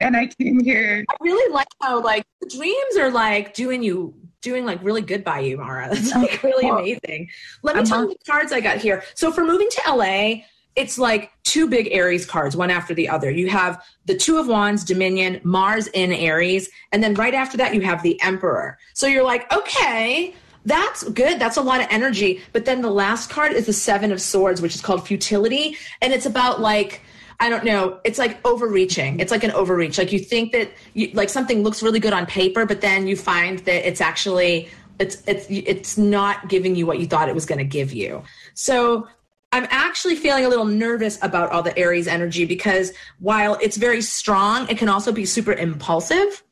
and 0.00 0.16
I 0.16 0.26
came 0.26 0.60
here. 0.60 1.04
I 1.08 1.14
really 1.20 1.52
like 1.52 1.68
how 1.80 2.02
like 2.02 2.24
the 2.40 2.48
dreams 2.48 2.96
are 2.98 3.10
like 3.10 3.54
doing 3.54 3.82
you 3.82 4.14
doing 4.42 4.64
like 4.64 4.82
really 4.82 5.02
good 5.02 5.24
by 5.24 5.40
you, 5.40 5.58
Mara. 5.58 5.88
That's 5.92 6.14
like 6.14 6.42
really 6.42 6.68
amazing. 6.68 7.28
Let 7.62 7.76
me 7.76 7.84
tell 7.84 8.02
you 8.02 8.08
the 8.08 8.30
cards 8.30 8.52
I 8.52 8.60
got 8.60 8.78
here. 8.78 9.02
So 9.14 9.32
for 9.32 9.44
moving 9.44 9.68
to 9.70 9.92
LA, 9.94 10.42
it's 10.80 10.98
like 10.98 11.30
two 11.44 11.68
big 11.68 11.88
Aries 11.92 12.24
cards, 12.24 12.56
one 12.56 12.70
after 12.70 12.94
the 12.94 13.08
other. 13.08 13.30
You 13.30 13.48
have 13.50 13.84
the 14.06 14.16
Two 14.16 14.38
of 14.38 14.48
Wands, 14.48 14.82
Dominion, 14.82 15.40
Mars 15.44 15.88
in 15.88 16.10
Aries, 16.10 16.70
and 16.90 17.02
then 17.02 17.14
right 17.14 17.34
after 17.34 17.58
that, 17.58 17.74
you 17.74 17.82
have 17.82 18.02
the 18.02 18.20
Emperor. 18.22 18.78
So 18.94 19.06
you're 19.06 19.22
like, 19.22 19.52
okay, 19.52 20.34
that's 20.64 21.04
good. 21.04 21.38
That's 21.38 21.58
a 21.58 21.62
lot 21.62 21.80
of 21.80 21.86
energy. 21.90 22.40
But 22.52 22.64
then 22.64 22.80
the 22.80 22.90
last 22.90 23.28
card 23.28 23.52
is 23.52 23.66
the 23.66 23.74
Seven 23.74 24.10
of 24.10 24.22
Swords, 24.22 24.62
which 24.62 24.74
is 24.74 24.80
called 24.80 25.06
Futility. 25.06 25.76
And 26.00 26.14
it's 26.14 26.26
about 26.26 26.60
like, 26.60 27.02
I 27.40 27.50
don't 27.50 27.64
know. 27.64 28.00
It's 28.04 28.18
like 28.18 28.38
overreaching. 28.46 29.20
It's 29.20 29.30
like 29.30 29.44
an 29.44 29.50
overreach. 29.50 29.98
Like 29.98 30.12
you 30.12 30.18
think 30.18 30.52
that 30.52 30.70
you, 30.94 31.10
like 31.12 31.28
something 31.28 31.62
looks 31.62 31.82
really 31.82 32.00
good 32.00 32.14
on 32.14 32.24
paper, 32.24 32.64
but 32.64 32.80
then 32.80 33.06
you 33.06 33.16
find 33.16 33.58
that 33.60 33.86
it's 33.86 34.00
actually 34.00 34.68
it's 34.98 35.22
it's 35.26 35.46
it's 35.48 35.96
not 35.96 36.48
giving 36.48 36.76
you 36.76 36.86
what 36.86 36.98
you 37.00 37.06
thought 37.06 37.28
it 37.28 37.34
was 37.34 37.46
going 37.46 37.58
to 37.58 37.64
give 37.64 37.92
you. 37.92 38.22
So 38.54 39.08
I'm 39.52 39.66
actually 39.70 40.14
feeling 40.14 40.44
a 40.44 40.48
little 40.48 40.64
nervous 40.64 41.18
about 41.22 41.50
all 41.50 41.62
the 41.62 41.76
Aries 41.76 42.06
energy 42.06 42.44
because 42.44 42.92
while 43.18 43.58
it's 43.60 43.76
very 43.76 44.00
strong, 44.00 44.68
it 44.68 44.78
can 44.78 44.88
also 44.88 45.10
be 45.10 45.24
super 45.24 45.52
impulsive. 45.52 46.44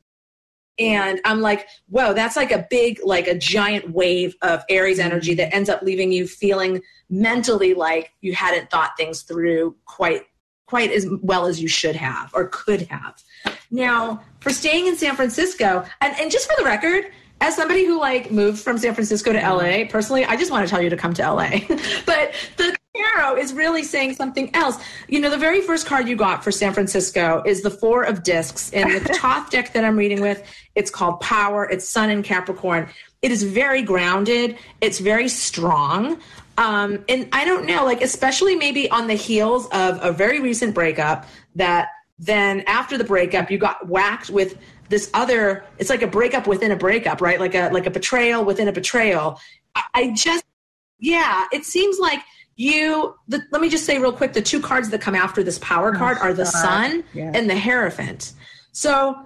And 0.81 1.21
I'm 1.25 1.41
like, 1.41 1.69
whoa, 1.89 2.13
that's 2.13 2.37
like 2.37 2.51
a 2.51 2.67
big, 2.71 3.01
like 3.05 3.27
a 3.27 3.37
giant 3.37 3.91
wave 3.91 4.37
of 4.43 4.65
Aries 4.69 4.99
energy 4.99 5.35
that 5.35 5.55
ends 5.55 5.69
up 5.69 5.83
leaving 5.83 6.13
you 6.13 6.27
feeling 6.27 6.83
mentally 7.11 7.75
like 7.75 8.13
you 8.21 8.35
hadn't 8.35 8.71
thought 8.71 8.97
things 8.97 9.23
through 9.23 9.77
quite 9.87 10.23
quite 10.67 10.93
as 10.93 11.07
well 11.23 11.47
as 11.47 11.63
you 11.63 11.67
should 11.67 11.97
have 11.97 12.31
or 12.35 12.49
could 12.49 12.83
have. 12.83 13.23
Now, 13.71 14.23
for 14.41 14.51
staying 14.51 14.87
in 14.87 14.97
San 14.97 15.17
Francisco, 15.17 15.83
and, 16.03 16.15
and 16.21 16.31
just 16.31 16.47
for 16.47 16.55
the 16.59 16.65
record, 16.65 17.11
as 17.41 17.57
somebody 17.57 17.87
who 17.87 17.99
like 17.99 18.31
moved 18.31 18.61
from 18.61 18.77
San 18.77 18.95
Francisco 18.95 19.33
to 19.33 19.39
LA, 19.39 19.87
personally, 19.89 20.27
I 20.27 20.37
just 20.37 20.51
want 20.51 20.67
to 20.67 20.71
tell 20.71 20.83
you 20.83 20.91
to 20.91 20.97
come 20.97 21.15
to 21.15 21.23
LA. 21.23 21.51
but 22.07 22.35
the 22.59 22.77
tarot 22.99 23.37
is 23.37 23.53
really 23.53 23.83
saying 23.83 24.15
something 24.15 24.55
else. 24.55 24.79
You 25.09 25.21
know, 25.21 25.31
the 25.31 25.39
very 25.39 25.61
first 25.61 25.87
card 25.87 26.09
you 26.09 26.17
got 26.17 26.43
for 26.43 26.51
San 26.51 26.73
Francisco 26.73 27.43
is 27.47 27.63
the 27.63 27.71
Four 27.71 28.05
of 28.05 28.23
Discs. 28.23 28.71
In 28.71 28.89
the 28.89 29.01
Thoth 29.21 29.51
deck 29.51 29.73
that 29.73 29.85
I'm 29.85 29.97
reading 29.97 30.21
with, 30.21 30.43
it's 30.75 30.91
called 30.91 31.21
Power. 31.21 31.69
It's 31.69 31.89
Sun 31.89 32.11
in 32.11 32.23
Capricorn. 32.23 32.89
It 33.23 33.31
is 33.31 33.43
very 33.43 33.83
grounded. 33.83 34.57
It's 34.81 34.99
very 34.99 35.29
strong. 35.29 36.21
Um, 36.57 37.05
and 37.09 37.29
I 37.33 37.45
don't 37.45 37.67
know, 37.67 37.85
like, 37.85 38.03
especially 38.03 38.57
maybe 38.57 38.91
on 38.91 39.07
the 39.07 39.15
heels 39.15 39.67
of 39.67 39.99
a 40.03 40.13
very 40.13 40.41
recent 40.41 40.75
breakup 40.75 41.27
that 41.55 41.89
then 42.19 42.65
after 42.67 42.99
the 42.99 43.05
breakup, 43.05 43.51
you 43.51 43.59
got 43.59 43.89
whacked 43.89 44.29
with 44.29 44.59
this 44.89 45.09
other, 45.15 45.65
it's 45.79 45.91
like 45.91 46.03
a 46.03 46.07
breakup 46.07 46.47
within 46.47 46.73
a 46.73 46.77
breakup, 46.77 47.21
right? 47.21 47.39
Like 47.39 47.55
a, 47.55 47.71
like 47.71 47.87
a 47.87 47.91
betrayal 47.91 48.45
within 48.45 48.67
a 48.67 48.73
betrayal. 48.73 49.39
I, 49.75 49.83
I 49.95 50.11
just, 50.17 50.45
yeah, 50.99 51.47
it 51.53 51.65
seems 51.65 51.99
like 52.01 52.21
you, 52.59 53.15
the, 53.29 53.41
let 53.53 53.63
me 53.63 53.69
just 53.69 53.87
say 53.87 53.99
real 53.99 54.13
quick, 54.13 54.33
the 54.33 54.43
two 54.43 54.61
cards 54.61 54.91
that 54.91 55.01
come 55.01 55.15
after 55.15 55.45
this 55.45 55.61
power 55.61 55.95
oh, 55.95 55.99
card 55.99 56.19
are 56.19 56.35
the 56.35 56.45
sun 56.45 57.05
yeah. 57.15 57.31
and 57.33 57.49
the 57.49 57.57
hierophant. 57.57 58.33
So 58.73 59.17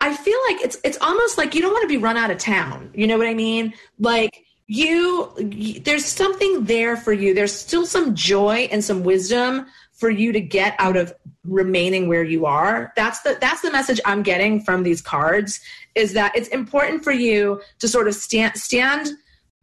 I 0.00 0.14
feel 0.14 0.38
like 0.48 0.60
it's, 0.60 0.76
it's 0.82 0.98
almost 1.00 1.38
like 1.38 1.54
you 1.54 1.62
don't 1.62 1.72
want 1.72 1.84
to 1.84 1.88
be 1.88 1.98
run 1.98 2.16
out 2.16 2.32
of 2.32 2.38
town. 2.38 2.90
You 2.92 3.06
know 3.06 3.16
what 3.16 3.28
I 3.28 3.34
mean? 3.34 3.74
Like, 4.00 4.44
you, 4.66 5.80
there's 5.84 6.04
something 6.04 6.64
there 6.64 6.96
for 6.96 7.12
you 7.12 7.34
there's 7.34 7.52
still 7.52 7.84
some 7.84 8.14
joy 8.14 8.66
and 8.72 8.82
some 8.82 9.04
wisdom 9.04 9.66
for 9.92 10.08
you 10.08 10.32
to 10.32 10.40
get 10.40 10.74
out 10.78 10.96
of 10.96 11.12
remaining 11.44 12.08
where 12.08 12.22
you 12.22 12.46
are 12.46 12.90
that's 12.96 13.20
the 13.20 13.36
that's 13.42 13.60
the 13.60 13.70
message 13.70 14.00
i'm 14.06 14.22
getting 14.22 14.58
from 14.58 14.82
these 14.82 15.02
cards 15.02 15.60
is 15.94 16.14
that 16.14 16.34
it's 16.34 16.48
important 16.48 17.04
for 17.04 17.12
you 17.12 17.60
to 17.78 17.86
sort 17.86 18.08
of 18.08 18.14
stand 18.14 18.56
stand 18.56 19.10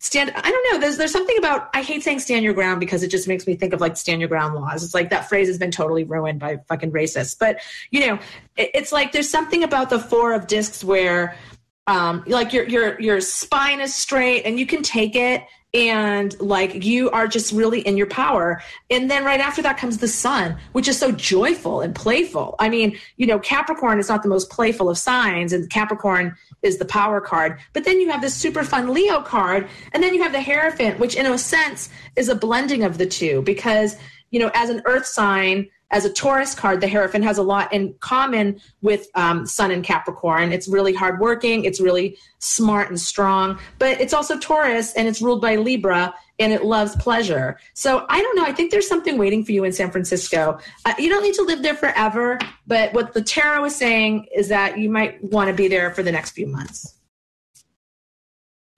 stand 0.01 0.31
i 0.35 0.51
don't 0.51 0.73
know 0.73 0.79
there's 0.79 0.97
there's 0.97 1.11
something 1.11 1.37
about 1.37 1.69
i 1.75 1.81
hate 1.83 2.01
saying 2.01 2.19
stand 2.19 2.43
your 2.43 2.55
ground 2.55 2.79
because 2.79 3.03
it 3.03 3.07
just 3.07 3.27
makes 3.27 3.45
me 3.45 3.55
think 3.55 3.71
of 3.71 3.79
like 3.79 3.95
stand 3.95 4.19
your 4.19 4.27
ground 4.27 4.55
laws. 4.55 4.83
It's 4.83 4.95
like 4.95 5.11
that 5.11 5.29
phrase 5.29 5.47
has 5.47 5.59
been 5.59 5.69
totally 5.69 6.03
ruined 6.03 6.39
by 6.39 6.57
fucking 6.67 6.91
racists. 6.91 7.37
But 7.37 7.59
you 7.91 8.07
know 8.07 8.19
it, 8.57 8.71
it's 8.73 8.91
like 8.91 9.11
there's 9.11 9.29
something 9.29 9.63
about 9.63 9.89
the 9.89 9.99
four 9.99 10.33
of 10.33 10.47
discs 10.47 10.83
where 10.83 11.37
um, 11.87 12.23
like 12.25 12.51
your 12.51 12.67
your 12.67 12.99
your 12.99 13.21
spine 13.21 13.79
is 13.79 13.93
straight 13.93 14.43
and 14.43 14.59
you 14.59 14.65
can 14.65 14.81
take 14.81 15.15
it 15.15 15.43
and 15.73 16.37
like 16.41 16.83
you 16.83 17.09
are 17.11 17.27
just 17.27 17.53
really 17.53 17.79
in 17.81 17.95
your 17.95 18.07
power. 18.07 18.61
And 18.89 19.09
then 19.09 19.23
right 19.23 19.39
after 19.39 19.61
that 19.61 19.77
comes 19.77 19.97
the 19.97 20.07
sun 20.07 20.57
which 20.73 20.87
is 20.87 20.97
so 20.97 21.11
joyful 21.11 21.81
and 21.81 21.95
playful. 21.95 22.55
I 22.59 22.69
mean 22.69 22.97
you 23.17 23.25
know 23.25 23.39
capricorn 23.39 23.99
is 23.99 24.09
not 24.09 24.23
the 24.23 24.29
most 24.29 24.49
playful 24.49 24.89
of 24.89 24.97
signs 24.97 25.53
and 25.53 25.69
capricorn 25.69 26.35
is 26.61 26.77
the 26.77 26.85
power 26.85 27.21
card. 27.21 27.59
But 27.73 27.85
then 27.85 27.99
you 27.99 28.09
have 28.09 28.21
this 28.21 28.35
super 28.35 28.63
fun 28.63 28.93
leo 28.93 29.21
card 29.21 29.67
and 29.93 30.03
then 30.03 30.13
you 30.13 30.21
have 30.23 30.33
the 30.33 30.41
hierophant 30.41 30.99
which 30.99 31.15
in 31.15 31.25
a 31.25 31.37
sense 31.37 31.89
is 32.15 32.27
a 32.27 32.35
blending 32.35 32.83
of 32.83 32.97
the 32.97 33.05
two. 33.05 33.41
Because 33.43 33.95
you 34.31 34.39
know 34.39 34.51
as 34.53 34.69
an 34.69 34.81
earth 34.85 35.05
sign 35.05 35.69
as 35.91 36.05
a 36.05 36.11
Taurus 36.11 36.55
card, 36.55 36.81
the 36.81 36.87
Hierophant 36.87 37.23
has 37.23 37.37
a 37.37 37.43
lot 37.43 37.71
in 37.71 37.93
common 37.99 38.59
with 38.81 39.07
um, 39.15 39.45
Sun 39.45 39.71
and 39.71 39.83
Capricorn. 39.83 40.51
It's 40.51 40.67
really 40.67 40.93
hardworking, 40.93 41.65
it's 41.65 41.79
really 41.79 42.17
smart 42.39 42.89
and 42.89 42.99
strong, 42.99 43.59
but 43.77 43.99
it's 44.01 44.13
also 44.13 44.39
Taurus 44.39 44.93
and 44.93 45.07
it's 45.07 45.21
ruled 45.21 45.41
by 45.41 45.57
Libra 45.57 46.13
and 46.39 46.51
it 46.53 46.63
loves 46.63 46.95
pleasure. 46.95 47.59
So 47.73 48.05
I 48.09 48.21
don't 48.21 48.35
know. 48.35 48.43
I 48.43 48.51
think 48.51 48.71
there's 48.71 48.87
something 48.87 49.17
waiting 49.17 49.45
for 49.45 49.51
you 49.51 49.63
in 49.63 49.73
San 49.73 49.91
Francisco. 49.91 50.57
Uh, 50.85 50.93
you 50.97 51.09
don't 51.09 51.23
need 51.23 51.35
to 51.35 51.43
live 51.43 51.61
there 51.61 51.75
forever, 51.75 52.39
but 52.65 52.93
what 52.93 53.13
the 53.13 53.21
tarot 53.21 53.65
is 53.65 53.75
saying 53.75 54.27
is 54.35 54.47
that 54.47 54.79
you 54.79 54.89
might 54.89 55.23
want 55.23 55.49
to 55.49 55.53
be 55.53 55.67
there 55.67 55.91
for 55.91 56.03
the 56.03 56.11
next 56.11 56.31
few 56.31 56.47
months. 56.47 56.95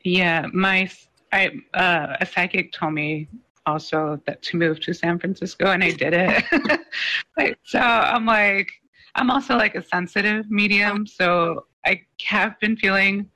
Yeah, 0.04 0.48
my 0.52 0.92
I 1.32 1.52
uh, 1.74 2.18
a 2.20 2.26
psychic 2.26 2.74
told 2.74 2.94
me 2.94 3.30
also 3.66 4.22
that 4.26 4.42
to 4.44 4.58
move 4.58 4.80
to 4.82 4.94
San 4.94 5.20
Francisco, 5.20 5.68
and 5.68 5.84
I 5.84 5.92
did 5.92 6.14
it. 6.14 6.44
like, 7.38 7.58
so 7.64 7.80
I'm 7.80 8.26
like, 8.26 8.72
I'm 9.16 9.30
also 9.30 9.56
like 9.56 9.76
a 9.76 9.84
sensitive 9.84 10.50
medium, 10.50 11.06
so 11.06 11.66
I 11.86 12.02
have 12.26 12.60
been 12.60 12.76
feeling, 12.76 13.30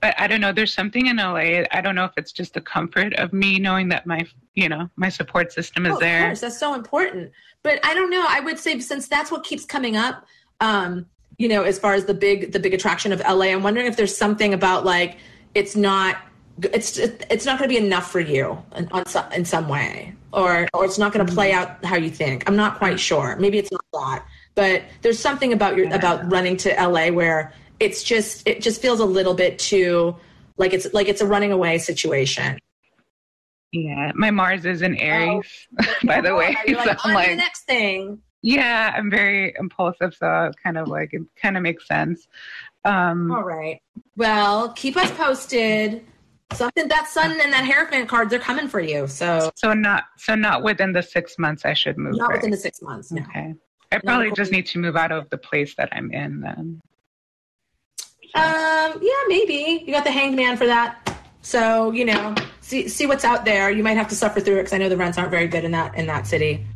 but 0.00 0.14
I 0.18 0.26
don't 0.26 0.40
know. 0.40 0.52
There's 0.52 0.72
something 0.72 1.06
in 1.06 1.16
LA. 1.16 1.64
I 1.70 1.80
don't 1.82 1.94
know 1.94 2.04
if 2.04 2.12
it's 2.16 2.32
just 2.32 2.54
the 2.54 2.60
comfort 2.60 3.14
of 3.14 3.32
me 3.32 3.58
knowing 3.58 3.88
that 3.90 4.06
my, 4.06 4.24
you 4.54 4.68
know, 4.68 4.88
my 4.96 5.08
support 5.08 5.52
system 5.52 5.86
is 5.86 5.94
oh, 5.96 5.98
there. 5.98 6.20
Of 6.20 6.28
course, 6.28 6.40
that's 6.40 6.58
so 6.58 6.74
important. 6.74 7.32
But 7.62 7.84
I 7.84 7.94
don't 7.94 8.10
know. 8.10 8.24
I 8.28 8.40
would 8.40 8.58
say 8.58 8.78
since 8.80 9.08
that's 9.08 9.30
what 9.30 9.44
keeps 9.44 9.64
coming 9.64 9.96
up, 9.96 10.24
um, 10.60 11.06
you 11.38 11.48
know, 11.48 11.62
as 11.62 11.78
far 11.78 11.94
as 11.94 12.04
the 12.04 12.14
big 12.14 12.52
the 12.52 12.60
big 12.60 12.74
attraction 12.74 13.12
of 13.12 13.20
LA, 13.20 13.46
I'm 13.46 13.62
wondering 13.62 13.86
if 13.86 13.96
there's 13.96 14.16
something 14.16 14.54
about 14.54 14.84
like 14.84 15.18
it's 15.54 15.74
not 15.74 16.16
it's 16.72 16.98
it's 16.98 17.44
not 17.44 17.58
going 17.58 17.68
to 17.68 17.74
be 17.74 17.84
enough 17.84 18.10
for 18.10 18.20
you 18.20 18.62
in, 18.76 18.88
on 18.92 19.06
some, 19.06 19.30
in 19.32 19.44
some 19.44 19.68
way. 19.68 20.14
or 20.32 20.68
or 20.72 20.84
it's 20.84 20.98
not 20.98 21.12
going 21.12 21.26
to 21.26 21.32
play 21.32 21.52
out 21.52 21.84
how 21.84 21.96
you 21.96 22.10
think. 22.10 22.48
I'm 22.48 22.56
not 22.56 22.78
quite 22.78 23.00
sure. 23.00 23.36
Maybe 23.36 23.58
it's 23.58 23.70
not 23.72 23.84
that, 23.92 24.26
but 24.54 24.82
there's 25.02 25.18
something 25.18 25.52
about 25.52 25.76
your 25.76 25.92
about 25.94 26.30
running 26.30 26.56
to 26.58 26.70
LA 26.70 27.08
where 27.08 27.52
it's 27.78 28.02
just 28.02 28.46
it 28.46 28.60
just 28.60 28.80
feels 28.80 29.00
a 29.00 29.04
little 29.04 29.34
bit 29.34 29.58
too 29.58 30.16
like 30.60 30.72
it's 30.74 30.92
like 30.92 31.08
it's 31.08 31.22
a 31.22 31.26
running 31.26 31.52
away 31.52 31.78
situation. 31.78 32.58
Yeah, 33.72 34.12
my 34.14 34.30
Mars 34.30 34.66
is 34.66 34.82
in 34.82 34.96
Aries, 34.96 35.68
oh, 35.80 35.86
by 36.04 36.20
the 36.20 36.34
way. 36.34 36.56
You're 36.66 36.76
like, 36.76 37.00
so 37.00 37.08
I'm 37.08 37.14
like, 37.14 37.30
the 37.30 37.36
next 37.36 37.62
thing. 37.62 38.20
Yeah, 38.42 38.92
I'm 38.96 39.10
very 39.10 39.54
impulsive, 39.58 40.14
so 40.14 40.50
kind 40.62 40.76
of 40.76 40.88
like 40.88 41.12
it 41.12 41.22
kind 41.40 41.56
of 41.56 41.62
makes 41.62 41.86
sense. 41.86 42.26
Um, 42.84 43.30
All 43.30 43.42
right. 43.42 43.80
Well, 44.16 44.72
keep 44.72 44.96
us 44.96 45.10
posted. 45.12 46.04
Something 46.52 46.88
that 46.88 47.08
sun 47.08 47.40
and 47.40 47.52
that 47.52 47.64
Hierophant 47.64 48.08
cards 48.08 48.34
are 48.34 48.38
coming 48.38 48.68
for 48.68 48.80
you. 48.80 49.06
So 49.06 49.50
so 49.54 49.72
not 49.72 50.04
so 50.16 50.34
not 50.34 50.62
within 50.62 50.92
the 50.92 51.02
six 51.02 51.38
months. 51.38 51.64
I 51.64 51.74
should 51.74 51.96
move. 51.96 52.16
Not 52.16 52.28
right? 52.28 52.38
within 52.38 52.50
the 52.50 52.56
six 52.56 52.82
months. 52.82 53.12
No. 53.12 53.22
Okay. 53.22 53.54
I 53.92 53.98
probably 53.98 54.28
not 54.28 54.36
just 54.36 54.52
need 54.52 54.66
to 54.66 54.78
move 54.78 54.96
out 54.96 55.12
of 55.12 55.28
the 55.30 55.38
place 55.38 55.74
that 55.76 55.88
I'm 55.92 56.12
in 56.12 56.40
then. 56.40 56.80
Um. 58.34 59.00
Yeah. 59.00 59.22
Maybe 59.28 59.84
you 59.86 59.92
got 59.92 60.04
the 60.04 60.10
Hanged 60.10 60.36
Man 60.36 60.56
for 60.56 60.66
that. 60.66 61.06
So 61.42 61.92
you 61.92 62.04
know, 62.04 62.34
see 62.60 62.88
see 62.88 63.06
what's 63.06 63.24
out 63.24 63.44
there. 63.44 63.70
You 63.70 63.82
might 63.82 63.96
have 63.96 64.08
to 64.08 64.14
suffer 64.14 64.40
through 64.40 64.56
it 64.56 64.62
because 64.62 64.72
I 64.72 64.78
know 64.78 64.88
the 64.88 64.96
rents 64.96 65.18
aren't 65.18 65.30
very 65.30 65.48
good 65.48 65.64
in 65.64 65.70
that 65.72 65.94
in 65.94 66.06
that 66.06 66.26
city. 66.26 66.66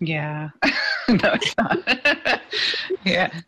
Yeah. 0.00 0.50
no, 1.08 1.34
it's 1.34 1.54
not. 1.56 2.40
yeah. 3.04 3.40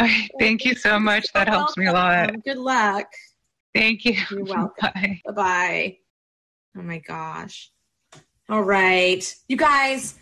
Right, 0.00 0.28
thank 0.38 0.64
you 0.64 0.74
so 0.74 0.98
much. 0.98 1.32
That 1.32 1.48
helps 1.48 1.76
me 1.76 1.86
a 1.86 1.92
lot. 1.92 2.32
Good 2.44 2.58
luck. 2.58 3.06
Thank 3.78 4.04
you. 4.04 4.16
You're 4.30 4.44
welcome. 4.56 4.90
Bye 4.94 5.32
bye. 5.34 5.98
Oh 6.76 6.82
my 6.82 6.98
gosh. 6.98 7.70
All 8.48 8.62
right. 8.62 9.34
You 9.48 9.56
guys, 9.56 10.14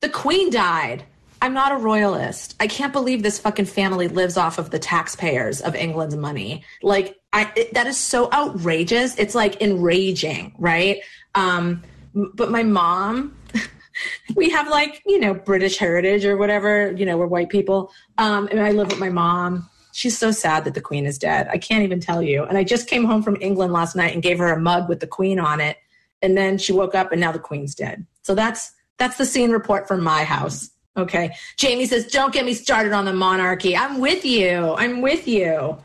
the 0.00 0.08
queen 0.08 0.50
died. 0.50 1.04
I'm 1.40 1.54
not 1.54 1.72
a 1.72 1.76
royalist. 1.76 2.54
I 2.60 2.68
can't 2.68 2.92
believe 2.92 3.22
this 3.22 3.40
fucking 3.40 3.64
family 3.64 4.06
lives 4.06 4.36
off 4.36 4.58
of 4.58 4.70
the 4.70 4.78
taxpayers 4.78 5.60
of 5.60 5.74
England's 5.74 6.14
money. 6.14 6.64
Like, 6.82 7.16
I, 7.32 7.52
it, 7.56 7.74
that 7.74 7.88
is 7.88 7.98
so 7.98 8.30
outrageous. 8.32 9.18
It's 9.18 9.34
like 9.34 9.60
enraging, 9.60 10.54
right? 10.56 10.98
Um, 11.34 11.82
but 12.14 12.50
my 12.50 12.62
mom, 12.62 13.36
we 14.36 14.50
have 14.50 14.68
like, 14.68 15.02
you 15.04 15.18
know, 15.18 15.34
British 15.34 15.78
heritage 15.78 16.24
or 16.24 16.36
whatever, 16.36 16.92
you 16.92 17.04
know, 17.04 17.16
we're 17.16 17.26
white 17.26 17.48
people. 17.48 17.90
Um, 18.18 18.46
and 18.52 18.60
I 18.60 18.70
live 18.70 18.88
with 18.88 19.00
my 19.00 19.10
mom. 19.10 19.68
She's 19.92 20.18
so 20.18 20.30
sad 20.30 20.64
that 20.64 20.74
the 20.74 20.80
queen 20.80 21.06
is 21.06 21.18
dead. 21.18 21.48
I 21.50 21.58
can't 21.58 21.84
even 21.84 22.00
tell 22.00 22.22
you. 22.22 22.44
And 22.44 22.58
I 22.58 22.64
just 22.64 22.88
came 22.88 23.04
home 23.04 23.22
from 23.22 23.36
England 23.40 23.72
last 23.72 23.94
night 23.94 24.14
and 24.14 24.22
gave 24.22 24.38
her 24.38 24.52
a 24.52 24.60
mug 24.60 24.88
with 24.88 25.00
the 25.00 25.06
queen 25.06 25.38
on 25.38 25.60
it. 25.60 25.76
And 26.22 26.36
then 26.36 26.58
she 26.58 26.72
woke 26.72 26.94
up 26.94 27.12
and 27.12 27.20
now 27.20 27.32
the 27.32 27.38
queen's 27.38 27.74
dead. 27.74 28.06
So 28.22 28.34
that's 28.34 28.72
that's 28.98 29.16
the 29.16 29.26
scene 29.26 29.50
report 29.50 29.88
from 29.88 30.02
my 30.02 30.24
house. 30.24 30.70
Okay. 30.96 31.34
Jamie 31.56 31.86
says, 31.86 32.06
"Don't 32.06 32.32
get 32.32 32.44
me 32.44 32.54
started 32.54 32.92
on 32.92 33.04
the 33.04 33.12
monarchy." 33.12 33.76
I'm 33.76 34.00
with 34.00 34.24
you. 34.24 34.74
I'm 34.74 35.00
with 35.00 35.26
you. 35.26 35.78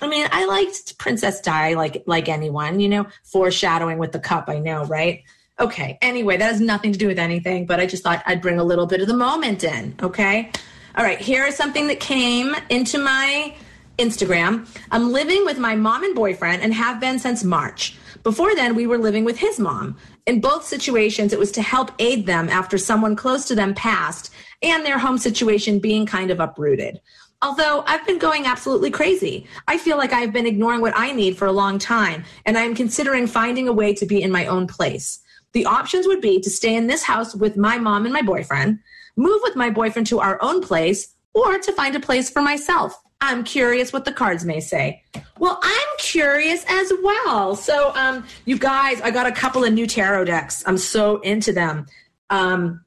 I 0.00 0.06
mean, 0.06 0.26
I 0.30 0.46
liked 0.46 0.98
Princess 0.98 1.40
Di 1.40 1.74
like 1.74 2.02
like 2.06 2.28
anyone, 2.28 2.80
you 2.80 2.88
know, 2.88 3.06
foreshadowing 3.24 3.98
with 3.98 4.12
the 4.12 4.20
cup, 4.20 4.48
I 4.48 4.58
know, 4.58 4.84
right? 4.84 5.22
Okay. 5.60 5.98
Anyway, 6.00 6.36
that 6.36 6.52
has 6.52 6.60
nothing 6.60 6.92
to 6.92 6.98
do 6.98 7.08
with 7.08 7.18
anything, 7.18 7.66
but 7.66 7.80
I 7.80 7.86
just 7.86 8.02
thought 8.02 8.22
I'd 8.26 8.40
bring 8.40 8.58
a 8.58 8.64
little 8.64 8.86
bit 8.86 9.00
of 9.00 9.08
the 9.08 9.16
moment 9.16 9.64
in, 9.64 9.94
okay? 10.00 10.52
All 10.96 11.04
right, 11.04 11.20
here 11.20 11.44
is 11.44 11.54
something 11.54 11.86
that 11.88 12.00
came 12.00 12.56
into 12.70 12.98
my 12.98 13.54
Instagram. 13.98 14.66
I'm 14.90 15.12
living 15.12 15.44
with 15.44 15.58
my 15.58 15.76
mom 15.76 16.02
and 16.02 16.14
boyfriend 16.14 16.62
and 16.62 16.72
have 16.72 16.98
been 16.98 17.18
since 17.18 17.44
March. 17.44 17.96
Before 18.22 18.54
then, 18.54 18.74
we 18.74 18.86
were 18.86 18.98
living 18.98 19.24
with 19.24 19.38
his 19.38 19.60
mom. 19.60 19.96
In 20.26 20.40
both 20.40 20.64
situations, 20.64 21.32
it 21.32 21.38
was 21.38 21.52
to 21.52 21.62
help 21.62 21.92
aid 21.98 22.26
them 22.26 22.48
after 22.48 22.78
someone 22.78 23.16
close 23.16 23.44
to 23.46 23.54
them 23.54 23.74
passed 23.74 24.32
and 24.62 24.84
their 24.84 24.98
home 24.98 25.18
situation 25.18 25.78
being 25.78 26.06
kind 26.06 26.30
of 26.30 26.40
uprooted. 26.40 27.00
Although 27.42 27.84
I've 27.86 28.06
been 28.06 28.18
going 28.18 28.46
absolutely 28.46 28.90
crazy. 28.90 29.46
I 29.68 29.78
feel 29.78 29.96
like 29.96 30.12
I've 30.12 30.32
been 30.32 30.46
ignoring 30.46 30.80
what 30.80 30.96
I 30.96 31.12
need 31.12 31.36
for 31.36 31.46
a 31.46 31.52
long 31.52 31.78
time, 31.78 32.24
and 32.46 32.58
I'm 32.58 32.74
considering 32.74 33.26
finding 33.26 33.68
a 33.68 33.72
way 33.72 33.94
to 33.94 34.06
be 34.06 34.22
in 34.22 34.32
my 34.32 34.46
own 34.46 34.66
place. 34.66 35.20
The 35.52 35.66
options 35.66 36.06
would 36.06 36.20
be 36.20 36.40
to 36.40 36.50
stay 36.50 36.74
in 36.74 36.88
this 36.88 37.04
house 37.04 37.34
with 37.34 37.56
my 37.56 37.78
mom 37.78 38.04
and 38.04 38.12
my 38.12 38.22
boyfriend, 38.22 38.80
move 39.18 39.40
with 39.42 39.56
my 39.56 39.68
boyfriend 39.68 40.06
to 40.06 40.20
our 40.20 40.38
own 40.40 40.62
place, 40.62 41.14
or 41.34 41.58
to 41.58 41.72
find 41.72 41.94
a 41.94 42.00
place 42.00 42.30
for 42.30 42.40
myself. 42.40 42.98
I'm 43.20 43.42
curious 43.44 43.92
what 43.92 44.04
the 44.04 44.12
cards 44.12 44.44
may 44.44 44.60
say. 44.60 45.02
Well, 45.38 45.58
I'm 45.62 45.88
curious 45.98 46.64
as 46.68 46.92
well. 47.02 47.56
So, 47.56 47.92
um, 47.94 48.24
you 48.44 48.56
guys, 48.56 49.00
I 49.00 49.10
got 49.10 49.26
a 49.26 49.32
couple 49.32 49.64
of 49.64 49.72
new 49.72 49.86
tarot 49.86 50.24
decks. 50.24 50.62
I'm 50.66 50.78
so 50.78 51.20
into 51.20 51.52
them. 51.52 51.86
Um, 52.30 52.84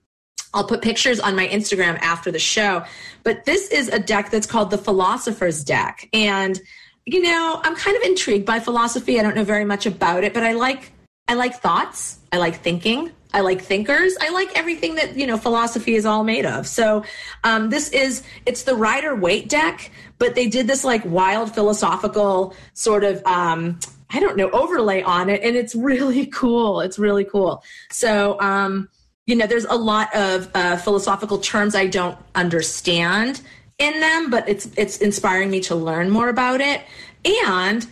I'll 0.53 0.67
put 0.67 0.82
pictures 0.82 1.19
on 1.19 1.36
my 1.36 1.47
Instagram 1.47 1.97
after 1.99 2.32
the 2.32 2.39
show. 2.39 2.84
But 3.23 3.45
this 3.45 3.69
is 3.69 3.89
a 3.89 3.99
deck 3.99 4.32
that's 4.32 4.47
called 4.47 4.71
the 4.71 4.77
Philosopher's 4.77 5.63
Deck. 5.63 6.07
And, 6.13 6.59
you 7.05 7.21
know, 7.21 7.59
I'm 7.63 7.75
kind 7.75 7.95
of 7.97 8.03
intrigued 8.03 8.45
by 8.45 8.59
philosophy. 8.59 9.19
I 9.19 9.23
don't 9.23 9.36
know 9.36 9.43
very 9.43 9.65
much 9.65 9.86
about 9.86 10.23
it, 10.23 10.34
but 10.34 10.43
I 10.43 10.53
like 10.53 10.91
I 11.27 11.36
like 11.36 11.61
thoughts. 11.61 12.19
I 12.32 12.38
like 12.38 12.61
thinking. 12.61 13.11
I 13.34 13.41
like 13.41 13.61
thinkers. 13.61 14.15
I 14.19 14.29
like 14.29 14.57
everything 14.57 14.95
that 14.95 15.15
you 15.15 15.27
know 15.27 15.38
philosophy 15.38 15.95
is 15.95 16.05
all 16.05 16.23
made 16.23 16.45
of. 16.45 16.67
So 16.67 17.03
um, 17.43 17.69
this 17.69 17.89
is 17.89 18.23
it's 18.45 18.63
the 18.63 18.75
Rider 18.75 19.15
Waite 19.15 19.49
deck, 19.49 19.91
but 20.17 20.36
they 20.36 20.47
did 20.47 20.67
this 20.67 20.84
like 20.84 21.03
wild 21.05 21.53
philosophical 21.53 22.55
sort 22.73 23.03
of 23.03 23.25
um, 23.25 23.79
I 24.09 24.19
don't 24.19 24.38
know 24.38 24.49
overlay 24.51 25.01
on 25.01 25.29
it, 25.29 25.41
and 25.43 25.55
it's 25.55 25.75
really 25.75 26.25
cool. 26.34 26.82
It's 26.82 26.99
really 26.99 27.25
cool. 27.25 27.63
So 27.89 28.39
um, 28.39 28.89
you 29.25 29.36
know, 29.36 29.47
there's 29.47 29.65
a 29.65 29.75
lot 29.75 30.13
of 30.15 30.49
uh, 30.53 30.77
philosophical 30.77 31.38
terms 31.38 31.75
I 31.75 31.88
don't 31.88 32.17
understand 32.36 33.41
in 33.77 33.99
them, 33.99 34.29
but 34.29 34.47
it's 34.49 34.69
it's 34.77 34.97
inspiring 34.97 35.49
me 35.49 35.61
to 35.61 35.75
learn 35.75 36.09
more 36.09 36.29
about 36.29 36.61
it 36.61 36.82
and 37.23 37.88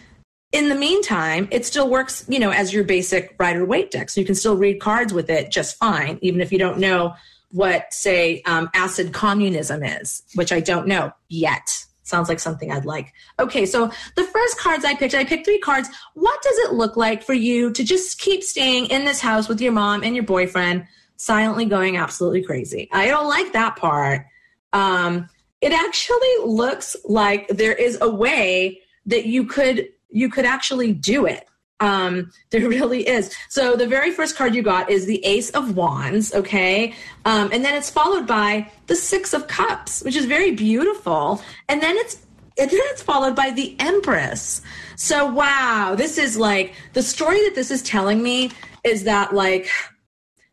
in 0.51 0.69
the 0.69 0.75
meantime, 0.75 1.47
it 1.51 1.65
still 1.65 1.89
works, 1.89 2.25
you 2.27 2.39
know, 2.39 2.51
as 2.51 2.73
your 2.73 2.83
basic 2.83 3.35
Rider 3.37 3.65
Waite 3.65 3.91
deck. 3.91 4.09
So 4.09 4.19
you 4.19 4.25
can 4.25 4.35
still 4.35 4.57
read 4.57 4.79
cards 4.79 5.13
with 5.13 5.29
it 5.29 5.51
just 5.51 5.77
fine, 5.77 6.17
even 6.21 6.41
if 6.41 6.51
you 6.51 6.57
don't 6.57 6.79
know 6.79 7.13
what, 7.51 7.93
say, 7.93 8.41
um, 8.45 8.69
acid 8.73 9.13
communism 9.13 9.83
is, 9.83 10.23
which 10.35 10.51
I 10.51 10.59
don't 10.59 10.87
know 10.87 11.11
yet. 11.27 11.85
Sounds 12.01 12.29
like 12.29 12.39
something 12.39 12.71
I'd 12.71 12.85
like. 12.85 13.13
Okay, 13.37 13.67
so 13.67 13.91
the 14.15 14.23
first 14.23 14.57
cards 14.57 14.83
I 14.83 14.95
picked, 14.95 15.13
I 15.13 15.23
picked 15.23 15.45
three 15.45 15.59
cards. 15.59 15.89
What 16.15 16.41
does 16.41 16.57
it 16.59 16.73
look 16.73 16.97
like 16.97 17.21
for 17.21 17.33
you 17.33 17.71
to 17.73 17.83
just 17.83 18.19
keep 18.19 18.43
staying 18.43 18.87
in 18.87 19.05
this 19.05 19.21
house 19.21 19.47
with 19.47 19.61
your 19.61 19.71
mom 19.71 20.03
and 20.03 20.15
your 20.15 20.25
boyfriend, 20.25 20.87
silently 21.17 21.65
going 21.65 21.97
absolutely 21.97 22.41
crazy? 22.41 22.89
I 22.91 23.07
don't 23.07 23.27
like 23.27 23.53
that 23.53 23.75
part. 23.75 24.25
Um, 24.73 25.29
it 25.61 25.71
actually 25.71 26.45
looks 26.45 26.95
like 27.05 27.47
there 27.49 27.73
is 27.73 27.99
a 28.01 28.09
way 28.09 28.81
that 29.05 29.27
you 29.27 29.45
could 29.45 29.89
you 30.10 30.30
could 30.30 30.45
actually 30.45 30.93
do 30.93 31.26
it. 31.26 31.47
Um, 31.80 32.32
there 32.49 32.68
really 32.68 33.07
is. 33.07 33.34
So 33.49 33.76
the 33.76 33.88
very 33.88 34.12
first 34.12 34.36
card 34.36 34.53
you 34.55 34.62
got 34.62 34.89
is 34.89 35.05
the 35.05 35.24
Ace 35.26 35.49
of 35.51 35.76
Wands, 35.76 36.34
okay? 36.34 36.93
Um, 37.26 37.49
and 37.53 37.64
then 37.64 37.76
it's 37.76 37.89
followed 37.89 38.28
by 38.28 38.72
the 38.88 38.95
Six 38.95 39.34
of 39.34 39.47
Cups, 39.47 40.03
which 40.03 40.16
is 40.16 40.26
very 40.26 40.51
beautiful. 40.51 41.41
And 41.68 41.82
then 41.82 41.95
it's 41.97 42.18
and 42.57 42.70
then 42.70 42.80
it's 42.84 43.01
followed 43.01 43.38
by 43.38 43.51
the 43.51 43.74
Empress. 43.80 44.62
So 44.97 45.32
wow, 45.32 45.95
this 45.97 46.18
is 46.18 46.36
like 46.36 46.74
the 46.91 47.01
story 47.01 47.41
that 47.45 47.55
this 47.55 47.72
is 47.72 47.82
telling 47.82 48.22
me 48.22 48.51
is 48.84 49.05
that 49.05 49.34
like 49.34 49.70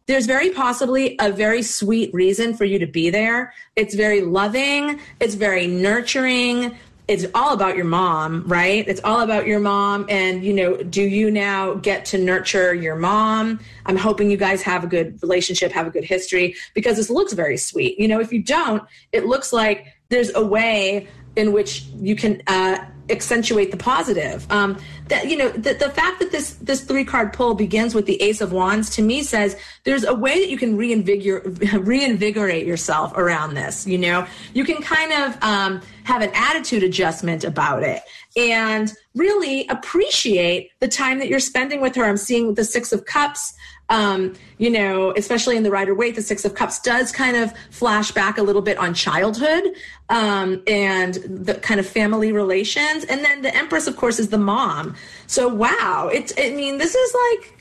there's 0.06 0.26
very 0.26 0.50
possibly 0.50 1.16
a 1.20 1.32
very 1.32 1.62
sweet 1.62 2.14
reason 2.14 2.54
for 2.54 2.64
you 2.64 2.78
to 2.78 2.86
be 2.86 3.10
there. 3.10 3.52
It's 3.74 3.94
very 3.94 4.20
loving, 4.20 5.00
it's 5.18 5.34
very 5.34 5.66
nurturing 5.66 6.76
it's 7.08 7.24
all 7.34 7.52
about 7.52 7.76
your 7.76 7.84
mom, 7.84 8.42
right? 8.46 8.86
It's 8.88 9.00
all 9.04 9.20
about 9.20 9.46
your 9.46 9.60
mom. 9.60 10.06
And, 10.08 10.44
you 10.44 10.52
know, 10.52 10.76
do 10.76 11.02
you 11.02 11.30
now 11.30 11.74
get 11.74 12.04
to 12.06 12.18
nurture 12.18 12.74
your 12.74 12.96
mom? 12.96 13.60
I'm 13.86 13.96
hoping 13.96 14.30
you 14.30 14.36
guys 14.36 14.60
have 14.62 14.82
a 14.82 14.88
good 14.88 15.22
relationship, 15.22 15.70
have 15.72 15.86
a 15.86 15.90
good 15.90 16.04
history, 16.04 16.56
because 16.74 16.96
this 16.96 17.08
looks 17.08 17.32
very 17.32 17.56
sweet. 17.56 17.98
You 18.00 18.08
know, 18.08 18.20
if 18.20 18.32
you 18.32 18.42
don't, 18.42 18.82
it 19.12 19.26
looks 19.26 19.52
like 19.52 19.86
there's 20.08 20.34
a 20.34 20.44
way 20.44 21.06
in 21.36 21.52
which 21.52 21.82
you 21.94 22.16
can 22.16 22.42
uh, 22.48 22.84
accentuate 23.10 23.70
the 23.70 23.76
positive. 23.76 24.50
Um, 24.50 24.78
that 25.08 25.28
you 25.28 25.36
know, 25.36 25.50
the, 25.50 25.74
the 25.74 25.90
fact 25.90 26.18
that 26.20 26.32
this 26.32 26.54
this 26.54 26.82
three 26.82 27.04
card 27.04 27.32
pull 27.32 27.54
begins 27.54 27.94
with 27.94 28.06
the 28.06 28.20
Ace 28.22 28.40
of 28.40 28.52
Wands 28.52 28.90
to 28.96 29.02
me 29.02 29.22
says 29.22 29.56
there's 29.84 30.04
a 30.04 30.14
way 30.14 30.40
that 30.40 30.48
you 30.48 30.58
can 30.58 30.76
reinvigorate 30.76 31.72
reinvigorate 31.72 32.66
yourself 32.66 33.12
around 33.16 33.54
this. 33.54 33.86
You 33.86 33.98
know, 33.98 34.26
you 34.54 34.64
can 34.64 34.82
kind 34.82 35.12
of 35.12 35.42
um, 35.42 35.82
have 36.04 36.22
an 36.22 36.30
attitude 36.34 36.82
adjustment 36.82 37.44
about 37.44 37.82
it 37.82 38.02
and 38.36 38.92
really 39.14 39.66
appreciate 39.68 40.70
the 40.80 40.88
time 40.88 41.18
that 41.18 41.28
you're 41.28 41.40
spending 41.40 41.80
with 41.80 41.94
her. 41.94 42.04
I'm 42.04 42.16
seeing 42.16 42.54
the 42.54 42.64
Six 42.64 42.92
of 42.92 43.04
Cups 43.06 43.54
um, 43.88 44.34
you 44.58 44.70
know, 44.70 45.12
especially 45.16 45.56
in 45.56 45.62
the 45.62 45.70
Rider 45.70 45.94
Waite, 45.94 46.16
the 46.16 46.22
Six 46.22 46.44
of 46.44 46.54
Cups 46.54 46.80
does 46.80 47.12
kind 47.12 47.36
of 47.36 47.52
flash 47.70 48.10
back 48.10 48.38
a 48.38 48.42
little 48.42 48.62
bit 48.62 48.78
on 48.78 48.94
childhood 48.94 49.64
um, 50.08 50.62
and 50.66 51.14
the 51.14 51.54
kind 51.54 51.78
of 51.78 51.86
family 51.86 52.32
relations. 52.32 53.04
And 53.04 53.24
then 53.24 53.42
the 53.42 53.54
Empress, 53.54 53.86
of 53.86 53.96
course, 53.96 54.18
is 54.18 54.28
the 54.28 54.38
mom. 54.38 54.94
So 55.26 55.48
wow, 55.48 56.10
it's 56.12 56.32
I 56.38 56.50
mean, 56.50 56.78
this 56.78 56.94
is 56.94 57.14
like 57.14 57.52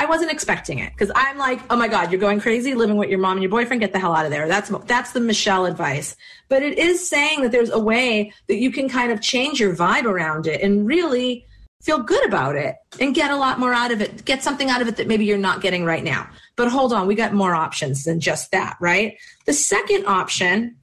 I 0.00 0.06
wasn't 0.06 0.30
expecting 0.30 0.78
it 0.78 0.92
because 0.92 1.10
I'm 1.16 1.38
like, 1.38 1.60
oh 1.70 1.76
my 1.76 1.88
God, 1.88 2.12
you're 2.12 2.20
going 2.20 2.40
crazy 2.40 2.74
living 2.74 2.96
with 2.96 3.10
your 3.10 3.18
mom 3.18 3.32
and 3.32 3.42
your 3.42 3.50
boyfriend. 3.50 3.80
Get 3.80 3.92
the 3.92 3.98
hell 3.98 4.14
out 4.14 4.24
of 4.24 4.30
there. 4.30 4.46
That's 4.46 4.70
that's 4.86 5.12
the 5.12 5.20
Michelle 5.20 5.66
advice. 5.66 6.16
But 6.48 6.62
it 6.62 6.78
is 6.78 7.08
saying 7.08 7.42
that 7.42 7.52
there's 7.52 7.70
a 7.70 7.80
way 7.80 8.32
that 8.46 8.58
you 8.58 8.70
can 8.70 8.88
kind 8.88 9.10
of 9.10 9.20
change 9.20 9.58
your 9.58 9.74
vibe 9.74 10.04
around 10.04 10.46
it 10.46 10.60
and 10.60 10.86
really 10.86 11.46
feel 11.88 12.00
good 12.00 12.26
about 12.26 12.54
it 12.54 12.76
and 13.00 13.14
get 13.14 13.30
a 13.30 13.36
lot 13.36 13.58
more 13.58 13.72
out 13.72 13.90
of 13.90 14.02
it. 14.02 14.22
Get 14.26 14.42
something 14.42 14.68
out 14.68 14.82
of 14.82 14.88
it 14.88 14.98
that 14.98 15.08
maybe 15.08 15.24
you're 15.24 15.38
not 15.38 15.62
getting 15.62 15.86
right 15.86 16.04
now. 16.04 16.28
But 16.54 16.68
hold 16.68 16.92
on, 16.92 17.06
we 17.06 17.14
got 17.14 17.32
more 17.32 17.54
options 17.54 18.04
than 18.04 18.20
just 18.20 18.50
that, 18.50 18.76
right? 18.78 19.16
The 19.46 19.54
second 19.54 20.04
option, 20.04 20.76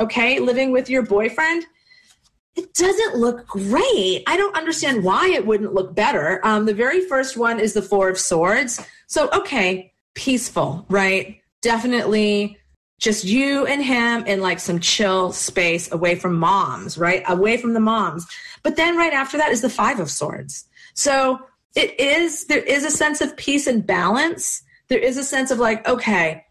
okay, 0.00 0.40
living 0.40 0.72
with 0.72 0.88
your 0.88 1.02
boyfriend 1.02 1.66
it 2.56 2.74
doesn't 2.74 3.14
look 3.14 3.46
great. 3.46 4.24
I 4.26 4.36
don't 4.36 4.56
understand 4.56 5.04
why 5.04 5.28
it 5.28 5.46
wouldn't 5.46 5.74
look 5.74 5.94
better. 5.94 6.40
Um, 6.44 6.66
the 6.66 6.74
very 6.74 7.06
first 7.06 7.36
one 7.36 7.60
is 7.60 7.72
the 7.72 7.82
Four 7.82 8.08
of 8.08 8.18
Swords. 8.18 8.84
So, 9.06 9.30
okay, 9.30 9.92
peaceful, 10.14 10.84
right? 10.88 11.40
Definitely 11.62 12.58
just 12.98 13.24
you 13.24 13.64
and 13.66 13.82
him 13.82 14.24
in 14.26 14.40
like 14.40 14.58
some 14.58 14.80
chill 14.80 15.32
space 15.32 15.90
away 15.92 16.16
from 16.16 16.36
moms, 16.36 16.98
right? 16.98 17.22
Away 17.28 17.56
from 17.56 17.72
the 17.72 17.80
moms. 17.80 18.26
But 18.62 18.76
then 18.76 18.96
right 18.96 19.12
after 19.12 19.36
that 19.38 19.52
is 19.52 19.62
the 19.62 19.70
Five 19.70 20.00
of 20.00 20.10
Swords. 20.10 20.64
So 20.94 21.40
it 21.76 21.98
is, 22.00 22.46
there 22.46 22.62
is 22.62 22.84
a 22.84 22.90
sense 22.90 23.20
of 23.20 23.36
peace 23.36 23.66
and 23.68 23.86
balance. 23.86 24.62
There 24.88 24.98
is 24.98 25.16
a 25.16 25.24
sense 25.24 25.50
of 25.50 25.58
like, 25.58 25.86
okay, 25.88 26.44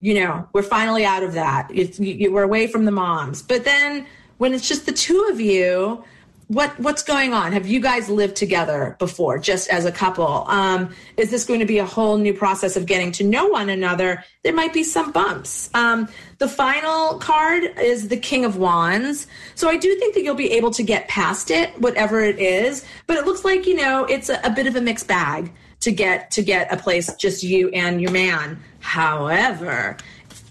you 0.00 0.14
know, 0.14 0.46
we're 0.52 0.62
finally 0.62 1.06
out 1.06 1.22
of 1.22 1.32
that. 1.32 1.74
You, 1.74 1.88
you, 1.98 2.32
we're 2.32 2.42
away 2.42 2.66
from 2.66 2.84
the 2.84 2.90
moms. 2.90 3.40
But 3.40 3.64
then 3.64 4.06
when 4.36 4.52
it's 4.52 4.68
just 4.68 4.84
the 4.84 4.92
two 4.92 5.28
of 5.30 5.40
you 5.40 6.04
what 6.48 6.78
what's 6.78 7.02
going 7.02 7.32
on? 7.32 7.52
Have 7.52 7.66
you 7.66 7.80
guys 7.80 8.08
lived 8.08 8.36
together 8.36 8.96
before 8.98 9.38
just 9.38 9.70
as 9.70 9.84
a 9.84 9.92
couple? 9.92 10.44
Um, 10.48 10.94
is 11.16 11.30
this 11.30 11.44
going 11.44 11.60
to 11.60 11.66
be 11.66 11.78
a 11.78 11.86
whole 11.86 12.18
new 12.18 12.34
process 12.34 12.76
of 12.76 12.86
getting 12.86 13.12
to 13.12 13.24
know 13.24 13.46
one 13.46 13.70
another? 13.70 14.22
There 14.42 14.52
might 14.52 14.72
be 14.72 14.84
some 14.84 15.10
bumps. 15.10 15.70
Um, 15.72 16.08
the 16.38 16.48
final 16.48 17.18
card 17.18 17.64
is 17.78 18.08
the 18.08 18.16
king 18.16 18.44
of 18.44 18.56
wands. 18.56 19.26
So 19.54 19.68
i 19.68 19.76
do 19.76 19.94
think 19.96 20.14
that 20.14 20.22
you'll 20.22 20.34
be 20.34 20.52
able 20.52 20.70
to 20.72 20.82
get 20.82 21.08
past 21.08 21.50
it 21.50 21.70
whatever 21.80 22.20
it 22.20 22.38
is 22.38 22.84
but 23.06 23.16
it 23.16 23.24
looks 23.24 23.44
like 23.44 23.66
you 23.66 23.76
know 23.76 24.04
it's 24.04 24.28
a, 24.28 24.40
a 24.44 24.50
bit 24.50 24.66
of 24.66 24.76
a 24.76 24.80
mixed 24.80 25.08
bag 25.08 25.52
to 25.80 25.92
get 25.92 26.30
to 26.32 26.42
get 26.42 26.72
a 26.72 26.76
place 26.76 27.12
just 27.14 27.42
you 27.42 27.68
and 27.70 28.00
your 28.00 28.10
man. 28.10 28.62
However 28.80 29.96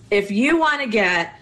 if 0.10 0.32
you 0.32 0.58
want 0.58 0.82
to 0.82 0.88
get 0.88 1.36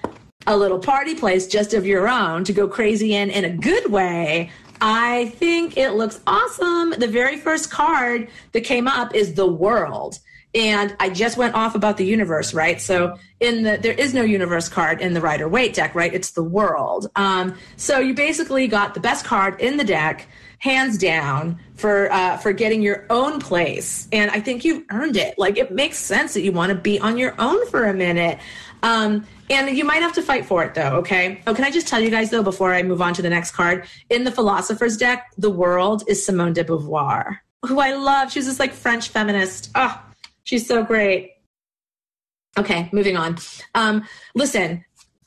a 0.48 0.58
little 0.58 0.80
party 0.80 1.16
place 1.16 1.48
just 1.48 1.74
of 1.74 1.86
your 1.86 2.08
own 2.08 2.44
to 2.46 2.54
go 2.54 2.68
crazy 2.68 3.16
in 3.16 3.30
in 3.30 3.46
a 3.46 3.50
good 3.50 3.92
way, 3.92 4.52
I 4.82 5.26
think 5.36 5.78
it 5.78 5.92
looks 5.92 6.20
awesome. 6.26 6.92
The 6.92 7.08
very 7.08 7.38
first 7.38 7.70
card 7.70 8.28
that 8.54 8.62
came 8.62 8.88
up 8.88 9.14
is 9.14 9.36
the 9.36 9.48
world. 9.48 10.20
And 10.54 10.94
I 11.00 11.10
just 11.10 11.38
went 11.38 11.56
off 11.56 11.76
about 11.76 11.96
the 11.96 12.06
universe, 12.06 12.54
right? 12.54 12.82
So 12.82 13.18
in 13.40 13.64
the 13.64 13.78
there 13.82 13.94
is 13.94 14.14
no 14.14 14.24
universe 14.24 14.68
card 14.68 15.00
in 15.00 15.14
the 15.14 15.22
Rider 15.22 15.48
Waite 15.48 15.74
deck, 15.74 15.96
right? 15.96 16.14
It's 16.14 16.32
the 16.32 16.44
world. 16.44 17.10
Um, 17.16 17.56
so 17.78 18.00
you 18.00 18.14
basically 18.14 18.68
got 18.68 18.94
the 18.94 19.00
best 19.00 19.24
card 19.24 19.62
in 19.62 19.78
the 19.78 19.86
deck, 19.86 20.28
hands 20.58 20.98
down, 20.98 21.58
for 21.76 22.12
uh, 22.12 22.36
for 22.36 22.52
getting 22.52 22.82
your 22.82 23.06
own 23.10 23.40
place. 23.40 24.10
And 24.12 24.30
I 24.30 24.42
think 24.42 24.66
you've 24.66 24.84
earned 24.90 25.16
it. 25.16 25.40
Like 25.40 25.58
it 25.58 25.72
makes 25.72 25.98
sense 25.98 26.34
that 26.34 26.42
you 26.42 26.52
want 26.52 26.70
to 26.72 26.78
be 26.78 27.00
on 27.00 27.18
your 27.18 27.34
own 27.40 27.66
for 27.70 27.86
a 27.86 27.94
minute. 27.94 28.38
Um, 28.84 29.26
and 29.50 29.76
you 29.78 29.84
might 29.84 30.02
have 30.02 30.14
to 30.14 30.22
fight 30.22 30.46
for 30.46 30.64
it 30.64 30.74
though, 30.74 30.98
okay? 30.98 31.42
Oh, 31.46 31.54
can 31.54 31.66
I 31.66 31.72
just 31.72 31.88
tell 31.88 32.00
you 32.00 32.10
guys 32.10 32.30
though, 32.30 32.44
before 32.44 32.74
I 32.74 32.84
move 32.84 33.02
on 33.02 33.14
to 33.16 33.22
the 33.22 33.30
next 33.30 33.52
card? 33.52 33.86
In 34.10 34.24
the 34.24 34.32
Philosopher's 34.32 34.98
deck, 34.98 35.32
the 35.38 35.50
world 35.50 36.04
is 36.08 36.26
Simone 36.26 36.54
de 36.54 36.64
Beauvoir, 36.64 37.38
who 37.66 37.80
I 37.80 37.94
love. 37.94 38.32
She's 38.32 38.46
this 38.46 38.60
like 38.60 38.74
French 38.74 39.10
feminist. 39.10 39.72
Oh, 39.76 40.02
she's 40.44 40.68
so 40.68 40.84
great. 40.84 41.34
Okay, 42.58 42.90
moving 42.92 43.18
on. 43.18 43.38
Um, 43.76 44.08
listen, 44.36 44.84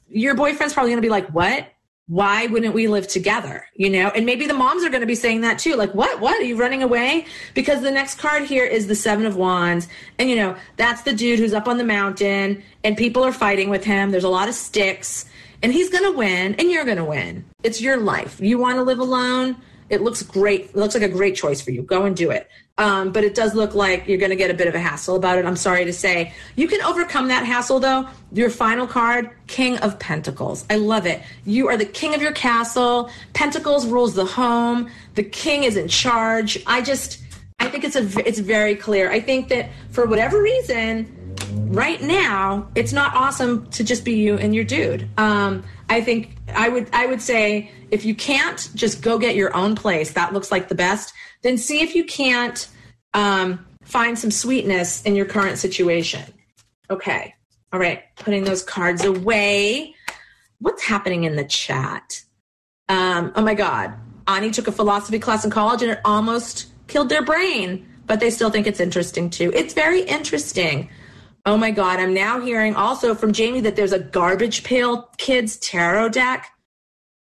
your 0.08 0.34
boyfriend's 0.34 0.74
probably 0.74 0.90
gonna 0.90 1.02
be 1.02 1.08
like, 1.08 1.28
what? 1.28 1.68
Why 2.06 2.46
wouldn't 2.46 2.74
we 2.74 2.86
live 2.86 3.08
together 3.08 3.66
you 3.74 3.90
know? 3.90 4.08
And 4.08 4.24
maybe 4.24 4.46
the 4.46 4.54
moms 4.54 4.84
are 4.84 4.88
going 4.88 5.00
to 5.00 5.06
be 5.06 5.14
saying 5.14 5.40
that 5.40 5.58
too 5.58 5.74
like 5.74 5.94
what 5.94 6.20
what? 6.20 6.40
Are 6.40 6.44
you 6.44 6.56
running 6.56 6.82
away? 6.82 7.26
Because 7.54 7.82
the 7.82 7.90
next 7.90 8.18
card 8.18 8.44
here 8.44 8.64
is 8.64 8.86
the 8.86 8.94
seven 8.94 9.26
of 9.26 9.36
wands. 9.36 9.88
And 10.18 10.30
you 10.30 10.36
know 10.36 10.56
that's 10.76 11.02
the 11.02 11.12
dude 11.12 11.38
who's 11.38 11.54
up 11.54 11.68
on 11.68 11.78
the 11.78 11.84
mountain 11.84 12.62
and 12.82 12.96
people 12.96 13.24
are 13.24 13.32
fighting 13.32 13.70
with 13.70 13.84
him. 13.84 14.10
There's 14.10 14.24
a 14.24 14.28
lot 14.28 14.48
of 14.48 14.54
sticks 14.54 15.26
and 15.62 15.72
he's 15.72 15.90
going 15.90 16.04
to 16.04 16.16
win 16.16 16.54
and 16.56 16.70
you're 16.70 16.84
going 16.84 16.98
to 16.98 17.04
win. 17.04 17.44
It's 17.62 17.80
your 17.80 17.96
life. 17.96 18.40
You 18.40 18.58
want 18.58 18.76
to 18.76 18.82
live 18.82 18.98
alone 18.98 19.56
it 19.90 20.02
looks 20.02 20.22
great. 20.22 20.66
It 20.66 20.76
looks 20.76 20.94
like 20.94 21.02
a 21.02 21.08
great 21.08 21.36
choice 21.36 21.60
for 21.60 21.70
you. 21.70 21.82
Go 21.82 22.04
and 22.04 22.16
do 22.16 22.30
it. 22.30 22.48
Um, 22.76 23.12
but 23.12 23.22
it 23.22 23.34
does 23.34 23.54
look 23.54 23.74
like 23.74 24.08
you're 24.08 24.18
going 24.18 24.30
to 24.30 24.36
get 24.36 24.50
a 24.50 24.54
bit 24.54 24.66
of 24.66 24.74
a 24.74 24.80
hassle 24.80 25.14
about 25.14 25.38
it. 25.38 25.44
I'm 25.44 25.56
sorry 25.56 25.84
to 25.84 25.92
say. 25.92 26.32
You 26.56 26.66
can 26.66 26.82
overcome 26.82 27.28
that 27.28 27.46
hassle 27.46 27.78
though. 27.78 28.08
Your 28.32 28.50
final 28.50 28.86
card, 28.86 29.30
King 29.46 29.78
of 29.78 29.98
Pentacles. 30.00 30.64
I 30.68 30.76
love 30.76 31.06
it. 31.06 31.22
You 31.44 31.68
are 31.68 31.76
the 31.76 31.84
king 31.84 32.14
of 32.14 32.22
your 32.22 32.32
castle. 32.32 33.10
Pentacles 33.32 33.86
rules 33.86 34.14
the 34.14 34.24
home. 34.24 34.90
The 35.14 35.22
king 35.22 35.62
is 35.62 35.76
in 35.76 35.86
charge. 35.86 36.60
I 36.66 36.82
just, 36.82 37.22
I 37.60 37.68
think 37.68 37.84
it's 37.84 37.96
a, 37.96 38.26
it's 38.26 38.40
very 38.40 38.74
clear. 38.74 39.10
I 39.10 39.20
think 39.20 39.48
that 39.50 39.70
for 39.90 40.06
whatever 40.06 40.42
reason, 40.42 41.36
right 41.68 42.02
now, 42.02 42.68
it's 42.74 42.92
not 42.92 43.14
awesome 43.14 43.70
to 43.70 43.84
just 43.84 44.04
be 44.04 44.14
you 44.14 44.36
and 44.36 44.52
your 44.52 44.64
dude. 44.64 45.08
Um, 45.16 45.62
I 45.88 46.00
think 46.00 46.36
I 46.54 46.68
would 46.68 46.88
I 46.92 47.06
would 47.06 47.20
say 47.20 47.70
if 47.90 48.04
you 48.04 48.14
can't 48.14 48.70
just 48.74 49.02
go 49.02 49.18
get 49.18 49.34
your 49.36 49.54
own 49.56 49.74
place, 49.74 50.12
that 50.12 50.32
looks 50.32 50.50
like 50.50 50.68
the 50.68 50.74
best. 50.74 51.12
Then 51.42 51.58
see 51.58 51.82
if 51.82 51.94
you 51.94 52.04
can't 52.04 52.66
um, 53.12 53.64
find 53.82 54.18
some 54.18 54.30
sweetness 54.30 55.02
in 55.02 55.14
your 55.14 55.26
current 55.26 55.58
situation. 55.58 56.22
Okay, 56.90 57.34
all 57.72 57.80
right, 57.80 58.02
putting 58.16 58.44
those 58.44 58.62
cards 58.62 59.04
away. 59.04 59.94
What's 60.58 60.82
happening 60.82 61.24
in 61.24 61.36
the 61.36 61.44
chat? 61.44 62.22
Um, 62.88 63.32
oh 63.34 63.42
my 63.42 63.54
God, 63.54 63.94
Ani 64.26 64.50
took 64.50 64.68
a 64.68 64.72
philosophy 64.72 65.18
class 65.18 65.44
in 65.44 65.50
college 65.50 65.82
and 65.82 65.90
it 65.90 66.00
almost 66.04 66.66
killed 66.88 67.08
their 67.08 67.22
brain, 67.22 67.86
but 68.06 68.20
they 68.20 68.30
still 68.30 68.50
think 68.50 68.66
it's 68.66 68.80
interesting 68.80 69.30
too. 69.30 69.50
It's 69.54 69.74
very 69.74 70.02
interesting. 70.02 70.90
Oh 71.46 71.56
my 71.56 71.70
God. 71.70 72.00
I'm 72.00 72.14
now 72.14 72.40
hearing 72.40 72.74
also 72.74 73.14
from 73.14 73.32
Jamie 73.32 73.60
that 73.60 73.76
there's 73.76 73.92
a 73.92 73.98
garbage 73.98 74.64
pail 74.64 75.10
kids 75.18 75.56
tarot 75.56 76.10
deck. 76.10 76.50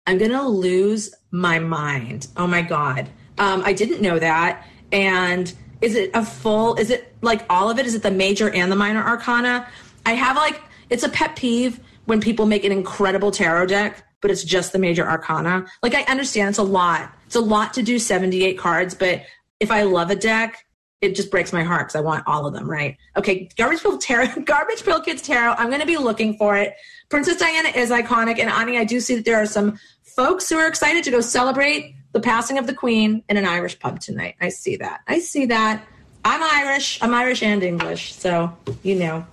I'm 0.07 0.19
going 0.19 0.33
to 0.33 0.43
lose 0.43 1.15
my 1.31 1.59
mind. 1.59 2.29
Oh 2.37 2.47
my 2.47 2.61
God. 2.61 3.09
Um, 3.39 3.63
I 3.65 3.73
didn't 3.73 4.03
know 4.03 4.19
that. 4.19 4.67
And 4.91 5.53
is 5.81 5.95
it 5.95 6.11
a 6.13 6.25
full, 6.25 6.75
is 6.75 6.91
it 6.91 7.15
like 7.23 7.45
all 7.49 7.71
of 7.71 7.79
it? 7.79 7.87
Is 7.87 7.95
it 7.95 8.03
the 8.03 8.11
major 8.11 8.51
and 8.51 8.71
the 8.71 8.77
minor 8.77 9.03
arcana? 9.03 9.67
I 10.05 10.13
have 10.13 10.37
like, 10.37 10.61
it's 10.91 11.05
a 11.05 11.09
pet 11.09 11.35
peeve 11.37 11.81
when 12.05 12.21
people 12.21 12.45
make 12.45 12.65
an 12.65 12.73
incredible 12.73 13.31
tarot 13.31 13.67
deck, 13.67 14.05
but 14.21 14.31
it's 14.31 14.45
just 14.45 14.73
the 14.73 14.79
major 14.79 15.09
arcana. 15.09 15.65
Like 15.83 15.95
I 15.95 16.03
understand 16.03 16.51
it's 16.51 16.59
a 16.59 16.63
lot. 16.63 17.15
It's 17.27 17.37
a 17.37 17.41
lot 17.41 17.73
to 17.75 17.83
do 17.83 17.99
78 17.99 18.59
cards, 18.59 18.95
but 18.95 19.23
if 19.59 19.71
I 19.71 19.85
love 19.85 20.11
a 20.11 20.17
deck, 20.17 20.65
it 21.03 21.16
just 21.16 21.30
breaks 21.32 21.53
my 21.53 21.64
heart 21.64 21.88
because 21.88 21.96
I 21.96 22.00
want 22.00 22.24
all 22.26 22.46
of 22.46 22.55
them, 22.55 22.70
right? 22.70 22.96
Okay, 23.16 23.48
Garbage 23.57 23.82
Pail 23.82 23.98
Tarot, 23.98 24.42
Garbage 24.44 24.84
Pail 24.84 25.00
Kids 25.00 25.20
Tarot. 25.20 25.55
I'm 25.59 25.68
going 25.68 25.80
to 25.80 25.86
be 25.86 25.98
looking 25.98 26.38
for 26.38 26.57
it. 26.57 26.74
Princess 27.11 27.36
Diana 27.36 27.70
is 27.70 27.90
iconic, 27.90 28.38
and 28.38 28.48
Ani, 28.48 28.78
I 28.78 28.84
do 28.84 29.00
see 29.00 29.16
that 29.16 29.24
there 29.24 29.36
are 29.36 29.46
some 29.46 29.78
folks 30.03 30.48
who 30.48 30.57
are 30.57 30.68
excited 30.68 31.03
to 31.05 31.11
go 31.11 31.20
celebrate 31.20 31.96
the 32.12 32.20
passing 32.20 32.57
of 32.57 32.66
the 32.68 32.74
Queen 32.74 33.22
in 33.28 33.36
an 33.36 33.44
Irish 33.44 33.78
pub 33.80 33.98
tonight. 33.98 34.36
I 34.40 34.48
see 34.48 34.76
that. 34.76 35.00
I 35.09 35.18
see 35.18 35.46
that. 35.46 35.84
I'm 36.24 36.42
Irish. 36.42 37.03
I'm 37.03 37.12
Irish 37.12 37.42
and 37.42 37.62
English, 37.64 38.14
so 38.14 38.57
you 38.82 38.94
know. 38.94 39.26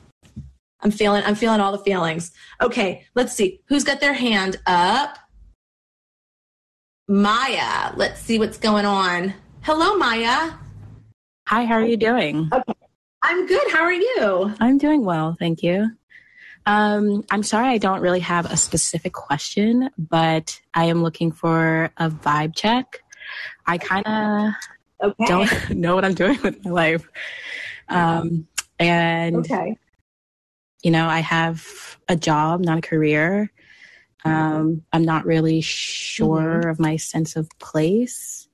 I'm 0.82 0.91
feeling. 0.91 1.24
I'm 1.26 1.36
feeling 1.36 1.59
all 1.59 1.72
the 1.72 1.84
feelings. 1.84 2.32
Okay, 2.61 3.05
let's 3.13 3.34
see 3.34 3.61
who's 3.67 3.84
got 3.84 3.99
their 3.99 4.13
hand 4.13 4.59
up. 4.65 5.20
Maya. 7.07 7.93
Let's 7.95 8.22
see 8.22 8.39
what's 8.39 8.57
going 8.57 8.86
on. 8.86 9.34
Hello, 9.61 9.97
Maya. 9.97 10.53
Hi, 11.50 11.66
how 11.66 11.74
are 11.74 11.84
you 11.84 11.97
doing? 11.97 12.47
Okay. 12.54 12.74
I'm 13.24 13.47
good. 13.47 13.72
How 13.72 13.82
are 13.82 13.91
you? 13.91 14.54
I'm 14.60 14.78
doing 14.78 15.04
well, 15.04 15.36
thank 15.39 15.64
you. 15.64 15.89
Um, 16.68 17.26
I'm 17.32 17.41
sorry 17.41 17.70
I 17.70 17.80
don't 17.80 18.02
really 18.02 18.20
have 18.20 18.45
a 18.45 18.56
specific 18.56 19.14
question, 19.14 19.89
but 19.97 20.62
I 20.76 20.86
am 20.86 21.02
looking 21.02 21.32
for 21.32 21.89
a 21.97 22.12
vibe 22.12 22.56
check. 22.56 23.02
I 23.66 23.80
kind 23.80 24.06
of 24.06 25.10
okay. 25.10 25.26
don't 25.26 25.70
know 25.76 25.95
what 25.95 26.06
I'm 26.06 26.14
doing 26.14 26.39
with 26.43 26.64
my 26.64 26.70
life. 26.70 27.10
Um, 27.88 28.47
and, 28.78 29.38
okay. 29.38 29.76
you 30.84 30.91
know, 30.91 31.08
I 31.08 31.22
have 31.22 31.97
a 32.08 32.16
job, 32.16 32.60
not 32.60 32.78
a 32.78 32.82
career. 32.82 33.52
Um, 34.24 34.84
I'm 34.93 35.04
not 35.04 35.26
really 35.26 35.62
sure 35.62 36.60
mm-hmm. 36.60 36.70
of 36.70 36.80
my 36.80 36.97
sense 36.97 37.36
of 37.36 37.50
place 37.58 38.49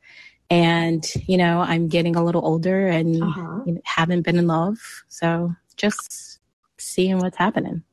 and 0.49 1.13
you 1.27 1.37
know 1.37 1.61
i'm 1.61 1.87
getting 1.87 2.15
a 2.15 2.23
little 2.23 2.45
older 2.45 2.87
and 2.87 3.21
uh-huh. 3.21 3.61
you 3.65 3.73
know, 3.73 3.81
haven't 3.83 4.21
been 4.21 4.37
in 4.37 4.47
love 4.47 4.77
so 5.07 5.53
just 5.75 6.39
seeing 6.77 7.17
what's 7.19 7.37
happening 7.37 7.83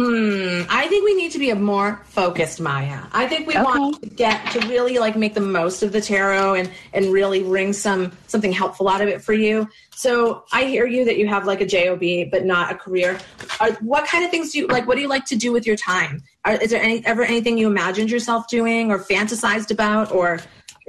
Hmm. 0.00 0.62
I 0.70 0.88
think 0.88 1.04
we 1.04 1.12
need 1.12 1.30
to 1.32 1.38
be 1.38 1.50
a 1.50 1.54
more 1.54 2.00
focused 2.06 2.58
Maya. 2.58 3.02
I 3.12 3.26
think 3.26 3.46
we 3.46 3.52
okay. 3.52 3.62
want 3.62 4.02
to 4.02 4.08
get 4.08 4.50
to 4.52 4.60
really 4.60 4.98
like 4.98 5.14
make 5.14 5.34
the 5.34 5.42
most 5.42 5.82
of 5.82 5.92
the 5.92 6.00
tarot 6.00 6.54
and 6.54 6.70
and 6.94 7.12
really 7.12 7.42
bring 7.42 7.74
some 7.74 8.10
something 8.26 8.50
helpful 8.50 8.88
out 8.88 9.02
of 9.02 9.08
it 9.08 9.20
for 9.20 9.34
you. 9.34 9.68
So 9.94 10.44
I 10.54 10.64
hear 10.64 10.86
you 10.86 11.04
that 11.04 11.18
you 11.18 11.26
have 11.26 11.44
like 11.44 11.60
a 11.60 11.66
job 11.66 12.00
but 12.30 12.46
not 12.46 12.72
a 12.72 12.76
career. 12.76 13.18
Are, 13.60 13.72
what 13.82 14.06
kind 14.06 14.24
of 14.24 14.30
things 14.30 14.52
do 14.52 14.60
you 14.60 14.68
like? 14.68 14.88
What 14.88 14.94
do 14.94 15.02
you 15.02 15.08
like 15.08 15.26
to 15.26 15.36
do 15.36 15.52
with 15.52 15.66
your 15.66 15.76
time? 15.76 16.22
Are, 16.46 16.54
is 16.54 16.70
there 16.70 16.82
any 16.82 17.04
ever 17.04 17.22
anything 17.22 17.58
you 17.58 17.66
imagined 17.66 18.10
yourself 18.10 18.48
doing 18.48 18.90
or 18.90 19.00
fantasized 19.00 19.70
about, 19.70 20.12
or 20.12 20.40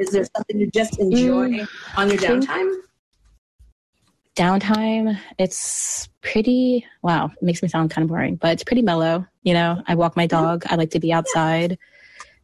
is 0.01 0.09
there 0.11 0.25
something 0.35 0.59
you 0.59 0.69
just 0.71 0.99
enjoy 0.99 1.49
mm, 1.49 1.67
on 1.95 2.09
your 2.09 2.17
downtime? 2.17 2.75
downtime, 4.35 5.19
it's 5.37 6.09
pretty, 6.21 6.85
wow, 7.01 7.25
it 7.25 7.43
makes 7.43 7.61
me 7.61 7.69
sound 7.69 7.91
kind 7.91 8.03
of 8.03 8.09
boring, 8.09 8.35
but 8.35 8.51
it's 8.51 8.63
pretty 8.63 8.81
mellow. 8.81 9.25
You 9.43 9.53
know, 9.53 9.83
I 9.87 9.95
walk 9.95 10.15
my 10.15 10.25
dog, 10.25 10.63
I 10.67 10.75
like 10.75 10.91
to 10.91 10.99
be 10.99 11.11
outside. 11.13 11.77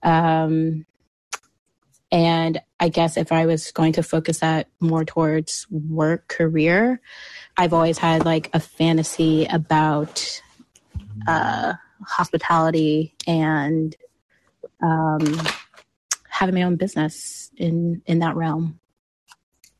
Um, 0.03 0.85
and 2.11 2.61
I 2.79 2.89
guess 2.89 3.17
if 3.17 3.31
I 3.31 3.45
was 3.45 3.71
going 3.71 3.93
to 3.93 4.03
focus 4.03 4.39
that 4.39 4.67
more 4.79 5.03
towards 5.03 5.65
work 5.69 6.27
career, 6.27 7.01
I've 7.57 7.73
always 7.73 7.97
had 7.97 8.25
like 8.25 8.49
a 8.53 8.59
fantasy 8.59 9.45
about 9.45 10.41
uh, 11.27 11.73
hospitality 12.05 13.15
and 13.25 13.95
um, 14.81 15.41
having 16.37 16.55
my 16.55 16.63
own 16.63 16.75
business 16.75 17.51
in 17.57 18.01
in 18.05 18.19
that 18.19 18.35
realm 18.35 18.79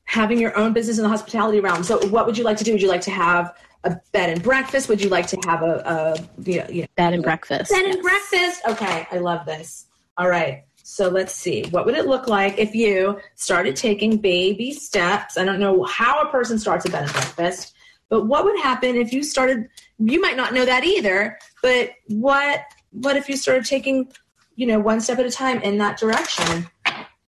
having 0.08 0.40
your 0.40 0.58
own 0.58 0.74
business 0.74 0.98
in 0.98 1.04
the 1.04 1.10
hospitality 1.10 1.60
realm. 1.60 1.84
So, 1.84 2.00
what 2.08 2.26
would 2.26 2.38
you 2.38 2.44
like 2.44 2.58
to 2.58 2.64
do? 2.64 2.72
Would 2.72 2.82
you 2.82 2.88
like 2.88 3.02
to 3.02 3.12
have 3.12 3.56
a 3.84 3.98
bed 4.14 4.30
and 4.32 4.42
breakfast? 4.42 4.90
Would 4.90 5.04
you 5.04 5.10
like 5.10 5.28
to 5.28 5.38
have 5.46 5.62
a, 5.62 5.84
a 5.86 6.42
you 6.50 6.60
know, 6.60 6.68
you 6.70 6.82
know, 6.82 6.88
bed 6.96 7.14
and 7.14 7.22
breakfast? 7.22 7.72
Bed 7.72 7.84
yes. 7.86 7.96
and 7.96 8.02
breakfast. 8.02 8.62
Okay, 8.68 9.08
I 9.12 9.20
love 9.20 9.46
this. 9.46 9.86
All 10.18 10.30
right. 10.30 10.64
So 10.82 11.10
let's 11.10 11.36
see. 11.36 11.66
What 11.70 11.86
would 11.86 11.96
it 11.96 12.08
look 12.08 12.30
like 12.30 12.58
if 12.58 12.74
you 12.74 13.20
started 13.36 13.76
taking 13.76 14.18
baby 14.18 14.72
steps? 14.72 15.38
I 15.38 15.44
don't 15.44 15.60
know 15.60 15.84
how 15.84 16.22
a 16.22 16.32
person 16.32 16.58
starts 16.58 16.86
a 16.86 16.90
bed 16.90 17.04
and 17.04 17.12
breakfast, 17.12 17.74
but 18.10 18.26
what 18.26 18.46
would 18.46 18.58
happen 18.60 18.96
if 18.96 19.12
you 19.12 19.22
started? 19.22 19.68
You 20.00 20.22
might 20.22 20.38
not 20.38 20.54
know 20.54 20.64
that 20.64 20.86
either. 20.86 21.38
But 21.62 21.92
what 22.08 22.62
what 22.92 23.18
if 23.18 23.28
you 23.28 23.36
started 23.36 23.66
taking, 23.66 24.12
you 24.58 24.66
know, 24.66 24.80
one 24.80 25.00
step 25.00 25.20
at 25.20 25.26
a 25.26 25.32
time 25.32 25.62
in 25.62 25.78
that 25.78 25.98
direction? 25.98 26.68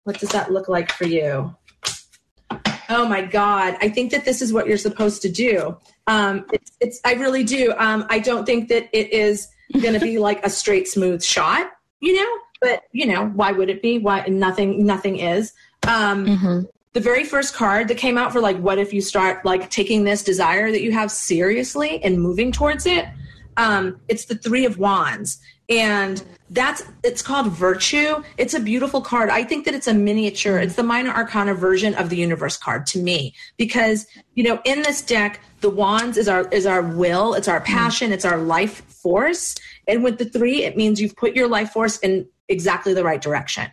What 0.04 0.18
does 0.18 0.30
that 0.30 0.50
look 0.50 0.68
like 0.68 0.90
for 0.90 1.04
you? 1.04 1.54
Oh 2.88 3.06
my 3.06 3.20
God. 3.20 3.76
I 3.82 3.90
think 3.90 4.10
that 4.12 4.24
this 4.24 4.40
is 4.40 4.50
what 4.50 4.66
you're 4.66 4.78
supposed 4.78 5.20
to 5.22 5.28
do. 5.28 5.76
Um, 6.06 6.46
it's, 6.54 6.72
it's, 6.80 7.00
I 7.04 7.12
really 7.12 7.44
do. 7.44 7.74
Um, 7.76 8.06
I 8.08 8.18
don't 8.18 8.46
think 8.46 8.68
that 8.70 8.88
it 8.98 9.12
is 9.12 9.46
going 9.82 9.92
to 9.92 10.00
be 10.00 10.18
like 10.18 10.44
a 10.44 10.48
straight, 10.48 10.88
smooth 10.88 11.22
shot, 11.22 11.70
you 12.00 12.16
know, 12.16 12.38
but 12.62 12.84
you 12.92 13.04
know, 13.04 13.26
why 13.26 13.52
would 13.52 13.68
it 13.68 13.82
be? 13.82 13.98
Why 13.98 14.24
nothing, 14.26 14.86
nothing 14.86 15.18
is. 15.18 15.52
Um, 15.86 16.26
mm-hmm. 16.26 16.60
The 16.94 17.00
very 17.00 17.24
first 17.24 17.54
card 17.54 17.88
that 17.88 17.98
came 17.98 18.16
out 18.16 18.32
for 18.32 18.40
like, 18.40 18.56
what 18.56 18.78
if 18.78 18.94
you 18.94 19.02
start 19.02 19.44
like 19.44 19.68
taking 19.68 20.04
this 20.04 20.24
desire 20.24 20.72
that 20.72 20.80
you 20.80 20.92
have 20.92 21.10
seriously 21.10 22.02
and 22.02 22.18
moving 22.18 22.52
towards 22.52 22.86
it? 22.86 23.04
Um, 23.58 24.00
it's 24.08 24.24
the 24.24 24.36
three 24.36 24.64
of 24.64 24.78
wands 24.78 25.38
and 25.68 26.24
that's 26.50 26.82
it's 27.04 27.20
called 27.20 27.52
virtue. 27.52 28.22
It's 28.38 28.54
a 28.54 28.60
beautiful 28.60 29.02
card. 29.02 29.28
I 29.28 29.44
think 29.44 29.66
that 29.66 29.74
it's 29.74 29.86
a 29.86 29.92
miniature 29.92 30.58
it's 30.58 30.76
the 30.76 30.82
minor 30.82 31.10
arcana 31.10 31.54
version 31.54 31.94
of 31.94 32.08
the 32.08 32.16
universe 32.16 32.56
card 32.56 32.86
to 32.86 32.98
me. 32.98 33.34
Because 33.58 34.06
you 34.34 34.44
know 34.44 34.60
in 34.64 34.82
this 34.82 35.02
deck 35.02 35.40
the 35.60 35.68
wands 35.68 36.16
is 36.16 36.28
our 36.28 36.48
is 36.48 36.64
our 36.64 36.82
will 36.82 37.34
it's 37.34 37.48
our 37.48 37.60
passion 37.60 38.12
it's 38.12 38.24
our 38.24 38.38
life 38.38 38.82
force. 38.86 39.56
And 39.86 40.02
with 40.02 40.18
the 40.18 40.24
three 40.24 40.64
it 40.64 40.76
means 40.76 41.00
you've 41.00 41.16
put 41.16 41.36
your 41.36 41.48
life 41.48 41.70
force 41.70 41.98
in 41.98 42.26
exactly 42.48 42.94
the 42.94 43.04
right 43.04 43.20
direction. 43.20 43.70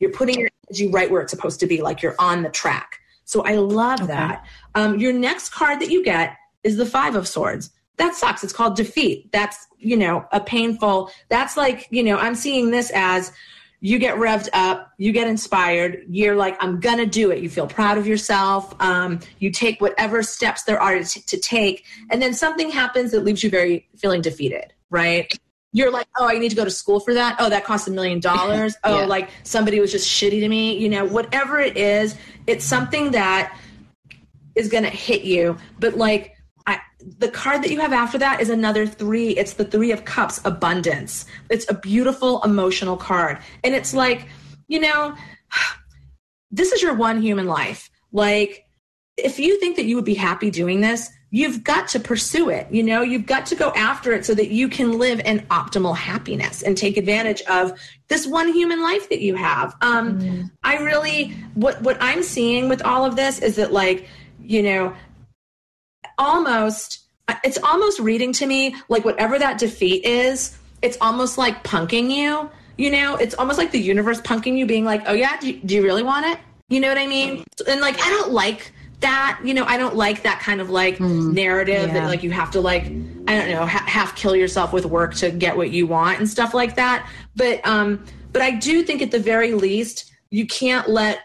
You're 0.00 0.12
putting 0.12 0.40
your 0.40 0.50
energy 0.68 0.88
right 0.88 1.10
where 1.10 1.22
it's 1.22 1.30
supposed 1.30 1.60
to 1.60 1.66
be 1.66 1.82
like 1.82 2.02
you're 2.02 2.16
on 2.18 2.42
the 2.42 2.50
track. 2.50 2.98
So 3.24 3.42
i 3.42 3.56
love 3.56 4.00
okay. 4.00 4.08
that. 4.08 4.44
Um, 4.74 4.98
your 4.98 5.12
next 5.12 5.50
card 5.50 5.80
that 5.80 5.90
you 5.90 6.02
get 6.02 6.36
is 6.64 6.76
the 6.76 6.86
five 6.86 7.14
of 7.14 7.28
swords 7.28 7.70
that 7.98 8.14
sucks. 8.14 8.42
It's 8.42 8.52
called 8.52 8.76
defeat. 8.76 9.30
That's, 9.32 9.66
you 9.78 9.96
know, 9.96 10.26
a 10.32 10.40
painful, 10.40 11.10
that's 11.28 11.56
like, 11.56 11.86
you 11.90 12.02
know, 12.02 12.16
I'm 12.16 12.34
seeing 12.34 12.70
this 12.70 12.90
as 12.94 13.32
you 13.80 13.98
get 13.98 14.16
revved 14.16 14.48
up, 14.52 14.92
you 14.98 15.12
get 15.12 15.28
inspired, 15.28 16.04
you're 16.08 16.34
like, 16.34 16.56
I'm 16.60 16.80
gonna 16.80 17.06
do 17.06 17.30
it. 17.30 17.42
You 17.42 17.48
feel 17.48 17.66
proud 17.66 17.96
of 17.96 18.06
yourself. 18.06 18.74
Um, 18.80 19.20
you 19.38 19.50
take 19.50 19.80
whatever 19.80 20.22
steps 20.22 20.64
there 20.64 20.80
are 20.80 20.98
to, 20.98 21.26
to 21.26 21.38
take, 21.38 21.84
and 22.10 22.20
then 22.20 22.34
something 22.34 22.70
happens 22.70 23.12
that 23.12 23.24
leaves 23.24 23.44
you 23.44 23.50
very 23.50 23.88
feeling 23.96 24.20
defeated, 24.20 24.72
right? 24.90 25.32
You're 25.72 25.92
like, 25.92 26.08
oh, 26.18 26.26
I 26.26 26.38
need 26.38 26.48
to 26.48 26.56
go 26.56 26.64
to 26.64 26.70
school 26.70 26.98
for 26.98 27.14
that. 27.14 27.36
Oh, 27.38 27.50
that 27.50 27.64
cost 27.64 27.86
a 27.86 27.90
million 27.90 28.20
dollars. 28.20 28.74
Oh, 28.84 29.00
yeah. 29.00 29.06
like 29.06 29.28
somebody 29.44 29.80
was 29.80 29.92
just 29.92 30.08
shitty 30.08 30.40
to 30.40 30.48
me. 30.48 30.76
You 30.78 30.88
know, 30.88 31.04
whatever 31.04 31.60
it 31.60 31.76
is, 31.76 32.16
it's 32.46 32.64
something 32.64 33.12
that 33.12 33.56
is 34.56 34.68
gonna 34.68 34.90
hit 34.90 35.22
you. 35.22 35.56
But 35.78 35.96
like, 35.96 36.37
the 37.18 37.28
card 37.28 37.62
that 37.62 37.70
you 37.70 37.80
have 37.80 37.92
after 37.92 38.18
that 38.18 38.40
is 38.40 38.50
another 38.50 38.86
three. 38.86 39.30
It's 39.30 39.54
the 39.54 39.64
three 39.64 39.92
of 39.92 40.04
cups, 40.04 40.40
abundance. 40.44 41.26
It's 41.48 41.68
a 41.70 41.74
beautiful 41.74 42.42
emotional 42.42 42.96
card. 42.96 43.38
And 43.64 43.74
it's 43.74 43.94
like, 43.94 44.28
you 44.66 44.80
know, 44.80 45.14
this 46.50 46.72
is 46.72 46.82
your 46.82 46.94
one 46.94 47.22
human 47.22 47.46
life. 47.46 47.90
Like, 48.12 48.66
if 49.16 49.38
you 49.38 49.58
think 49.58 49.76
that 49.76 49.84
you 49.84 49.96
would 49.96 50.04
be 50.04 50.14
happy 50.14 50.50
doing 50.50 50.80
this, 50.80 51.10
you've 51.30 51.62
got 51.62 51.88
to 51.88 52.00
pursue 52.00 52.48
it. 52.48 52.66
You 52.70 52.82
know, 52.82 53.02
you've 53.02 53.26
got 53.26 53.46
to 53.46 53.54
go 53.54 53.70
after 53.74 54.12
it 54.12 54.24
so 54.24 54.34
that 54.34 54.48
you 54.48 54.68
can 54.68 54.98
live 54.98 55.20
in 55.20 55.40
optimal 55.50 55.96
happiness 55.96 56.62
and 56.62 56.76
take 56.76 56.96
advantage 56.96 57.42
of 57.42 57.78
this 58.08 58.26
one 58.26 58.52
human 58.52 58.82
life 58.82 59.08
that 59.10 59.20
you 59.20 59.34
have. 59.34 59.74
Um, 59.80 60.20
mm. 60.20 60.50
I 60.62 60.78
really, 60.78 61.30
what 61.54 61.82
what 61.82 61.98
I'm 62.00 62.22
seeing 62.22 62.68
with 62.68 62.82
all 62.82 63.04
of 63.04 63.16
this 63.16 63.40
is 63.40 63.56
that, 63.56 63.72
like, 63.72 64.08
you 64.40 64.62
know, 64.62 64.94
almost 66.18 67.00
it's 67.44 67.58
almost 67.62 68.00
reading 68.00 68.32
to 68.32 68.46
me 68.46 68.74
like 68.88 69.04
whatever 69.04 69.38
that 69.38 69.58
defeat 69.58 70.04
is 70.04 70.56
it's 70.82 70.96
almost 71.00 71.38
like 71.38 71.62
punking 71.64 72.10
you 72.10 72.50
you 72.78 72.92
know? 72.92 73.16
It's 73.16 73.34
almost 73.34 73.58
like 73.58 73.72
the 73.72 73.80
universe 73.80 74.20
punking 74.20 74.56
you 74.56 74.64
being 74.64 74.84
like 74.84 75.02
oh 75.06 75.12
yeah 75.12 75.38
do 75.40 75.48
you, 75.52 75.60
do 75.60 75.74
you 75.74 75.82
really 75.82 76.02
want 76.02 76.26
it? 76.26 76.38
You 76.68 76.80
know 76.80 76.88
what 76.88 76.98
i 76.98 77.06
mean? 77.06 77.44
And 77.66 77.80
like 77.80 78.00
i 78.00 78.08
don't 78.08 78.32
like 78.32 78.72
that 79.00 79.40
you 79.44 79.54
know? 79.54 79.64
I 79.64 79.76
don't 79.76 79.96
like 79.96 80.22
that 80.22 80.40
kind 80.40 80.60
of 80.60 80.70
like 80.70 80.98
mm, 80.98 81.32
narrative 81.32 81.88
yeah. 81.88 81.94
that 81.94 82.06
like 82.06 82.22
you 82.22 82.30
have 82.30 82.50
to 82.52 82.60
like 82.60 82.84
i 82.84 83.36
don't 83.36 83.50
know 83.50 83.66
ha- 83.66 83.84
half 83.86 84.16
kill 84.16 84.34
yourself 84.34 84.72
with 84.72 84.86
work 84.86 85.14
to 85.16 85.30
get 85.30 85.56
what 85.56 85.70
you 85.70 85.86
want 85.86 86.18
and 86.18 86.28
stuff 86.28 86.54
like 86.54 86.76
that. 86.76 87.08
But 87.36 87.66
um 87.66 88.04
but 88.32 88.42
i 88.42 88.52
do 88.52 88.82
think 88.82 89.02
at 89.02 89.10
the 89.10 89.18
very 89.18 89.54
least 89.54 90.12
you 90.30 90.46
can't 90.46 90.88
let 90.88 91.20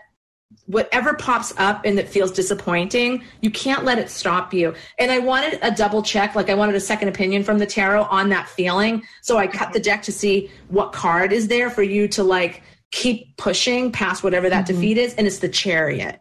whatever 0.65 1.13
pops 1.13 1.53
up 1.57 1.81
and 1.85 1.97
that 1.97 2.07
feels 2.07 2.31
disappointing, 2.31 3.23
you 3.41 3.51
can't 3.51 3.83
let 3.83 3.99
it 3.99 4.09
stop 4.09 4.53
you. 4.53 4.73
And 4.99 5.11
I 5.11 5.19
wanted 5.19 5.59
a 5.61 5.71
double 5.71 6.01
check, 6.01 6.35
like 6.35 6.49
I 6.49 6.53
wanted 6.53 6.75
a 6.75 6.79
second 6.79 7.09
opinion 7.09 7.43
from 7.43 7.59
the 7.59 7.65
tarot 7.65 8.03
on 8.03 8.29
that 8.29 8.49
feeling. 8.49 9.03
So 9.21 9.37
I 9.37 9.47
cut 9.47 9.73
the 9.73 9.79
deck 9.79 10.03
to 10.03 10.11
see 10.11 10.49
what 10.69 10.93
card 10.93 11.33
is 11.33 11.47
there 11.47 11.69
for 11.69 11.83
you 11.83 12.07
to 12.09 12.23
like 12.23 12.63
keep 12.91 13.35
pushing 13.37 13.91
past 13.91 14.23
whatever 14.23 14.49
that 14.49 14.65
mm-hmm. 14.65 14.75
defeat 14.75 14.97
is. 14.97 15.13
And 15.15 15.27
it's 15.27 15.39
the 15.39 15.49
chariot. 15.49 16.19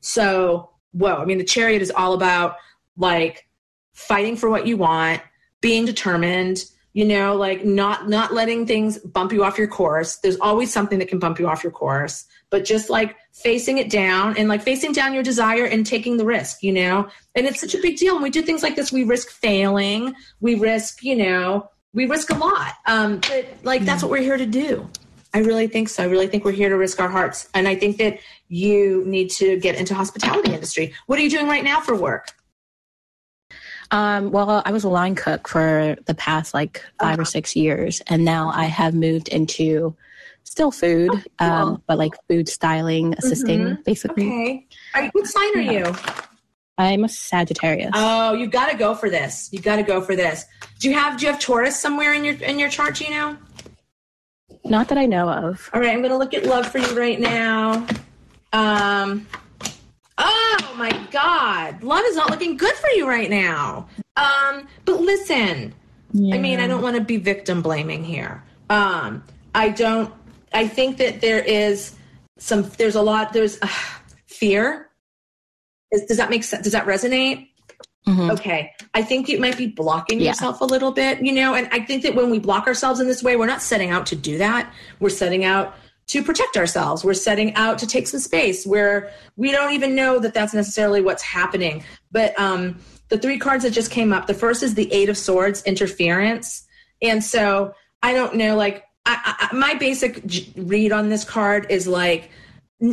So, 0.00 0.70
whoa, 0.92 1.16
I 1.16 1.24
mean, 1.24 1.38
the 1.38 1.44
chariot 1.44 1.82
is 1.82 1.90
all 1.90 2.14
about 2.14 2.56
like 2.96 3.46
fighting 3.92 4.36
for 4.36 4.50
what 4.50 4.66
you 4.66 4.76
want, 4.76 5.20
being 5.60 5.84
determined, 5.84 6.64
you 6.94 7.04
know 7.04 7.34
like 7.34 7.64
not 7.64 8.08
not 8.08 8.32
letting 8.32 8.66
things 8.66 8.98
bump 8.98 9.32
you 9.32 9.44
off 9.44 9.58
your 9.58 9.66
course 9.68 10.16
there's 10.18 10.38
always 10.40 10.72
something 10.72 10.98
that 10.98 11.08
can 11.08 11.18
bump 11.18 11.38
you 11.38 11.46
off 11.46 11.62
your 11.62 11.72
course 11.72 12.24
but 12.48 12.64
just 12.64 12.88
like 12.88 13.16
facing 13.34 13.78
it 13.78 13.90
down 13.90 14.36
and 14.38 14.48
like 14.48 14.62
facing 14.62 14.92
down 14.92 15.12
your 15.12 15.22
desire 15.22 15.64
and 15.64 15.84
taking 15.84 16.16
the 16.16 16.24
risk 16.24 16.62
you 16.62 16.72
know? 16.72 17.08
And 17.34 17.46
it's 17.46 17.60
such 17.60 17.74
a 17.74 17.78
big 17.82 17.96
deal. 17.96 18.14
When 18.14 18.22
we 18.22 18.30
do 18.30 18.42
things 18.42 18.62
like 18.62 18.76
this. 18.76 18.92
We 18.92 19.04
risk 19.04 19.30
failing. 19.30 20.14
We 20.40 20.54
risk 20.54 21.02
you 21.02 21.16
know 21.16 21.68
we 21.92 22.06
risk 22.06 22.30
a 22.30 22.36
lot. 22.36 22.74
Um 22.86 23.20
but 23.28 23.46
like 23.62 23.84
that's 23.84 24.02
what 24.02 24.10
we're 24.10 24.22
here 24.22 24.36
to 24.36 24.46
do. 24.46 24.88
I 25.32 25.38
really 25.38 25.66
think 25.66 25.88
so. 25.88 26.04
I 26.04 26.06
really 26.06 26.28
think 26.28 26.44
we're 26.44 26.52
here 26.52 26.68
to 26.68 26.76
risk 26.76 27.00
our 27.00 27.08
hearts. 27.08 27.48
And 27.54 27.66
i 27.66 27.74
think 27.74 27.98
that 27.98 28.18
you 28.48 29.04
need 29.04 29.30
to 29.30 29.58
get 29.58 29.74
into 29.74 29.94
hospitality 29.94 30.52
industry. 30.52 30.94
What 31.06 31.18
are 31.18 31.22
you 31.22 31.30
doing 31.30 31.48
right 31.48 31.64
now 31.64 31.80
for 31.80 31.96
work? 31.96 32.28
Um, 33.90 34.30
well, 34.30 34.62
I 34.64 34.72
was 34.72 34.84
a 34.84 34.88
line 34.88 35.14
cook 35.14 35.46
for 35.48 35.96
the 36.06 36.14
past 36.14 36.54
like 36.54 36.84
5 37.00 37.12
uh-huh. 37.12 37.22
or 37.22 37.24
six 37.24 37.54
years, 37.54 38.02
and 38.06 38.24
now 38.24 38.48
I 38.48 38.64
have 38.64 38.94
moved 38.94 39.28
into 39.28 39.96
still 40.54 40.70
food, 40.70 41.10
oh, 41.12 41.22
cool. 41.38 41.48
um, 41.50 41.82
but 41.86 41.98
like 41.98 42.12
food 42.28 42.48
styling, 42.48 43.14
assisting, 43.18 43.60
mm-hmm. 43.60 43.82
basically. 43.82 44.26
Okay. 44.26 44.66
Are 44.94 45.08
what 45.12 45.26
sign 45.26 45.58
are 45.58 45.72
you? 45.72 45.94
I'm 46.78 47.04
a 47.04 47.08
Sagittarius. 47.08 47.90
Oh, 47.94 48.34
you 48.34 48.46
got 48.46 48.70
to 48.70 48.76
go 48.76 48.94
for 48.94 49.10
this. 49.10 49.48
You 49.52 49.60
got 49.60 49.76
to 49.76 49.82
go 49.82 50.00
for 50.00 50.16
this. 50.16 50.44
Do 50.78 50.88
you 50.88 50.94
have 50.94 51.18
Do 51.18 51.26
you 51.26 51.32
have 51.32 51.40
Taurus 51.40 51.78
somewhere 51.78 52.14
in 52.14 52.24
your 52.24 52.34
in 52.34 52.58
your 52.58 52.68
chart? 52.68 52.96
Do 52.96 53.04
you 53.04 53.10
know? 53.10 53.36
Not 54.64 54.88
that 54.88 54.98
I 54.98 55.06
know 55.06 55.28
of. 55.28 55.70
All 55.74 55.80
right, 55.80 55.90
I'm 55.90 55.98
going 55.98 56.10
to 56.10 56.16
look 56.16 56.34
at 56.34 56.46
love 56.46 56.66
for 56.66 56.78
you 56.78 56.98
right 56.98 57.20
now. 57.20 57.86
Um, 58.52 59.26
Oh 60.16 60.74
my 60.76 60.92
God. 61.10 61.82
Love 61.82 62.04
is 62.06 62.16
not 62.16 62.30
looking 62.30 62.56
good 62.56 62.74
for 62.74 62.88
you 62.90 63.08
right 63.08 63.28
now. 63.28 63.88
Um, 64.16 64.68
but 64.84 65.00
listen, 65.00 65.74
yeah. 66.12 66.36
I 66.36 66.38
mean, 66.38 66.60
I 66.60 66.66
don't 66.66 66.82
want 66.82 66.96
to 66.96 67.02
be 67.02 67.16
victim 67.16 67.62
blaming 67.62 68.04
here. 68.04 68.42
Um, 68.70 69.24
I 69.54 69.68
don't. 69.70 70.12
I 70.54 70.68
think 70.68 70.96
that 70.98 71.20
there 71.20 71.40
is 71.40 71.94
some. 72.38 72.62
There's 72.78 72.94
a 72.94 73.02
lot. 73.02 73.32
There's 73.32 73.58
uh, 73.60 73.68
fear. 74.26 74.88
Is, 75.90 76.04
does 76.06 76.16
that 76.16 76.30
make 76.30 76.44
sense? 76.44 76.62
Does 76.64 76.72
that 76.72 76.86
resonate? 76.86 77.48
Mhm. 78.06 78.32
Okay. 78.32 78.70
I 78.92 79.02
think 79.02 79.28
you 79.28 79.40
might 79.40 79.56
be 79.56 79.66
blocking 79.66 80.20
Yeah. 80.20 80.28
yourself 80.28 80.60
a 80.60 80.64
little 80.64 80.92
bit, 80.92 81.22
you 81.22 81.32
know, 81.32 81.54
and 81.54 81.68
I 81.72 81.80
think 81.80 82.02
that 82.02 82.14
when 82.14 82.28
we 82.30 82.38
block 82.38 82.66
ourselves 82.66 83.00
in 83.00 83.06
this 83.06 83.22
way, 83.22 83.34
we're 83.36 83.46
not 83.46 83.62
setting 83.62 83.90
out 83.90 84.04
to 84.06 84.16
do 84.16 84.36
that. 84.38 84.70
We're 85.00 85.08
setting 85.08 85.42
out 85.44 85.74
to 86.08 86.22
protect 86.22 86.58
ourselves. 86.58 87.02
We're 87.02 87.14
setting 87.14 87.54
out 87.54 87.78
to 87.78 87.86
take 87.86 88.06
some 88.06 88.20
space 88.20 88.66
where 88.66 89.10
we 89.36 89.50
don't 89.50 89.72
even 89.72 89.94
know 89.94 90.18
that 90.18 90.34
that's 90.34 90.52
necessarily 90.52 91.00
what's 91.00 91.22
happening. 91.22 91.82
But 92.12 92.38
um, 92.38 92.78
the 93.08 93.16
three 93.16 93.38
cards 93.38 93.64
that 93.64 93.70
just 93.70 93.90
came 93.90 94.12
up 94.12 94.26
the 94.26 94.34
first 94.34 94.62
is 94.62 94.74
the 94.74 94.92
Eight 94.92 95.08
of 95.08 95.16
Swords, 95.16 95.62
interference. 95.62 96.66
And 97.00 97.24
so 97.24 97.72
I 98.02 98.12
don't 98.12 98.34
know, 98.36 98.54
like, 98.54 98.84
I, 99.06 99.48
I, 99.50 99.54
my 99.54 99.74
basic 99.74 100.22
read 100.56 100.92
on 100.92 101.08
this 101.08 101.24
card 101.24 101.66
is 101.70 101.86
like 101.86 102.30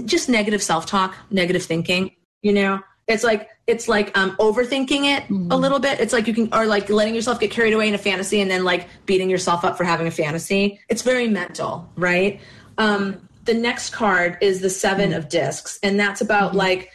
just 0.05 0.29
negative 0.29 0.61
self 0.61 0.85
talk, 0.85 1.15
negative 1.29 1.63
thinking, 1.63 2.11
you 2.41 2.53
know? 2.53 2.81
It's 3.07 3.23
like 3.23 3.49
it's 3.67 3.87
like 3.87 4.17
um, 4.17 4.35
overthinking 4.37 5.05
it 5.05 5.29
a 5.51 5.57
little 5.57 5.79
bit. 5.79 5.99
It's 5.99 6.13
like 6.13 6.27
you 6.27 6.33
can, 6.33 6.53
or 6.53 6.65
like 6.65 6.89
letting 6.89 7.15
yourself 7.15 7.39
get 7.39 7.51
carried 7.51 7.73
away 7.73 7.87
in 7.87 7.93
a 7.93 7.97
fantasy 7.97 8.41
and 8.41 8.49
then 8.49 8.63
like 8.63 8.87
beating 9.05 9.29
yourself 9.29 9.63
up 9.63 9.77
for 9.77 9.83
having 9.83 10.07
a 10.07 10.11
fantasy. 10.11 10.79
It's 10.89 11.01
very 11.01 11.27
mental, 11.27 11.89
right? 11.95 12.39
Um, 12.77 13.27
the 13.45 13.53
next 13.53 13.91
card 13.91 14.37
is 14.41 14.61
the 14.61 14.69
7 14.69 15.13
of 15.13 15.29
discs, 15.29 15.79
and 15.83 15.99
that's 15.99 16.21
about 16.21 16.53
like, 16.53 16.91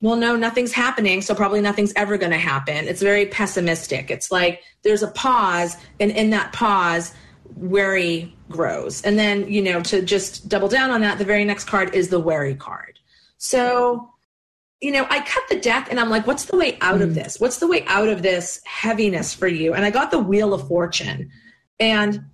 well, 0.00 0.16
no, 0.16 0.36
nothing's 0.36 0.72
happening, 0.72 1.22
so 1.22 1.34
probably 1.34 1.60
nothing's 1.60 1.92
ever 1.94 2.18
going 2.18 2.32
to 2.32 2.38
happen. 2.38 2.88
It's 2.88 3.02
very 3.02 3.26
pessimistic. 3.26 4.10
It's 4.10 4.32
like 4.32 4.62
there's 4.82 5.02
a 5.02 5.08
pause, 5.08 5.76
and 6.00 6.10
in 6.10 6.30
that 6.30 6.52
pause, 6.52 7.14
worry 7.56 8.34
grows. 8.48 9.02
And 9.02 9.18
then, 9.18 9.50
you 9.50 9.62
know, 9.62 9.80
to 9.82 10.02
just 10.02 10.48
double 10.48 10.68
down 10.68 10.90
on 10.90 11.00
that, 11.00 11.18
the 11.18 11.24
very 11.24 11.44
next 11.44 11.64
card 11.64 11.94
is 11.94 12.08
the 12.08 12.20
wary 12.20 12.54
card. 12.54 12.98
So, 13.38 14.10
you 14.80 14.90
know, 14.90 15.06
I 15.10 15.20
cut 15.20 15.44
the 15.48 15.60
deck 15.60 15.88
and 15.90 15.98
I'm 15.98 16.10
like, 16.10 16.26
what's 16.26 16.44
the 16.44 16.56
way 16.56 16.76
out 16.80 17.00
of 17.00 17.14
this? 17.14 17.40
What's 17.40 17.58
the 17.58 17.68
way 17.68 17.84
out 17.86 18.08
of 18.08 18.22
this 18.22 18.60
heaviness 18.64 19.32
for 19.32 19.48
you? 19.48 19.74
And 19.74 19.84
I 19.84 19.90
got 19.90 20.10
the 20.10 20.18
Wheel 20.18 20.54
of 20.54 20.66
Fortune. 20.66 21.30
And 21.78 22.24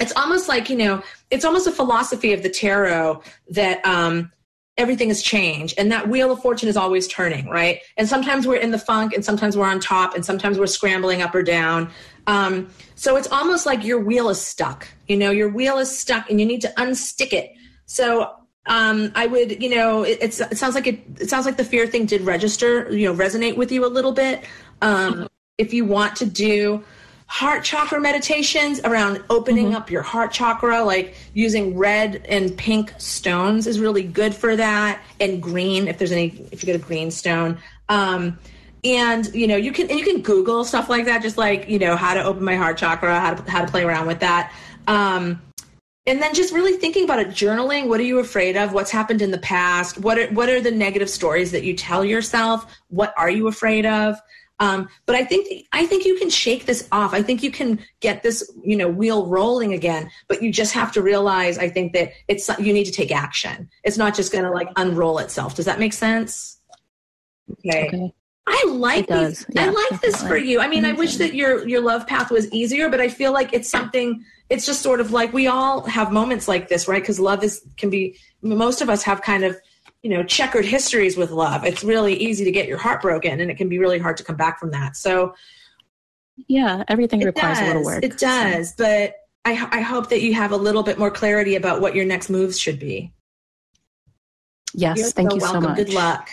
it's 0.00 0.12
almost 0.16 0.48
like, 0.48 0.68
you 0.68 0.76
know, 0.76 1.02
it's 1.30 1.44
almost 1.44 1.66
a 1.66 1.72
philosophy 1.72 2.32
of 2.32 2.42
the 2.42 2.50
tarot 2.50 3.22
that 3.50 3.84
um, 3.86 4.30
everything 4.76 5.08
is 5.08 5.22
change 5.22 5.74
and 5.78 5.90
that 5.90 6.08
Wheel 6.08 6.30
of 6.30 6.40
Fortune 6.40 6.68
is 6.68 6.76
always 6.76 7.08
turning, 7.08 7.48
right? 7.48 7.80
And 7.96 8.08
sometimes 8.08 8.46
we're 8.46 8.56
in 8.56 8.70
the 8.70 8.78
funk 8.78 9.14
and 9.14 9.24
sometimes 9.24 9.56
we're 9.56 9.66
on 9.66 9.80
top 9.80 10.14
and 10.14 10.24
sometimes 10.24 10.58
we're 10.58 10.66
scrambling 10.66 11.22
up 11.22 11.34
or 11.34 11.42
down. 11.42 11.90
Um, 12.26 12.68
so 12.94 13.16
it's 13.16 13.30
almost 13.30 13.64
like 13.64 13.84
your 13.84 14.00
wheel 14.00 14.28
is 14.28 14.40
stuck. 14.40 14.86
You 15.08 15.16
know, 15.16 15.30
your 15.30 15.48
wheel 15.48 15.78
is 15.78 15.96
stuck 15.96 16.28
and 16.30 16.38
you 16.38 16.46
need 16.46 16.60
to 16.62 16.72
unstick 16.76 17.32
it. 17.32 17.54
So 17.86 18.34
um, 18.66 19.12
I 19.14 19.26
would, 19.26 19.62
you 19.62 19.70
know, 19.70 20.02
it, 20.02 20.18
it's, 20.20 20.40
it 20.40 20.58
sounds 20.58 20.74
like 20.74 20.86
it, 20.86 21.00
it 21.20 21.30
sounds 21.30 21.46
like 21.46 21.56
the 21.56 21.64
fear 21.64 21.86
thing 21.86 22.04
did 22.04 22.22
register, 22.22 22.90
you 22.92 23.06
know, 23.06 23.14
resonate 23.14 23.56
with 23.56 23.72
you 23.72 23.86
a 23.86 23.88
little 23.88 24.12
bit. 24.12 24.44
Um, 24.82 25.28
if 25.56 25.72
you 25.72 25.86
want 25.86 26.16
to 26.16 26.26
do 26.26 26.84
heart 27.26 27.64
chakra 27.64 28.00
meditations 28.00 28.80
around 28.80 29.22
opening 29.30 29.74
up 29.74 29.90
your 29.90 30.02
heart 30.02 30.32
chakra, 30.32 30.82
like 30.82 31.14
using 31.34 31.76
red 31.76 32.24
and 32.28 32.56
pink 32.56 32.92
stones 32.98 33.66
is 33.66 33.80
really 33.80 34.02
good 34.02 34.34
for 34.34 34.56
that, 34.56 35.00
and 35.20 35.42
green 35.42 35.88
if 35.88 35.98
there's 35.98 36.12
any, 36.12 36.48
if 36.52 36.62
you 36.62 36.66
get 36.66 36.76
a 36.76 36.84
green 36.84 37.10
stone. 37.10 37.58
Um, 37.88 38.38
and 38.84 39.34
you 39.34 39.46
know 39.46 39.56
you 39.56 39.72
can 39.72 39.88
you 39.88 40.04
can 40.04 40.20
google 40.22 40.64
stuff 40.64 40.88
like 40.88 41.06
that 41.06 41.20
just 41.20 41.36
like 41.36 41.68
you 41.68 41.78
know 41.78 41.96
how 41.96 42.14
to 42.14 42.22
open 42.22 42.44
my 42.44 42.54
heart 42.54 42.76
chakra 42.78 43.18
how 43.18 43.34
to 43.34 43.50
how 43.50 43.64
to 43.64 43.70
play 43.70 43.82
around 43.82 44.06
with 44.06 44.20
that. 44.20 44.52
Um 44.86 45.42
and 46.08 46.22
then 46.22 46.34
just 46.34 46.54
really 46.54 46.74
thinking 46.74 47.02
about 47.02 47.18
it 47.18 47.28
journaling 47.28 47.88
what 47.88 47.98
are 47.98 48.04
you 48.04 48.20
afraid 48.20 48.56
of? 48.56 48.72
What's 48.72 48.90
happened 48.90 49.22
in 49.22 49.32
the 49.32 49.38
past? 49.38 49.98
What 49.98 50.18
are 50.18 50.28
what 50.28 50.48
are 50.48 50.60
the 50.60 50.70
negative 50.70 51.10
stories 51.10 51.50
that 51.52 51.64
you 51.64 51.74
tell 51.74 52.04
yourself? 52.04 52.78
What 52.88 53.12
are 53.16 53.30
you 53.30 53.48
afraid 53.48 53.86
of 53.86 54.16
um, 54.60 54.88
but 55.06 55.14
i 55.14 55.24
think 55.24 55.66
i 55.72 55.86
think 55.86 56.04
you 56.04 56.16
can 56.16 56.30
shake 56.30 56.66
this 56.66 56.88
off 56.92 57.12
i 57.12 57.22
think 57.22 57.42
you 57.42 57.50
can 57.50 57.78
get 58.00 58.22
this 58.22 58.50
you 58.64 58.76
know 58.76 58.88
wheel 58.88 59.26
rolling 59.26 59.72
again 59.72 60.10
but 60.28 60.42
you 60.42 60.50
just 60.52 60.72
have 60.72 60.92
to 60.92 61.02
realize 61.02 61.58
i 61.58 61.68
think 61.68 61.92
that 61.92 62.10
it's 62.28 62.48
you 62.58 62.72
need 62.72 62.84
to 62.84 62.92
take 62.92 63.12
action 63.12 63.68
it's 63.84 63.98
not 63.98 64.14
just 64.14 64.32
going 64.32 64.44
to 64.44 64.50
like 64.50 64.68
unroll 64.76 65.18
itself 65.18 65.54
does 65.54 65.66
that 65.66 65.78
make 65.78 65.92
sense 65.92 66.60
okay, 67.50 67.88
Okay. 67.88 68.12
I 68.46 68.64
like 68.68 69.08
these. 69.08 69.44
I 69.56 69.64
Yeah, 69.64 69.70
like 69.70 70.00
this 70.00 70.22
for 70.22 70.36
you. 70.36 70.60
I 70.60 70.68
mean, 70.68 70.84
I 70.84 70.92
wish 70.92 71.16
that 71.16 71.34
your 71.34 71.66
your 71.66 71.80
love 71.80 72.06
path 72.06 72.30
was 72.30 72.50
easier, 72.52 72.88
but 72.88 73.00
I 73.00 73.08
feel 73.08 73.32
like 73.32 73.52
it's 73.52 73.68
something. 73.68 74.24
It's 74.48 74.64
just 74.64 74.82
sort 74.82 75.00
of 75.00 75.10
like 75.10 75.32
we 75.32 75.48
all 75.48 75.84
have 75.86 76.12
moments 76.12 76.46
like 76.46 76.68
this, 76.68 76.86
right? 76.86 77.02
Because 77.02 77.18
love 77.18 77.42
is 77.42 77.64
can 77.76 77.90
be. 77.90 78.16
Most 78.42 78.82
of 78.82 78.88
us 78.88 79.02
have 79.02 79.20
kind 79.22 79.42
of, 79.42 79.56
you 80.02 80.10
know, 80.10 80.22
checkered 80.22 80.64
histories 80.64 81.16
with 81.16 81.30
love. 81.30 81.64
It's 81.64 81.82
really 81.82 82.14
easy 82.14 82.44
to 82.44 82.52
get 82.52 82.68
your 82.68 82.78
heart 82.78 83.02
broken, 83.02 83.40
and 83.40 83.50
it 83.50 83.56
can 83.56 83.68
be 83.68 83.78
really 83.78 83.98
hard 83.98 84.16
to 84.18 84.24
come 84.24 84.36
back 84.36 84.58
from 84.60 84.70
that. 84.70 84.96
So 84.96 85.34
Yeah, 86.48 86.84
everything 86.88 87.20
requires 87.20 87.58
does. 87.58 87.64
a 87.64 87.68
little 87.68 87.84
work. 87.84 88.04
It 88.04 88.18
does, 88.18 88.72
but 88.76 89.14
I 89.44 89.52
I 89.72 89.80
hope 89.80 90.10
that 90.10 90.20
you 90.22 90.34
have 90.34 90.52
a 90.52 90.56
little 90.56 90.82
bit 90.82 90.98
more 90.98 91.10
clarity 91.10 91.56
about 91.56 91.80
what 91.80 91.94
your 91.94 92.04
next 92.04 92.28
moves 92.30 92.58
should 92.58 92.78
be. 92.78 93.12
Yes, 94.74 94.98
You're 94.98 95.08
thank 95.08 95.30
so 95.30 95.36
you 95.36 95.40
so 95.40 95.60
much. 95.60 95.76
Good 95.76 95.92
luck. 95.94 96.28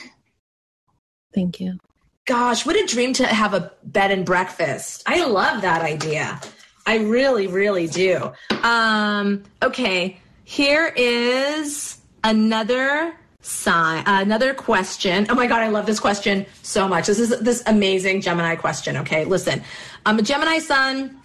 Thank 1.34 1.59
you. 1.59 1.78
Gosh, 2.26 2.66
what 2.66 2.76
a 2.76 2.86
dream 2.86 3.14
to 3.14 3.26
have 3.26 3.53
a 3.53 3.72
bed 3.84 4.11
and 4.11 4.26
breakfast. 4.26 5.03
I 5.05 5.26
love 5.26 5.61
that 5.61 5.82
idea. 5.82 6.39
I 6.86 6.97
really, 6.99 7.47
really 7.47 7.88
do. 7.88 8.32
Um, 8.61 9.43
okay, 9.61 10.20
here 10.43 10.93
is 10.95 11.97
another 12.24 13.16
sign, 13.43 14.03
another 14.07 14.53
question. 14.53 15.27
Oh 15.29 15.35
my 15.35 15.47
God, 15.47 15.61
I 15.61 15.67
love 15.67 15.85
this 15.85 15.99
question 15.99 16.45
so 16.63 16.87
much. 16.87 17.07
This 17.07 17.19
is 17.19 17.39
this 17.41 17.61
amazing 17.67 18.21
Gemini 18.21 18.55
question. 18.55 18.97
Okay, 18.97 19.25
listen. 19.25 19.61
I'm 20.05 20.17
a 20.17 20.21
Gemini 20.21 20.59
sun, 20.59 21.21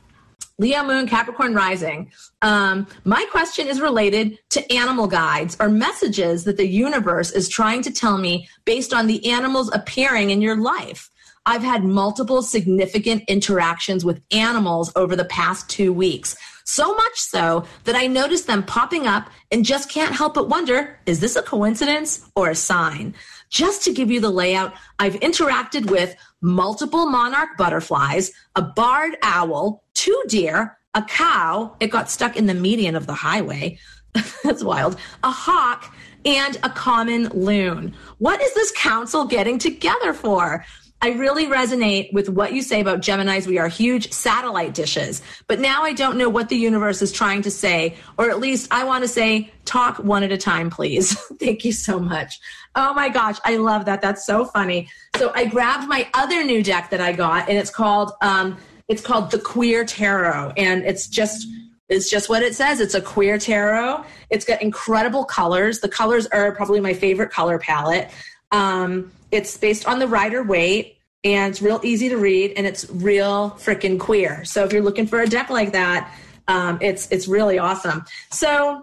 Leo 0.59 0.83
moon, 0.83 1.07
Capricorn 1.07 1.55
rising. 1.55 2.11
Um, 2.43 2.87
my 3.05 3.25
question 3.31 3.69
is 3.69 3.81
related 3.81 4.39
to 4.51 4.73
animal 4.73 5.07
guides 5.07 5.57
or 5.61 5.69
messages 5.69 6.45
that 6.45 6.57
the 6.57 6.67
universe 6.67 7.31
is 7.31 7.49
trying 7.49 7.83
to 7.83 7.93
tell 7.93 8.19
me 8.19 8.49
based 8.65 8.93
on 8.93 9.07
the 9.07 9.31
animals 9.31 9.71
appearing 9.73 10.31
in 10.31 10.43
your 10.43 10.57
life. 10.57 11.11
I've 11.47 11.63
had 11.63 11.85
multiple 11.85 12.43
significant 12.43 13.23
interactions 13.29 14.05
with 14.05 14.21
animals 14.33 14.93
over 14.97 15.17
the 15.17 15.25
past 15.25 15.71
two 15.71 15.93
weeks. 15.93 16.37
So 16.69 16.95
much 16.95 17.19
so 17.19 17.65
that 17.85 17.97
I 17.97 18.09
notice 18.09 18.43
them 18.43 18.63
popping 18.63 19.07
up 19.07 19.31
and 19.51 19.65
just 19.65 19.89
can't 19.89 20.15
help 20.15 20.35
but 20.35 20.51
wonder 20.51 21.01
is 21.07 21.19
this 21.19 21.35
a 21.35 21.41
coincidence 21.41 22.29
or 22.37 22.51
a 22.51 22.55
sign? 22.55 23.15
Just 23.49 23.83
to 23.85 23.93
give 23.95 24.11
you 24.11 24.21
the 24.21 24.29
layout, 24.29 24.75
I've 24.99 25.15
interacted 25.21 25.91
with 25.91 26.15
multiple 26.43 27.07
monarch 27.07 27.57
butterflies, 27.57 28.33
a 28.55 28.61
barred 28.61 29.17
owl, 29.23 29.83
two 29.95 30.23
deer, 30.29 30.77
a 30.93 31.01
cow, 31.01 31.75
it 31.81 31.87
got 31.87 32.11
stuck 32.11 32.37
in 32.37 32.45
the 32.45 32.53
median 32.53 32.97
of 32.97 33.07
the 33.07 33.15
highway. 33.15 33.79
That's 34.45 34.63
wild. 34.63 34.99
A 35.25 35.31
hawk 35.31 35.95
and 36.27 36.59
a 36.63 36.69
common 36.69 37.29
loon. 37.31 37.95
What 38.19 38.43
is 38.43 38.53
this 38.53 38.73
council 38.73 39.25
getting 39.25 39.59
together 39.59 40.13
for? 40.13 40.67
I 41.01 41.11
really 41.11 41.47
resonate 41.47 42.13
with 42.13 42.29
what 42.29 42.53
you 42.53 42.61
say 42.61 42.81
about 42.81 43.01
Geminis. 43.01 43.47
We 43.47 43.59
are 43.59 43.69
huge 43.69 44.13
satellite 44.13 44.75
dishes. 44.75 45.23
But 45.47 45.61
now 45.61 45.85
I 45.85 45.93
don't 45.93 46.17
know 46.17 46.29
what 46.29 46.49
the 46.49 46.57
universe 46.57 47.03
is 47.03 47.13
trying 47.13 47.43
to 47.43 47.51
say, 47.51 47.97
or 48.19 48.31
at 48.31 48.41
least 48.41 48.69
I 48.73 48.85
want 48.85 49.05
to 49.05 49.09
say, 49.09 49.53
talk 49.65 49.99
one 49.99 50.25
at 50.25 50.33
a 50.33 50.37
time, 50.37 50.71
please. 50.71 51.15
Thank 51.39 51.65
you 51.65 51.73
so 51.73 52.01
much. 52.01 52.41
Oh 52.75 52.93
my 52.95 53.09
gosh, 53.09 53.39
I 53.45 53.57
love 53.57 53.85
that. 53.85 54.03
That's 54.03 54.27
so 54.27 54.45
funny. 54.45 54.89
So 55.17 55.33
I 55.35 55.45
grabbed 55.45 55.89
my 55.89 56.09
other 56.15 56.43
new 56.43 56.63
deck 56.63 56.91
that 56.91 57.01
I 57.01 57.13
got, 57.13 57.49
and 57.49 57.57
it's 57.57 57.71
called 57.71 58.13
um, 58.21 58.57
it's 58.89 59.03
called 59.03 59.31
the 59.31 59.39
Queer 59.39 59.85
Tarot, 59.85 60.53
and 60.57 60.85
it's 60.85 61.07
just 61.07 61.47
it's 61.89 62.11
just 62.11 62.29
what 62.29 62.43
it 62.43 62.55
says. 62.55 62.81
It's 62.81 62.95
a 62.95 63.01
queer 63.01 63.39
tarot. 63.39 64.05
It's 64.31 64.45
got 64.45 64.61
incredible 64.61 65.25
colors. 65.25 65.81
The 65.81 65.89
colors 65.89 66.27
are 66.27 66.55
probably 66.55 66.81
my 66.81 66.93
favorite 66.93 67.31
color 67.31 67.59
palette. 67.59 68.11
Um, 68.51 69.11
it's 69.31 69.57
based 69.57 69.87
on 69.87 69.99
the 69.99 70.09
Rider 70.09 70.43
Waite, 70.43 70.99
and 71.25 71.51
it's 71.51 71.61
real 71.63 71.81
easy 71.83 72.09
to 72.09 72.17
read, 72.17 72.53
and 72.57 72.67
it's 72.67 72.89
real 72.91 73.51
freaking 73.53 73.99
queer. 73.99 74.45
So 74.45 74.65
if 74.65 74.73
you're 74.73 74.83
looking 74.83 75.07
for 75.07 75.21
a 75.21 75.27
deck 75.27 75.51
like 75.51 75.73
that, 75.73 76.15
um, 76.47 76.79
it's 76.81 77.11
it's 77.11 77.29
really 77.29 77.59
awesome. 77.59 78.05
So 78.31 78.83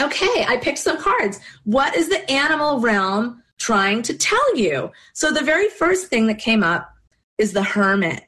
okay, 0.00 0.44
I 0.46 0.58
picked 0.60 0.78
some 0.78 0.98
cards. 0.98 1.38
What 1.64 1.94
is 1.94 2.08
the 2.08 2.28
animal 2.30 2.80
realm 2.80 3.42
trying 3.58 4.02
to 4.02 4.14
tell 4.14 4.56
you? 4.56 4.90
So 5.12 5.30
the 5.30 5.44
very 5.44 5.68
first 5.68 6.08
thing 6.08 6.26
that 6.26 6.38
came 6.38 6.64
up 6.64 6.92
is 7.38 7.52
the 7.52 7.62
Hermit. 7.62 8.24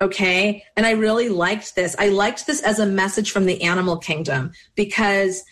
Okay. 0.00 0.64
And 0.76 0.86
I 0.86 0.92
really 0.92 1.28
liked 1.28 1.74
this. 1.74 1.96
I 1.98 2.08
liked 2.08 2.46
this 2.46 2.62
as 2.62 2.78
a 2.78 2.86
message 2.86 3.32
from 3.32 3.46
the 3.46 3.62
animal 3.62 3.96
kingdom 3.96 4.52
because 4.76 5.42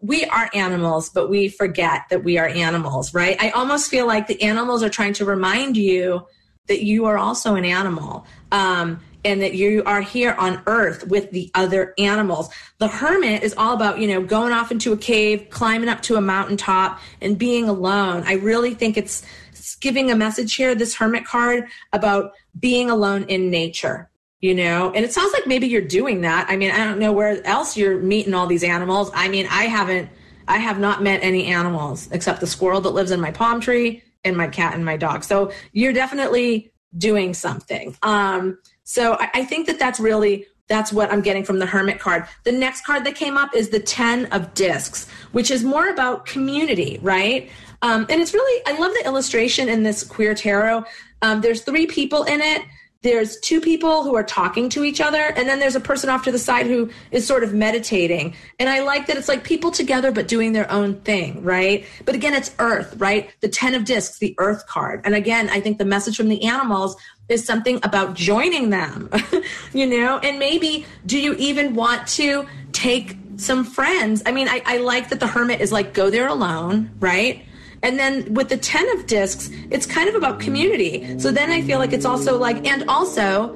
we 0.00 0.24
are 0.26 0.48
animals, 0.54 1.10
but 1.10 1.28
we 1.28 1.48
forget 1.48 2.02
that 2.10 2.22
we 2.22 2.38
are 2.38 2.48
animals, 2.48 3.14
right? 3.14 3.36
I 3.40 3.50
almost 3.50 3.90
feel 3.90 4.06
like 4.06 4.26
the 4.26 4.40
animals 4.42 4.82
are 4.82 4.88
trying 4.88 5.12
to 5.14 5.24
remind 5.24 5.76
you 5.76 6.26
that 6.68 6.84
you 6.84 7.06
are 7.06 7.18
also 7.18 7.56
an 7.56 7.64
animal. 7.64 8.26
Um, 8.52 9.00
and 9.24 9.42
that 9.42 9.54
you 9.54 9.82
are 9.84 10.00
here 10.00 10.32
on 10.38 10.62
earth 10.66 11.08
with 11.08 11.32
the 11.32 11.50
other 11.52 11.92
animals. 11.98 12.48
The 12.78 12.86
hermit 12.86 13.42
is 13.42 13.52
all 13.58 13.74
about, 13.74 13.98
you 13.98 14.06
know, 14.06 14.22
going 14.22 14.52
off 14.52 14.70
into 14.70 14.92
a 14.92 14.96
cave, 14.96 15.48
climbing 15.50 15.88
up 15.88 16.02
to 16.02 16.14
a 16.14 16.20
mountaintop 16.20 17.00
and 17.20 17.36
being 17.36 17.68
alone. 17.68 18.22
I 18.26 18.34
really 18.34 18.74
think 18.74 18.96
it's, 18.96 19.24
it's 19.50 19.74
giving 19.74 20.10
a 20.12 20.16
message 20.16 20.54
here, 20.54 20.74
this 20.74 20.94
hermit 20.94 21.24
card 21.24 21.66
about 21.92 22.32
being 22.58 22.90
alone 22.90 23.24
in 23.24 23.50
nature 23.50 24.08
you 24.40 24.54
know 24.54 24.92
and 24.94 25.04
it 25.04 25.12
sounds 25.12 25.32
like 25.32 25.46
maybe 25.46 25.66
you're 25.66 25.80
doing 25.80 26.20
that 26.20 26.46
i 26.48 26.56
mean 26.56 26.70
i 26.70 26.84
don't 26.84 26.98
know 26.98 27.12
where 27.12 27.44
else 27.46 27.76
you're 27.76 27.98
meeting 27.98 28.34
all 28.34 28.46
these 28.46 28.64
animals 28.64 29.10
i 29.14 29.28
mean 29.28 29.46
i 29.50 29.64
haven't 29.64 30.08
i 30.46 30.58
have 30.58 30.78
not 30.78 31.02
met 31.02 31.22
any 31.22 31.46
animals 31.46 32.08
except 32.12 32.40
the 32.40 32.46
squirrel 32.46 32.80
that 32.80 32.90
lives 32.90 33.10
in 33.10 33.20
my 33.20 33.30
palm 33.30 33.60
tree 33.60 34.02
and 34.24 34.36
my 34.36 34.46
cat 34.46 34.74
and 34.74 34.84
my 34.84 34.96
dog 34.96 35.24
so 35.24 35.50
you're 35.72 35.92
definitely 35.92 36.72
doing 36.96 37.34
something 37.34 37.96
um 38.02 38.58
so 38.84 39.14
I, 39.14 39.28
I 39.34 39.44
think 39.44 39.66
that 39.66 39.78
that's 39.78 40.00
really 40.00 40.46
that's 40.68 40.92
what 40.92 41.10
I'm 41.10 41.22
getting 41.22 41.44
from 41.44 41.58
the 41.58 41.66
Hermit 41.66 41.98
card. 41.98 42.26
The 42.44 42.52
next 42.52 42.84
card 42.84 43.04
that 43.04 43.14
came 43.14 43.36
up 43.38 43.54
is 43.54 43.70
the 43.70 43.80
10 43.80 44.26
of 44.26 44.52
discs, 44.52 45.08
which 45.32 45.50
is 45.50 45.64
more 45.64 45.88
about 45.88 46.26
community, 46.26 46.98
right? 47.02 47.50
Um, 47.80 48.06
and 48.10 48.20
it's 48.20 48.34
really, 48.34 48.62
I 48.66 48.78
love 48.78 48.92
the 48.92 49.04
illustration 49.06 49.68
in 49.70 49.82
this 49.82 50.04
queer 50.04 50.34
tarot. 50.34 50.84
Um, 51.22 51.40
there's 51.40 51.62
three 51.62 51.86
people 51.86 52.24
in 52.24 52.40
it 52.42 52.62
there's 53.02 53.38
two 53.38 53.60
people 53.60 54.02
who 54.02 54.16
are 54.16 54.24
talking 54.24 54.68
to 54.68 54.82
each 54.82 55.00
other 55.00 55.32
and 55.36 55.48
then 55.48 55.60
there's 55.60 55.76
a 55.76 55.80
person 55.80 56.10
off 56.10 56.24
to 56.24 56.32
the 56.32 56.38
side 56.38 56.66
who 56.66 56.90
is 57.12 57.24
sort 57.24 57.44
of 57.44 57.54
meditating. 57.54 58.34
And 58.58 58.68
i 58.68 58.80
like 58.80 59.06
that 59.06 59.16
it's 59.16 59.28
like 59.28 59.44
people 59.44 59.70
together 59.70 60.10
but 60.10 60.26
doing 60.26 60.52
their 60.52 60.70
own 60.70 61.00
thing 61.02 61.42
right? 61.44 61.84
But 62.04 62.16
again 62.16 62.34
it's 62.34 62.54
earth 62.58 62.94
right? 62.98 63.30
The 63.40 63.48
10 63.48 63.74
of 63.74 63.84
discs 63.84 64.18
the 64.18 64.34
earth 64.38 64.66
card. 64.66 65.02
And 65.04 65.14
again 65.14 65.48
i 65.50 65.60
think 65.60 65.78
the 65.78 65.84
message 65.84 66.16
from 66.16 66.28
the 66.28 66.42
animals 66.42 66.96
is 67.28 67.44
something 67.44 67.78
about 67.84 68.14
joining 68.14 68.70
them 68.70 69.10
you 69.72 69.86
know? 69.86 70.18
And 70.18 70.40
maybe 70.40 70.84
do 71.06 71.20
you 71.20 71.34
even 71.34 71.76
want 71.76 72.08
to 72.08 72.48
take 72.72 73.16
some 73.36 73.64
friends? 73.64 74.24
I 74.26 74.32
mean 74.32 74.48
I, 74.48 74.60
I 74.66 74.78
like 74.78 75.10
that 75.10 75.20
the 75.20 75.28
hermit 75.28 75.60
is 75.60 75.70
like 75.70 75.94
go 75.94 76.10
there 76.10 76.26
alone 76.26 76.90
right 76.98 77.44
and 77.82 77.98
then 77.98 78.34
with 78.34 78.48
the 78.48 78.56
10 78.56 78.98
of 78.98 79.06
discs, 79.06 79.50
it's 79.70 79.86
kind 79.86 80.08
of 80.08 80.14
about 80.14 80.40
community. 80.40 81.18
So 81.18 81.30
then 81.30 81.50
I 81.50 81.62
feel 81.62 81.78
like 81.78 81.92
it's 81.92 82.04
also 82.04 82.38
like, 82.38 82.66
and 82.66 82.84
also 82.88 83.48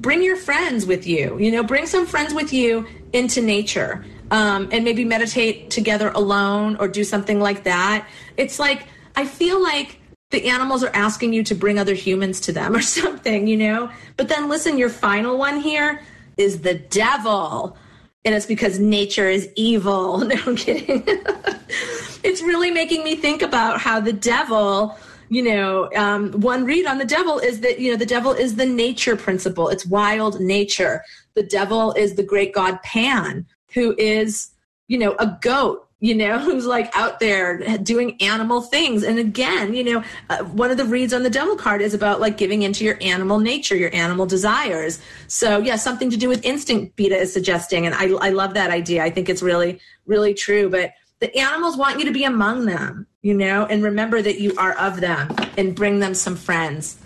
bring 0.00 0.22
your 0.22 0.36
friends 0.36 0.86
with 0.86 1.06
you, 1.06 1.38
you 1.38 1.50
know, 1.50 1.62
bring 1.62 1.86
some 1.86 2.06
friends 2.06 2.32
with 2.32 2.52
you 2.52 2.86
into 3.12 3.42
nature 3.42 4.04
um, 4.30 4.68
and 4.72 4.84
maybe 4.84 5.04
meditate 5.04 5.70
together 5.70 6.10
alone 6.10 6.76
or 6.76 6.88
do 6.88 7.04
something 7.04 7.40
like 7.40 7.64
that. 7.64 8.08
It's 8.36 8.58
like, 8.58 8.86
I 9.16 9.26
feel 9.26 9.60
like 9.62 10.00
the 10.30 10.48
animals 10.48 10.84
are 10.84 10.94
asking 10.94 11.32
you 11.32 11.42
to 11.44 11.54
bring 11.54 11.78
other 11.78 11.94
humans 11.94 12.40
to 12.42 12.52
them 12.52 12.76
or 12.76 12.82
something, 12.82 13.46
you 13.46 13.56
know? 13.56 13.90
But 14.16 14.28
then 14.28 14.48
listen, 14.48 14.78
your 14.78 14.90
final 14.90 15.36
one 15.36 15.60
here 15.60 16.02
is 16.36 16.60
the 16.60 16.74
devil. 16.74 17.76
And 18.24 18.34
it's 18.34 18.46
because 18.46 18.78
nature 18.78 19.28
is 19.28 19.48
evil. 19.56 20.18
No, 20.30 20.36
I'm 20.46 20.56
kidding. 20.56 21.02
it's 22.22 22.42
really 22.42 22.70
making 22.70 23.02
me 23.02 23.16
think 23.16 23.42
about 23.42 23.80
how 23.80 24.00
the 24.00 24.12
devil 24.12 24.96
you 25.30 25.42
know 25.42 25.88
um, 25.96 26.32
one 26.32 26.64
read 26.64 26.86
on 26.86 26.98
the 26.98 27.04
devil 27.04 27.38
is 27.38 27.60
that 27.60 27.78
you 27.78 27.90
know 27.90 27.96
the 27.96 28.04
devil 28.04 28.32
is 28.32 28.56
the 28.56 28.66
nature 28.66 29.16
principle 29.16 29.68
it's 29.68 29.86
wild 29.86 30.40
nature 30.40 31.02
the 31.34 31.42
devil 31.42 31.92
is 31.92 32.16
the 32.16 32.22
great 32.22 32.52
god 32.52 32.82
pan 32.82 33.46
who 33.72 33.94
is 33.96 34.50
you 34.88 34.98
know 34.98 35.14
a 35.20 35.38
goat 35.40 35.86
you 36.00 36.14
know 36.14 36.38
who's 36.44 36.66
like 36.66 36.94
out 36.96 37.20
there 37.20 37.78
doing 37.78 38.20
animal 38.20 38.60
things 38.60 39.02
and 39.02 39.18
again 39.18 39.74
you 39.74 39.84
know 39.84 40.02
uh, 40.30 40.44
one 40.44 40.70
of 40.70 40.76
the 40.76 40.84
reads 40.84 41.12
on 41.12 41.22
the 41.22 41.30
devil 41.30 41.56
card 41.56 41.80
is 41.80 41.94
about 41.94 42.20
like 42.20 42.36
giving 42.36 42.62
into 42.62 42.84
your 42.84 42.98
animal 43.00 43.38
nature 43.38 43.76
your 43.76 43.94
animal 43.94 44.26
desires 44.26 45.00
so 45.28 45.58
yeah 45.58 45.76
something 45.76 46.10
to 46.10 46.16
do 46.16 46.28
with 46.28 46.44
instinct 46.44 46.96
beta 46.96 47.16
is 47.16 47.32
suggesting 47.32 47.86
and 47.86 47.94
i, 47.94 48.08
I 48.26 48.30
love 48.30 48.54
that 48.54 48.70
idea 48.70 49.04
i 49.04 49.10
think 49.10 49.28
it's 49.28 49.42
really 49.42 49.80
really 50.06 50.34
true 50.34 50.68
but 50.68 50.92
the 51.20 51.36
animals 51.38 51.76
want 51.76 51.98
you 51.98 52.06
to 52.06 52.12
be 52.12 52.24
among 52.24 52.64
them, 52.64 53.06
you 53.22 53.34
know, 53.34 53.66
and 53.66 53.82
remember 53.82 54.22
that 54.22 54.40
you 54.40 54.54
are 54.56 54.72
of 54.72 55.00
them 55.00 55.34
and 55.56 55.76
bring 55.76 56.00
them 56.00 56.14
some 56.14 56.34
friends. 56.34 56.98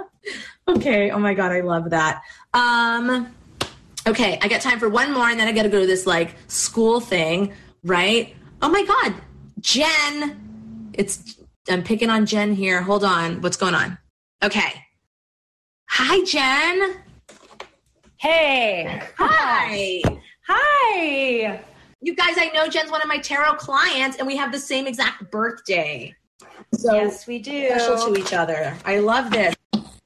okay. 0.68 1.10
Oh 1.10 1.18
my 1.18 1.34
God. 1.34 1.52
I 1.52 1.60
love 1.60 1.90
that. 1.90 2.22
Um, 2.54 3.32
okay. 4.06 4.38
I 4.40 4.48
got 4.48 4.62
time 4.62 4.80
for 4.80 4.88
one 4.88 5.12
more 5.12 5.28
and 5.28 5.38
then 5.38 5.46
I 5.46 5.52
got 5.52 5.64
to 5.64 5.68
go 5.68 5.80
to 5.80 5.86
this 5.86 6.06
like 6.06 6.34
school 6.48 6.98
thing, 6.98 7.52
right? 7.84 8.34
Oh 8.60 8.68
my 8.68 8.84
God. 8.84 9.14
Jen. 9.60 10.90
It's, 10.94 11.36
I'm 11.68 11.82
picking 11.82 12.10
on 12.10 12.26
Jen 12.26 12.54
here. 12.54 12.82
Hold 12.82 13.04
on. 13.04 13.40
What's 13.40 13.56
going 13.56 13.74
on? 13.74 13.98
Okay. 14.42 14.84
Hi, 15.90 16.24
Jen. 16.24 17.02
Hey. 18.16 19.02
Hi. 19.18 20.02
Hi. 20.48 21.60
You 22.00 22.16
guys, 22.16 22.34
I 22.36 22.50
know 22.52 22.66
Jen's 22.68 22.90
one 22.90 23.00
of 23.00 23.08
my 23.08 23.18
tarot 23.18 23.54
clients, 23.54 24.18
and 24.18 24.26
we 24.26 24.36
have 24.36 24.50
the 24.50 24.58
same 24.58 24.86
exact 24.86 25.30
birthday. 25.30 26.14
So 26.74 26.94
yes, 26.94 27.26
we 27.26 27.38
do. 27.38 27.68
Special 27.68 28.12
to 28.12 28.20
each 28.20 28.32
other. 28.32 28.76
I 28.84 28.98
love 28.98 29.30
this. 29.30 29.54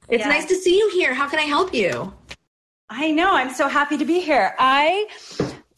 It's 0.09 0.25
nice 0.25 0.45
to 0.45 0.55
see 0.55 0.77
you 0.77 0.89
here. 0.91 1.13
How 1.13 1.27
can 1.27 1.39
I 1.39 1.43
help 1.43 1.73
you? 1.73 2.13
I 2.89 3.11
know. 3.11 3.33
I'm 3.33 3.53
so 3.53 3.67
happy 3.67 3.97
to 3.97 4.05
be 4.05 4.19
here. 4.19 4.55
I 4.59 5.07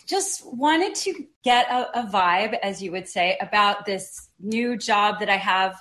just 0.05 0.45
wanted 0.45 0.95
to 0.95 1.25
get 1.43 1.69
a, 1.69 1.99
a 2.01 2.07
vibe, 2.07 2.57
as 2.61 2.81
you 2.81 2.91
would 2.91 3.07
say, 3.07 3.37
about 3.41 3.85
this 3.85 4.29
new 4.39 4.77
job 4.77 5.19
that 5.19 5.29
I 5.29 5.37
have 5.37 5.79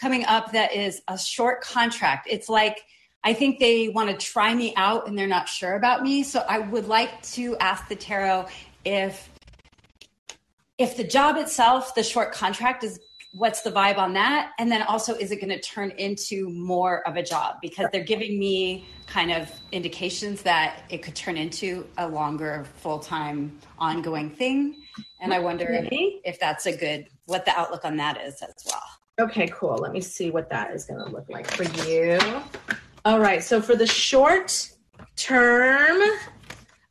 coming 0.00 0.24
up 0.24 0.52
that 0.52 0.74
is 0.74 1.02
a 1.08 1.18
short 1.18 1.60
contract. 1.60 2.26
It's 2.30 2.48
like 2.48 2.80
I 3.24 3.34
think 3.34 3.58
they 3.58 3.88
want 3.88 4.10
to 4.10 4.16
try 4.16 4.54
me 4.54 4.72
out 4.76 5.08
and 5.08 5.18
they're 5.18 5.26
not 5.26 5.48
sure 5.48 5.74
about 5.74 6.02
me. 6.02 6.22
So 6.22 6.44
I 6.48 6.60
would 6.60 6.86
like 6.86 7.20
to 7.34 7.56
ask 7.58 7.88
the 7.88 7.96
tarot 7.96 8.46
if 8.84 9.28
if 10.78 10.96
the 10.96 11.04
job 11.04 11.36
itself, 11.36 11.94
the 11.96 12.04
short 12.04 12.32
contract 12.32 12.84
is 12.84 13.00
what's 13.34 13.62
the 13.62 13.70
vibe 13.70 13.98
on 13.98 14.12
that? 14.14 14.52
And 14.58 14.70
then 14.70 14.82
also, 14.82 15.14
is 15.14 15.32
it 15.32 15.36
going 15.36 15.50
to 15.50 15.60
turn 15.60 15.90
into 15.98 16.48
more 16.50 17.06
of 17.06 17.16
a 17.16 17.22
job? 17.22 17.56
Because 17.60 17.86
they're 17.92 18.04
giving 18.04 18.38
me 18.38 18.86
kind 19.06 19.32
of 19.32 19.50
indications 19.72 20.42
that 20.42 20.84
it 20.88 21.02
could 21.02 21.14
turn 21.14 21.36
into 21.36 21.86
a 21.98 22.08
longer, 22.08 22.64
full 22.76 22.98
time, 22.98 23.58
ongoing 23.78 24.30
thing. 24.30 24.82
And 25.20 25.34
I 25.34 25.38
wonder 25.40 25.66
if, 25.70 25.88
if 26.24 26.40
that's 26.40 26.66
a 26.66 26.76
good, 26.76 27.08
what 27.26 27.44
the 27.44 27.58
outlook 27.58 27.84
on 27.84 27.96
that 27.96 28.20
is 28.20 28.40
as 28.42 28.54
well. 28.66 28.82
Okay, 29.20 29.48
cool. 29.48 29.76
Let 29.76 29.92
me 29.92 30.00
see 30.00 30.30
what 30.30 30.48
that 30.50 30.72
is 30.72 30.84
going 30.84 31.04
to 31.04 31.10
look 31.10 31.28
like 31.28 31.50
for 31.50 31.64
you. 31.86 32.18
All 33.04 33.18
right. 33.18 33.42
So 33.42 33.60
for 33.60 33.74
the 33.74 33.86
short 33.86 34.70
term, 35.16 36.00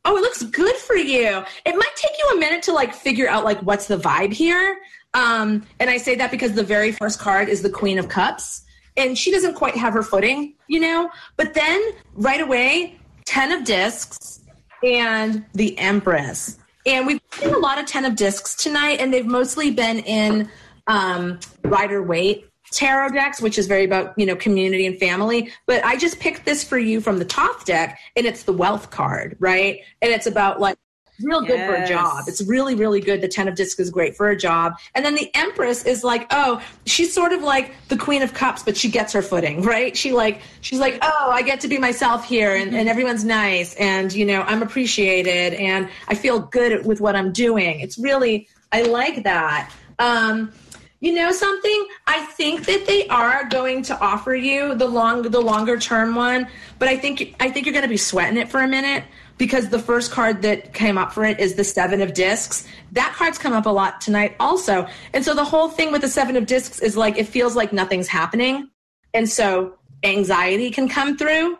Oh, 0.04 0.16
it 0.16 0.20
looks 0.20 0.42
good 0.42 0.76
for 0.76 0.96
you. 0.96 1.44
It 1.66 1.74
might 1.74 1.96
take 1.96 2.12
you 2.18 2.30
a 2.34 2.38
minute 2.38 2.62
to 2.62 2.72
like 2.72 2.94
figure 2.94 3.28
out 3.28 3.44
like 3.44 3.58
what's 3.60 3.88
the 3.88 3.98
vibe 3.98 4.32
here. 4.32 4.78
Um, 5.12 5.66
and 5.80 5.90
I 5.90 5.98
say 5.98 6.14
that 6.14 6.30
because 6.30 6.52
the 6.54 6.62
very 6.62 6.92
first 6.92 7.18
card 7.18 7.50
is 7.50 7.60
the 7.60 7.68
Queen 7.68 7.98
of 7.98 8.08
Cups, 8.08 8.62
and 8.96 9.18
she 9.18 9.30
doesn't 9.30 9.54
quite 9.54 9.76
have 9.76 9.92
her 9.92 10.02
footing, 10.02 10.54
you 10.66 10.80
know. 10.80 11.10
But 11.36 11.52
then 11.52 11.82
right 12.14 12.40
away, 12.40 12.98
Ten 13.26 13.52
of 13.52 13.64
Discs 13.64 14.40
and 14.82 15.44
the 15.52 15.78
Empress, 15.78 16.58
and 16.88 17.06
we've 17.06 17.20
seen 17.32 17.54
a 17.54 17.58
lot 17.58 17.78
of 17.78 17.86
Ten 17.86 18.04
of 18.04 18.16
Discs 18.16 18.54
tonight, 18.54 19.00
and 19.00 19.12
they've 19.12 19.26
mostly 19.26 19.70
been 19.70 19.98
in 20.00 20.48
um, 20.86 21.38
Rider 21.62 22.02
Waite 22.02 22.48
tarot 22.70 23.10
decks, 23.10 23.40
which 23.40 23.58
is 23.58 23.66
very 23.66 23.84
about, 23.84 24.14
you 24.18 24.26
know, 24.26 24.36
community 24.36 24.86
and 24.86 24.98
family. 24.98 25.50
But 25.66 25.84
I 25.84 25.96
just 25.96 26.18
picked 26.20 26.44
this 26.44 26.64
for 26.64 26.78
you 26.78 27.00
from 27.00 27.18
the 27.18 27.24
Thoth 27.24 27.64
deck, 27.64 27.98
and 28.16 28.26
it's 28.26 28.42
the 28.42 28.52
wealth 28.52 28.90
card, 28.90 29.36
right? 29.38 29.80
And 30.02 30.12
it's 30.12 30.26
about 30.26 30.60
like 30.60 30.76
real 31.22 31.40
good 31.40 31.58
yes. 31.58 31.68
for 31.68 31.82
a 31.82 31.86
job. 31.86 32.24
It's 32.26 32.42
really, 32.42 32.74
really 32.74 33.00
good. 33.00 33.20
The 33.20 33.28
Ten 33.28 33.48
of 33.48 33.54
Discs 33.54 33.80
is 33.80 33.90
great 33.90 34.16
for 34.16 34.28
a 34.28 34.36
job. 34.36 34.78
And 34.94 35.04
then 35.04 35.14
the 35.14 35.30
Empress 35.34 35.84
is 35.84 36.04
like, 36.04 36.26
oh, 36.30 36.62
she's 36.86 37.12
sort 37.12 37.32
of 37.32 37.42
like 37.42 37.74
the 37.88 37.96
Queen 37.96 38.22
of 38.22 38.34
Cups, 38.34 38.62
but 38.62 38.76
she 38.76 38.88
gets 38.88 39.12
her 39.12 39.22
footing, 39.22 39.62
right? 39.62 39.96
She 39.96 40.12
like, 40.12 40.40
she's 40.60 40.78
like, 40.78 40.98
oh, 41.02 41.30
I 41.30 41.42
get 41.42 41.60
to 41.60 41.68
be 41.68 41.78
myself 41.78 42.24
here 42.24 42.54
and, 42.54 42.74
and 42.74 42.88
everyone's 42.88 43.24
nice 43.24 43.74
and, 43.76 44.12
you 44.12 44.24
know, 44.24 44.42
I'm 44.42 44.62
appreciated 44.62 45.54
and 45.54 45.88
I 46.08 46.14
feel 46.14 46.40
good 46.40 46.86
with 46.86 47.00
what 47.00 47.16
I'm 47.16 47.32
doing. 47.32 47.80
It's 47.80 47.98
really, 47.98 48.48
I 48.72 48.82
like 48.82 49.24
that. 49.24 49.72
Um, 49.98 50.52
you 51.00 51.12
know 51.12 51.30
something 51.30 51.86
i 52.06 52.20
think 52.24 52.66
that 52.66 52.86
they 52.86 53.06
are 53.06 53.48
going 53.48 53.82
to 53.82 53.98
offer 54.00 54.34
you 54.34 54.74
the 54.74 54.86
long 54.86 55.22
the 55.22 55.40
longer 55.40 55.78
term 55.78 56.14
one 56.14 56.48
but 56.78 56.88
i 56.88 56.96
think 56.96 57.36
i 57.40 57.48
think 57.48 57.66
you're 57.66 57.72
going 57.72 57.84
to 57.84 57.88
be 57.88 57.96
sweating 57.96 58.36
it 58.36 58.48
for 58.48 58.60
a 58.60 58.68
minute 58.68 59.04
because 59.38 59.68
the 59.68 59.78
first 59.78 60.10
card 60.10 60.42
that 60.42 60.74
came 60.74 60.98
up 60.98 61.12
for 61.12 61.24
it 61.24 61.40
is 61.40 61.54
the 61.54 61.64
seven 61.64 62.02
of 62.02 62.12
discs. 62.12 62.66
That 62.92 63.14
card's 63.14 63.38
come 63.38 63.52
up 63.52 63.66
a 63.66 63.70
lot 63.70 64.00
tonight 64.00 64.36
also. 64.38 64.86
And 65.14 65.24
so 65.24 65.34
the 65.34 65.44
whole 65.44 65.68
thing 65.68 65.92
with 65.92 66.02
the 66.02 66.08
seven 66.08 66.36
of 66.36 66.46
discs 66.46 66.80
is 66.80 66.96
like 66.96 67.16
it 67.16 67.28
feels 67.28 67.56
like 67.56 67.72
nothing's 67.72 68.08
happening. 68.08 68.68
And 69.14 69.28
so 69.28 69.74
anxiety 70.02 70.70
can 70.70 70.88
come 70.88 71.16
through. 71.16 71.58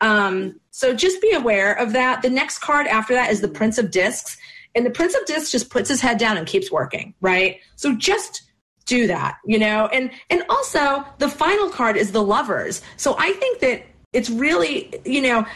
Um, 0.00 0.60
so 0.70 0.94
just 0.94 1.22
be 1.22 1.32
aware 1.32 1.72
of 1.74 1.92
that. 1.92 2.22
The 2.22 2.30
next 2.30 2.58
card 2.58 2.86
after 2.86 3.14
that 3.14 3.30
is 3.30 3.40
the 3.40 3.48
prince 3.48 3.78
of 3.78 3.90
discs. 3.90 4.36
And 4.74 4.84
the 4.84 4.90
prince 4.90 5.14
of 5.14 5.24
discs 5.26 5.50
just 5.50 5.70
puts 5.70 5.88
his 5.88 6.00
head 6.00 6.18
down 6.18 6.36
and 6.36 6.46
keeps 6.46 6.70
working 6.70 7.14
right? 7.20 7.58
So 7.76 7.94
just 7.94 8.42
do 8.86 9.06
that, 9.06 9.38
you 9.46 9.58
know? 9.58 9.86
And 9.86 10.10
and 10.30 10.42
also 10.48 11.04
the 11.18 11.28
final 11.28 11.70
card 11.70 11.96
is 11.96 12.12
the 12.12 12.22
lovers. 12.22 12.82
So 12.96 13.14
I 13.18 13.32
think 13.32 13.60
that 13.60 13.86
it's 14.12 14.28
really, 14.28 14.92
you 15.04 15.22
know, 15.22 15.46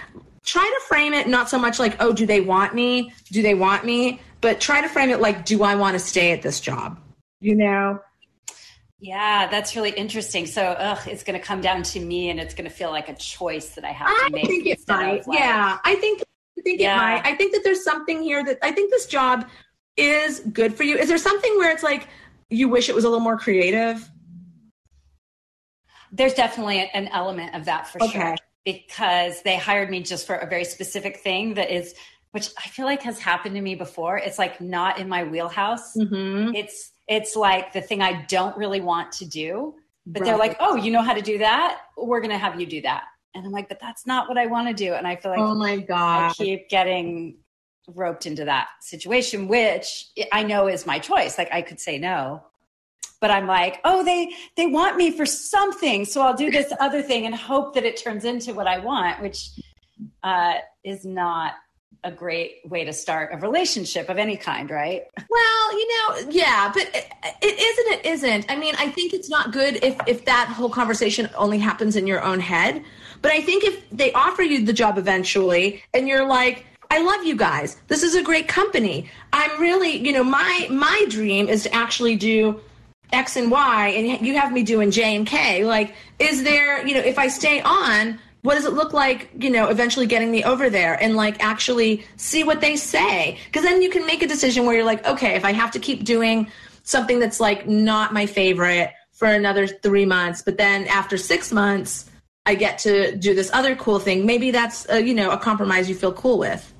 try 0.45 0.63
to 0.63 0.81
frame 0.87 1.13
it 1.15 1.27
not 1.27 1.49
so 1.49 1.59
much 1.59 1.79
like, 1.79 1.97
oh, 2.01 2.13
do 2.13 2.27
they 2.27 2.41
want 2.41 2.75
me? 2.75 3.13
Do 3.33 3.43
they 3.43 3.55
want 3.55 3.85
me? 3.85 4.21
But 4.41 4.61
try 4.61 4.81
to 4.81 4.89
frame 4.89 5.11
it 5.11 5.21
like, 5.21 5.45
do 5.45 5.63
I 5.63 5.75
want 5.75 5.95
to 5.95 5.99
stay 5.99 6.33
at 6.33 6.43
this 6.43 6.61
job? 6.61 7.01
You 7.41 7.55
know? 7.55 8.01
Yeah, 9.01 9.49
that's 9.51 9.75
really 9.77 9.91
interesting. 9.91 10.47
So, 10.47 10.63
ugh, 10.63 10.99
it's 11.07 11.25
going 11.25 11.39
to 11.39 11.45
come 11.45 11.61
down 11.61 11.83
to 11.83 12.01
me, 12.01 12.31
and 12.31 12.41
it's 12.41 12.55
going 12.55 12.69
to 12.69 12.75
feel 12.75 12.91
like 12.91 13.09
a 13.11 13.15
choice 13.15 13.71
that 13.71 13.85
I 13.85 13.91
have 13.91 14.09
to 14.09 14.31
make. 14.31 14.45
I 14.45 14.49
think 14.49 14.67
it 14.67 14.81
might. 14.89 15.27
like- 15.27 15.39
yeah, 15.39 15.79
I 15.85 15.95
think 15.97 16.23
I 16.59 16.63
think 16.63 16.81
Yeah. 16.81 16.95
it 16.95 16.99
might. 17.23 17.27
I 17.33 17.35
think 17.37 17.53
that 17.53 17.63
there's 17.65 17.85
something 17.85 18.23
here 18.23 18.43
that 18.45 18.59
I 18.63 18.71
think 18.71 18.91
this 18.91 19.07
job 19.07 19.47
is 19.97 20.41
good 20.53 20.75
for 20.75 20.85
you. 20.85 20.97
Is 20.97 21.09
there 21.09 21.19
something 21.19 21.55
where 21.59 21.71
it's 21.71 21.83
like 21.83 22.09
you 22.49 22.69
wish 22.69 22.89
it 22.89 22.95
was 22.95 23.05
a 23.05 23.09
little 23.09 23.23
more 23.23 23.37
creative? 23.39 24.09
There's 26.13 26.35
definitely 26.35 26.89
an 26.95 27.09
element 27.09 27.55
of 27.55 27.65
that 27.67 27.89
for 27.89 28.03
Okay. 28.05 28.13
sure 28.21 28.37
because 28.65 29.43
they 29.43 29.57
hired 29.57 29.91
me 29.91 30.03
just 30.03 30.27
for 30.27 30.37
a 30.37 30.49
very 30.49 30.65
specific 30.65 31.19
thing 31.19 31.55
that 31.55 31.75
is, 31.75 31.95
which 32.33 32.51
I 32.59 32.69
feel 32.69 32.87
like 32.87 33.03
has 33.03 33.19
happened 33.19 33.55
to 33.57 33.61
me 33.61 33.75
before. 33.75 34.17
It's 34.17 34.39
like 34.39 34.61
not 34.61 34.99
in 34.99 35.09
my 35.09 35.25
wheelhouse. 35.25 35.97
Mm-hmm. 35.97 36.55
It's 36.55 36.93
it's 37.07 37.37
like 37.37 37.73
the 37.73 37.83
thing 37.83 38.01
I 38.01 38.25
don't 38.29 38.57
really 38.57 38.81
want 38.81 39.13
to 39.13 39.27
do, 39.27 39.75
but 40.07 40.25
they're 40.25 40.39
like, 40.39 40.57
"Oh, 40.61 40.77
you 40.77 40.91
know 40.91 41.03
how 41.03 41.13
to 41.13 41.21
do 41.21 41.39
that? 41.39 41.81
We're 41.97 42.21
going 42.21 42.31
to 42.31 42.39
have 42.39 42.59
you 42.59 42.67
do 42.67 42.81
that." 42.83 43.05
And 43.35 43.45
I'm 43.45 43.53
like, 43.53 43.69
"But 43.69 43.81
that's 43.81 44.07
not 44.07 44.29
what 44.29 44.39
I 44.39 44.47
want 44.47 44.69
to 44.69 44.75
do." 44.75 44.95
And 44.95 45.07
I 45.07 45.17
feel 45.17 45.31
like 45.31 45.41
oh 45.41 45.55
my 45.55 45.77
god. 45.79 46.31
I 46.31 46.35
keep 46.35 46.69
getting 46.71 47.37
roped 47.87 48.25
into 48.25 48.47
that 48.47 48.69
situation, 48.81 49.49
which 49.49 50.07
I 50.33 50.43
know 50.43 50.69
is 50.69 50.87
my 50.87 50.99
choice. 50.99 51.37
Like 51.37 51.53
I 51.53 51.61
could 51.63 51.81
say 51.81 51.99
no, 51.99 52.43
but 53.25 53.31
I'm 53.31 53.47
like, 53.47 53.81
oh, 53.85 54.05
they 54.05 54.35
they 54.55 54.67
want 54.67 54.99
me 54.99 55.11
for 55.11 55.25
something, 55.25 56.05
so 56.05 56.21
I'll 56.21 56.37
do 56.37 56.51
this 56.51 56.71
other 56.79 57.01
thing 57.01 57.25
and 57.25 57.35
hope 57.35 57.73
that 57.73 57.83
it 57.83 57.97
turns 57.97 58.27
into 58.27 58.53
what 58.53 58.67
I 58.67 58.81
want, 58.81 59.23
which 59.23 59.49
uh, 60.23 60.57
is 60.85 61.07
not 61.07 61.55
a 62.05 62.13
great 62.13 62.57
way 62.67 62.85
to 62.85 62.93
start 62.93 63.31
a 63.33 63.39
relationship 63.39 64.11
of 64.11 64.19
any 64.19 64.37
kind, 64.37 64.71
right? 64.71 65.05
Well, 65.31 65.73
you 65.73 65.89
know, 65.89 66.29
yeah, 66.29 66.71
but 66.71 66.83
it, 66.83 67.07
it 67.41 67.59
isn't. 67.59 67.93
It 67.95 68.05
isn't. 68.05 68.51
I 68.51 68.57
mean, 68.57 68.75
I 68.77 68.91
think 68.91 69.15
it's 69.15 69.31
not 69.31 69.53
good 69.53 69.83
if 69.83 69.97
if 70.07 70.27
that 70.27 70.49
whole 70.49 70.69
conversation 70.69 71.31
only 71.35 71.59
happens 71.59 71.97
in 71.97 72.07
your 72.07 72.23
own 72.23 72.41
head. 72.41 72.85
But 73.23 73.33
I 73.33 73.41
think 73.41 73.65
if 73.65 73.89
they 73.89 74.13
offer 74.13 74.43
you 74.43 74.67
the 74.67 74.75
job 74.75 74.99
eventually, 74.99 75.83
and 75.95 76.07
you're 76.07 76.29
like, 76.29 76.67
I 76.91 77.03
love 77.03 77.25
you 77.25 77.37
guys. 77.37 77.79
This 77.89 78.03
is 78.03 78.15
a 78.15 78.23
great 78.23 78.49
company. 78.49 79.09
I'm 79.33 79.59
really, 79.59 79.97
you 79.97 80.13
know, 80.13 80.25
my 80.25 80.67
my 80.71 81.07
dream 81.09 81.49
is 81.49 81.63
to 81.63 81.75
actually 81.75 82.17
do 82.17 82.61
X 83.15 83.37
and 83.37 83.51
Y, 83.51 83.89
and 83.89 84.27
you 84.27 84.37
have 84.37 84.53
me 84.53 84.63
doing 84.63 84.91
J 84.91 85.17
and 85.17 85.27
K. 85.27 85.65
Like, 85.65 85.95
is 86.19 86.43
there, 86.43 86.87
you 86.87 86.95
know, 86.95 87.01
if 87.01 87.19
I 87.19 87.29
stay 87.29 87.63
on, 87.63 88.19
what 88.43 88.57
does 88.57 88.67
it 88.67 88.75
look 88.75 88.93
like, 88.93 89.31
you 89.39 89.49
know, 89.49 89.69
eventually 89.69 90.05
getting 90.07 90.31
me 90.31 90.45
over 90.45 90.69
there 90.69 91.03
and 91.03 91.17
like 91.17 91.43
actually 91.43 92.05
see 92.17 92.45
what 92.45 92.61
they 92.61 92.77
say? 92.77 93.39
Because 93.47 93.63
then 93.63 93.81
you 93.81 93.89
can 93.89 94.05
make 94.05 94.23
a 94.23 94.27
decision 94.27 94.67
where 94.67 94.75
you're 94.75 94.85
like, 94.85 95.07
okay, 95.07 95.35
if 95.35 95.47
I 95.47 95.53
have 95.53 95.71
to 95.71 95.79
keep 95.79 96.05
doing 96.05 96.51
something 96.83 97.19
that's 97.19 97.41
like 97.41 97.67
not 97.67 98.13
my 98.13 98.27
favorite 98.27 98.93
for 99.13 99.29
another 99.29 99.67
three 99.67 100.05
months, 100.05 100.43
but 100.43 100.59
then 100.59 100.87
after 100.89 101.17
six 101.17 101.53
months, 101.53 102.11
I 102.45 102.55
get 102.55 102.77
to 102.81 103.17
do 103.17 103.35
this 103.35 103.51
other 103.55 103.75
cool 103.77 103.99
thing. 103.99 104.27
Maybe 104.27 104.51
that's, 104.51 104.87
a, 104.91 105.01
you 105.01 105.15
know, 105.15 105.31
a 105.31 105.39
compromise 105.39 105.89
you 105.89 105.95
feel 105.95 106.13
cool 106.13 106.39
with. 106.39 106.74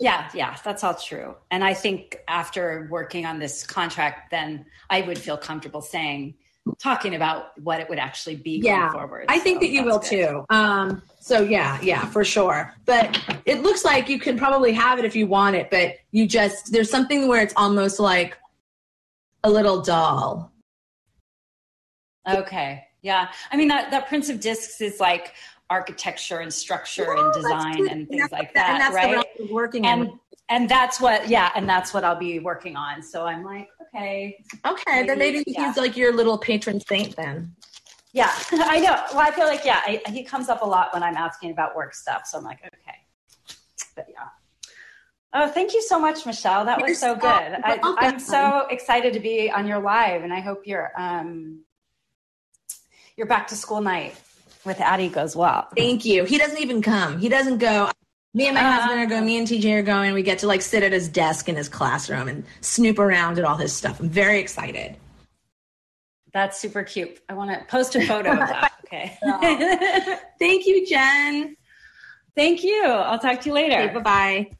Yeah, 0.00 0.28
yeah, 0.32 0.56
that's 0.64 0.84
all 0.84 0.94
true. 0.94 1.34
And 1.50 1.64
I 1.64 1.74
think 1.74 2.18
after 2.28 2.86
working 2.90 3.26
on 3.26 3.38
this 3.40 3.66
contract, 3.66 4.30
then 4.30 4.64
I 4.90 5.02
would 5.02 5.18
feel 5.18 5.36
comfortable 5.36 5.80
saying, 5.80 6.34
talking 6.78 7.14
about 7.14 7.58
what 7.62 7.80
it 7.80 7.88
would 7.88 7.98
actually 7.98 8.36
be 8.36 8.60
Yeah, 8.62 8.80
going 8.80 8.92
forward. 8.92 9.24
I 9.28 9.38
think 9.38 9.56
So 9.56 9.60
that 9.60 9.72
you 9.72 9.84
will 9.84 9.98
good. 9.98 10.08
too. 10.08 10.44
Um, 10.50 11.02
so 11.18 11.40
yeah, 11.40 11.80
yeah, 11.82 12.04
for 12.06 12.24
sure. 12.24 12.74
But 12.84 13.18
it 13.46 13.62
looks 13.62 13.84
like 13.84 14.08
you 14.08 14.18
can 14.20 14.38
probably 14.38 14.72
have 14.72 14.98
it 14.98 15.04
if 15.04 15.16
you 15.16 15.26
want 15.26 15.56
it, 15.56 15.70
but 15.70 15.94
you 16.12 16.26
just 16.28 16.70
there's 16.70 16.90
something 16.90 17.26
where 17.26 17.42
it's 17.42 17.54
almost 17.56 17.98
like 17.98 18.36
a 19.44 19.50
little 19.50 19.80
dull. 19.80 20.52
Okay. 22.28 22.84
Yeah. 23.02 23.30
I 23.50 23.56
mean 23.56 23.68
that 23.68 23.90
that 23.90 24.08
Prince 24.08 24.28
of 24.28 24.38
Discs 24.40 24.80
is 24.80 25.00
like 25.00 25.32
architecture 25.70 26.38
and 26.38 26.52
structure 26.52 27.14
Well, 27.14 27.26
and 27.26 27.34
design 27.34 27.88
and 27.88 28.08
things 28.08 28.30
like 28.32 28.54
that, 28.54 28.78
that's 28.78 28.94
right? 28.94 29.24
you're 29.38 29.52
working 29.52 29.86
And 29.86 30.10
and 30.48 30.68
that's 30.68 31.00
what 31.00 31.28
yeah, 31.28 31.50
and 31.54 31.68
that's 31.68 31.92
what 31.92 32.04
I'll 32.04 32.18
be 32.18 32.38
working 32.38 32.76
on. 32.76 33.02
So 33.02 33.26
I'm 33.26 33.44
like, 33.44 33.68
okay. 33.82 34.42
Okay, 34.66 35.06
then 35.06 35.18
maybe- 35.18 35.38
maybe 35.38 35.52
yeah. 35.52 35.66
he's 35.68 35.76
like 35.76 35.96
your 35.96 36.12
little 36.12 36.38
patron 36.38 36.80
saint 36.80 37.16
then. 37.16 37.54
Yeah, 38.12 38.32
I 38.52 38.80
know. 38.80 39.02
Well, 39.12 39.20
I 39.20 39.30
feel 39.30 39.46
like 39.46 39.64
yeah, 39.64 39.80
I, 39.84 40.00
he 40.08 40.24
comes 40.24 40.48
up 40.48 40.62
a 40.62 40.64
lot 40.66 40.94
when 40.94 41.02
I'm 41.02 41.16
asking 41.16 41.50
about 41.50 41.76
work 41.76 41.94
stuff. 41.94 42.22
So 42.26 42.38
I'm 42.38 42.44
like, 42.44 42.60
okay. 42.60 42.96
But 43.94 44.06
yeah. 44.10 44.28
Oh, 45.34 45.48
thank 45.48 45.74
you 45.74 45.82
so 45.82 46.00
much, 46.00 46.24
Michelle. 46.24 46.64
That 46.64 46.78
You're 46.78 46.88
was 46.88 46.98
so 46.98 47.14
so 47.14 47.20
good. 47.20 47.60
I, 47.62 47.78
I'm 47.98 48.18
so 48.18 48.66
excited 48.70 49.12
to 49.12 49.20
be 49.20 49.50
on 49.50 49.66
your 49.66 49.78
live, 49.78 50.22
and 50.22 50.32
I 50.32 50.40
hope 50.40 50.66
your 50.66 50.92
um 50.98 51.60
your 53.16 53.26
back 53.26 53.48
to 53.48 53.56
school 53.56 53.82
night 53.82 54.18
with 54.64 54.80
Addie 54.80 55.08
goes 55.08 55.34
well. 55.36 55.68
Thank 55.76 56.04
you. 56.04 56.24
He 56.24 56.38
doesn't 56.38 56.58
even 56.60 56.82
come. 56.82 57.18
He 57.18 57.28
doesn't 57.28 57.58
go. 57.58 57.90
Me 58.34 58.46
and 58.46 58.54
my 58.54 58.60
Uh-huh. 58.60 58.80
husband 58.80 59.00
are 59.00 59.06
going. 59.06 59.24
Me 59.24 59.38
and 59.38 59.46
TJ 59.48 59.72
are 59.78 59.82
going. 59.82 60.12
We 60.14 60.22
get 60.22 60.38
to 60.40 60.46
like 60.46 60.62
sit 60.62 60.82
at 60.82 60.92
his 60.92 61.08
desk 61.08 61.48
in 61.48 61.56
his 61.56 61.68
classroom 61.68 62.28
and 62.28 62.44
snoop 62.60 62.98
around 62.98 63.38
at 63.38 63.44
all 63.44 63.56
his 63.56 63.72
stuff. 63.72 64.00
I'm 64.00 64.08
very 64.10 64.38
excited. 64.38 64.96
That's 66.32 66.60
super 66.60 66.82
cute. 66.82 67.18
I 67.28 67.34
want 67.34 67.50
to 67.58 67.64
post 67.66 67.96
a 67.96 68.06
photo 68.06 68.32
of 68.32 68.38
that. 68.38 68.72
Okay. 68.88 69.18
Thank 70.38 70.64
you, 70.64 70.86
Jen. 70.86 71.54
Thank 72.34 72.64
you. 72.64 72.84
I'll 72.86 73.18
talk 73.18 73.38
to 73.42 73.48
you 73.50 73.52
later. 73.54 73.76
Okay, 73.78 73.92
bye 73.92 74.00
bye. 74.00 74.50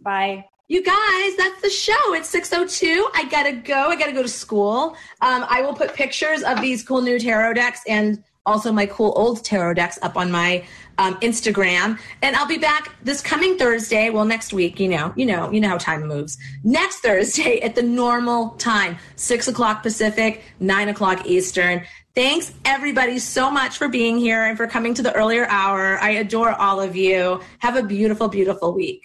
Bye. 0.00 0.44
You 0.68 0.84
guys, 0.84 1.36
that's 1.36 1.62
the 1.62 1.70
show. 1.70 2.14
It's 2.14 2.32
6.02. 2.32 3.06
I 3.14 3.24
gotta 3.28 3.50
go. 3.52 3.88
I 3.88 3.96
gotta 3.96 4.12
go 4.12 4.22
to 4.22 4.28
school. 4.28 4.96
Um, 5.20 5.44
I 5.48 5.62
will 5.62 5.74
put 5.74 5.94
pictures 5.94 6.44
of 6.44 6.60
these 6.60 6.84
cool 6.84 7.00
new 7.02 7.18
tarot 7.18 7.54
decks 7.54 7.80
and 7.88 8.22
also 8.46 8.72
my 8.72 8.86
cool 8.86 9.12
old 9.16 9.44
tarot 9.44 9.74
decks 9.74 9.98
up 10.02 10.16
on 10.16 10.30
my 10.30 10.64
um, 10.98 11.16
Instagram. 11.20 11.98
And 12.22 12.36
I'll 12.36 12.46
be 12.46 12.58
back 12.58 12.94
this 13.02 13.20
coming 13.20 13.58
Thursday. 13.58 14.10
Well, 14.10 14.24
next 14.24 14.52
week, 14.52 14.80
you 14.80 14.88
know, 14.88 15.12
you 15.16 15.26
know, 15.26 15.50
you 15.50 15.60
know 15.60 15.68
how 15.68 15.78
time 15.78 16.06
moves. 16.06 16.38
Next 16.64 17.00
Thursday 17.00 17.60
at 17.60 17.74
the 17.74 17.82
normal 17.82 18.50
time, 18.50 18.96
six 19.16 19.48
o'clock 19.48 19.82
Pacific, 19.82 20.42
nine 20.60 20.88
o'clock 20.88 21.26
Eastern. 21.26 21.82
Thanks 22.14 22.54
everybody 22.64 23.18
so 23.18 23.50
much 23.50 23.76
for 23.76 23.88
being 23.88 24.16
here 24.16 24.44
and 24.44 24.56
for 24.56 24.66
coming 24.66 24.94
to 24.94 25.02
the 25.02 25.12
earlier 25.12 25.46
hour. 25.48 25.98
I 25.98 26.10
adore 26.12 26.52
all 26.52 26.80
of 26.80 26.96
you. 26.96 27.42
Have 27.58 27.76
a 27.76 27.82
beautiful, 27.82 28.28
beautiful 28.28 28.72
week. 28.72 29.02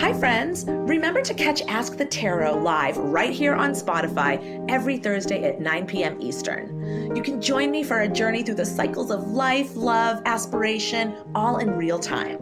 Hi, 0.00 0.12
friends. 0.12 0.64
Remember 0.68 1.22
to 1.22 1.34
catch 1.34 1.60
Ask 1.62 1.96
the 1.96 2.06
Tarot 2.06 2.62
live 2.62 2.96
right 2.96 3.32
here 3.32 3.56
on 3.56 3.72
Spotify 3.72 4.64
every 4.70 4.96
Thursday 4.96 5.42
at 5.42 5.60
9 5.60 5.86
p.m. 5.88 6.16
Eastern. 6.20 7.16
You 7.16 7.20
can 7.20 7.40
join 7.40 7.72
me 7.72 7.82
for 7.82 8.02
a 8.02 8.08
journey 8.08 8.44
through 8.44 8.54
the 8.54 8.64
cycles 8.64 9.10
of 9.10 9.26
life, 9.26 9.74
love, 9.74 10.22
aspiration, 10.24 11.16
all 11.34 11.58
in 11.58 11.72
real 11.72 11.98
time. 11.98 12.36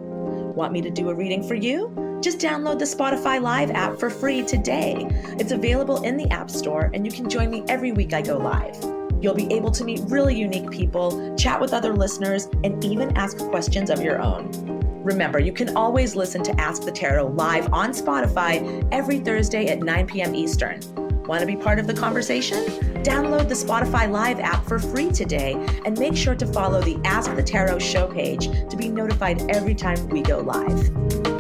Want 0.55 0.75
me 0.75 0.83
to 0.83 0.91
do 0.91 1.09
a 1.09 1.15
reading 1.15 1.43
for 1.43 1.55
you? 1.55 2.21
Just 2.23 2.41
download 2.41 2.79
the 2.79 2.85
Spotify 2.85 3.41
Live 3.41 3.71
app 3.71 3.99
for 3.99 4.11
free 4.11 4.43
today. 4.43 5.07
It's 5.39 5.53
available 5.53 6.03
in 6.03 6.19
the 6.19 6.29
App 6.31 6.51
Store, 6.51 6.91
and 6.93 7.07
you 7.07 7.11
can 7.11 7.27
join 7.27 7.49
me 7.49 7.65
every 7.69 7.91
week 7.91 8.13
I 8.13 8.21
go 8.21 8.37
live. 8.37 8.77
You'll 9.23 9.35
be 9.35 9.51
able 9.51 9.71
to 9.71 9.83
meet 9.83 10.03
really 10.09 10.39
unique 10.39 10.71
people, 10.71 11.35
chat 11.37 11.59
with 11.59 11.73
other 11.73 11.95
listeners, 11.95 12.51
and 12.65 12.85
even 12.85 13.17
ask 13.17 13.39
questions 13.39 13.89
of 13.89 14.03
your 14.03 14.21
own. 14.21 14.77
Remember, 15.07 15.39
you 15.39 15.53
can 15.53 15.77
always 15.77 16.17
listen 16.17 16.43
to 16.43 16.61
Ask 16.61 16.83
the 16.83 16.91
Tarot 16.91 17.29
live 17.29 17.73
on 17.73 17.91
Spotify 17.91 18.89
every 18.91 19.21
Thursday 19.21 19.69
at 19.69 19.79
9 19.79 20.09
p.m. 20.09 20.35
Eastern. 20.35 20.81
Want 21.27 21.39
to 21.43 21.47
be 21.47 21.55
part 21.55 21.79
of 21.79 21.87
the 21.87 21.95
conversation? 21.95 22.65
Download 23.05 23.49
the 23.49 23.55
Spotify 23.55 24.11
Live 24.11 24.41
app 24.41 24.67
for 24.67 24.81
free 24.81 25.13
today 25.13 25.53
and 25.85 25.97
make 25.97 26.17
sure 26.17 26.35
to 26.35 26.47
follow 26.47 26.83
the 26.83 27.01
Ask 27.05 27.33
the 27.37 27.43
Tarot 27.45 27.79
show 27.79 28.09
page 28.09 28.49
to 28.69 28.77
be 28.77 28.89
notified 28.89 29.49
every 29.49 29.77
time 29.77 30.09
we 30.09 30.23
go 30.23 30.41
live. 30.41 31.36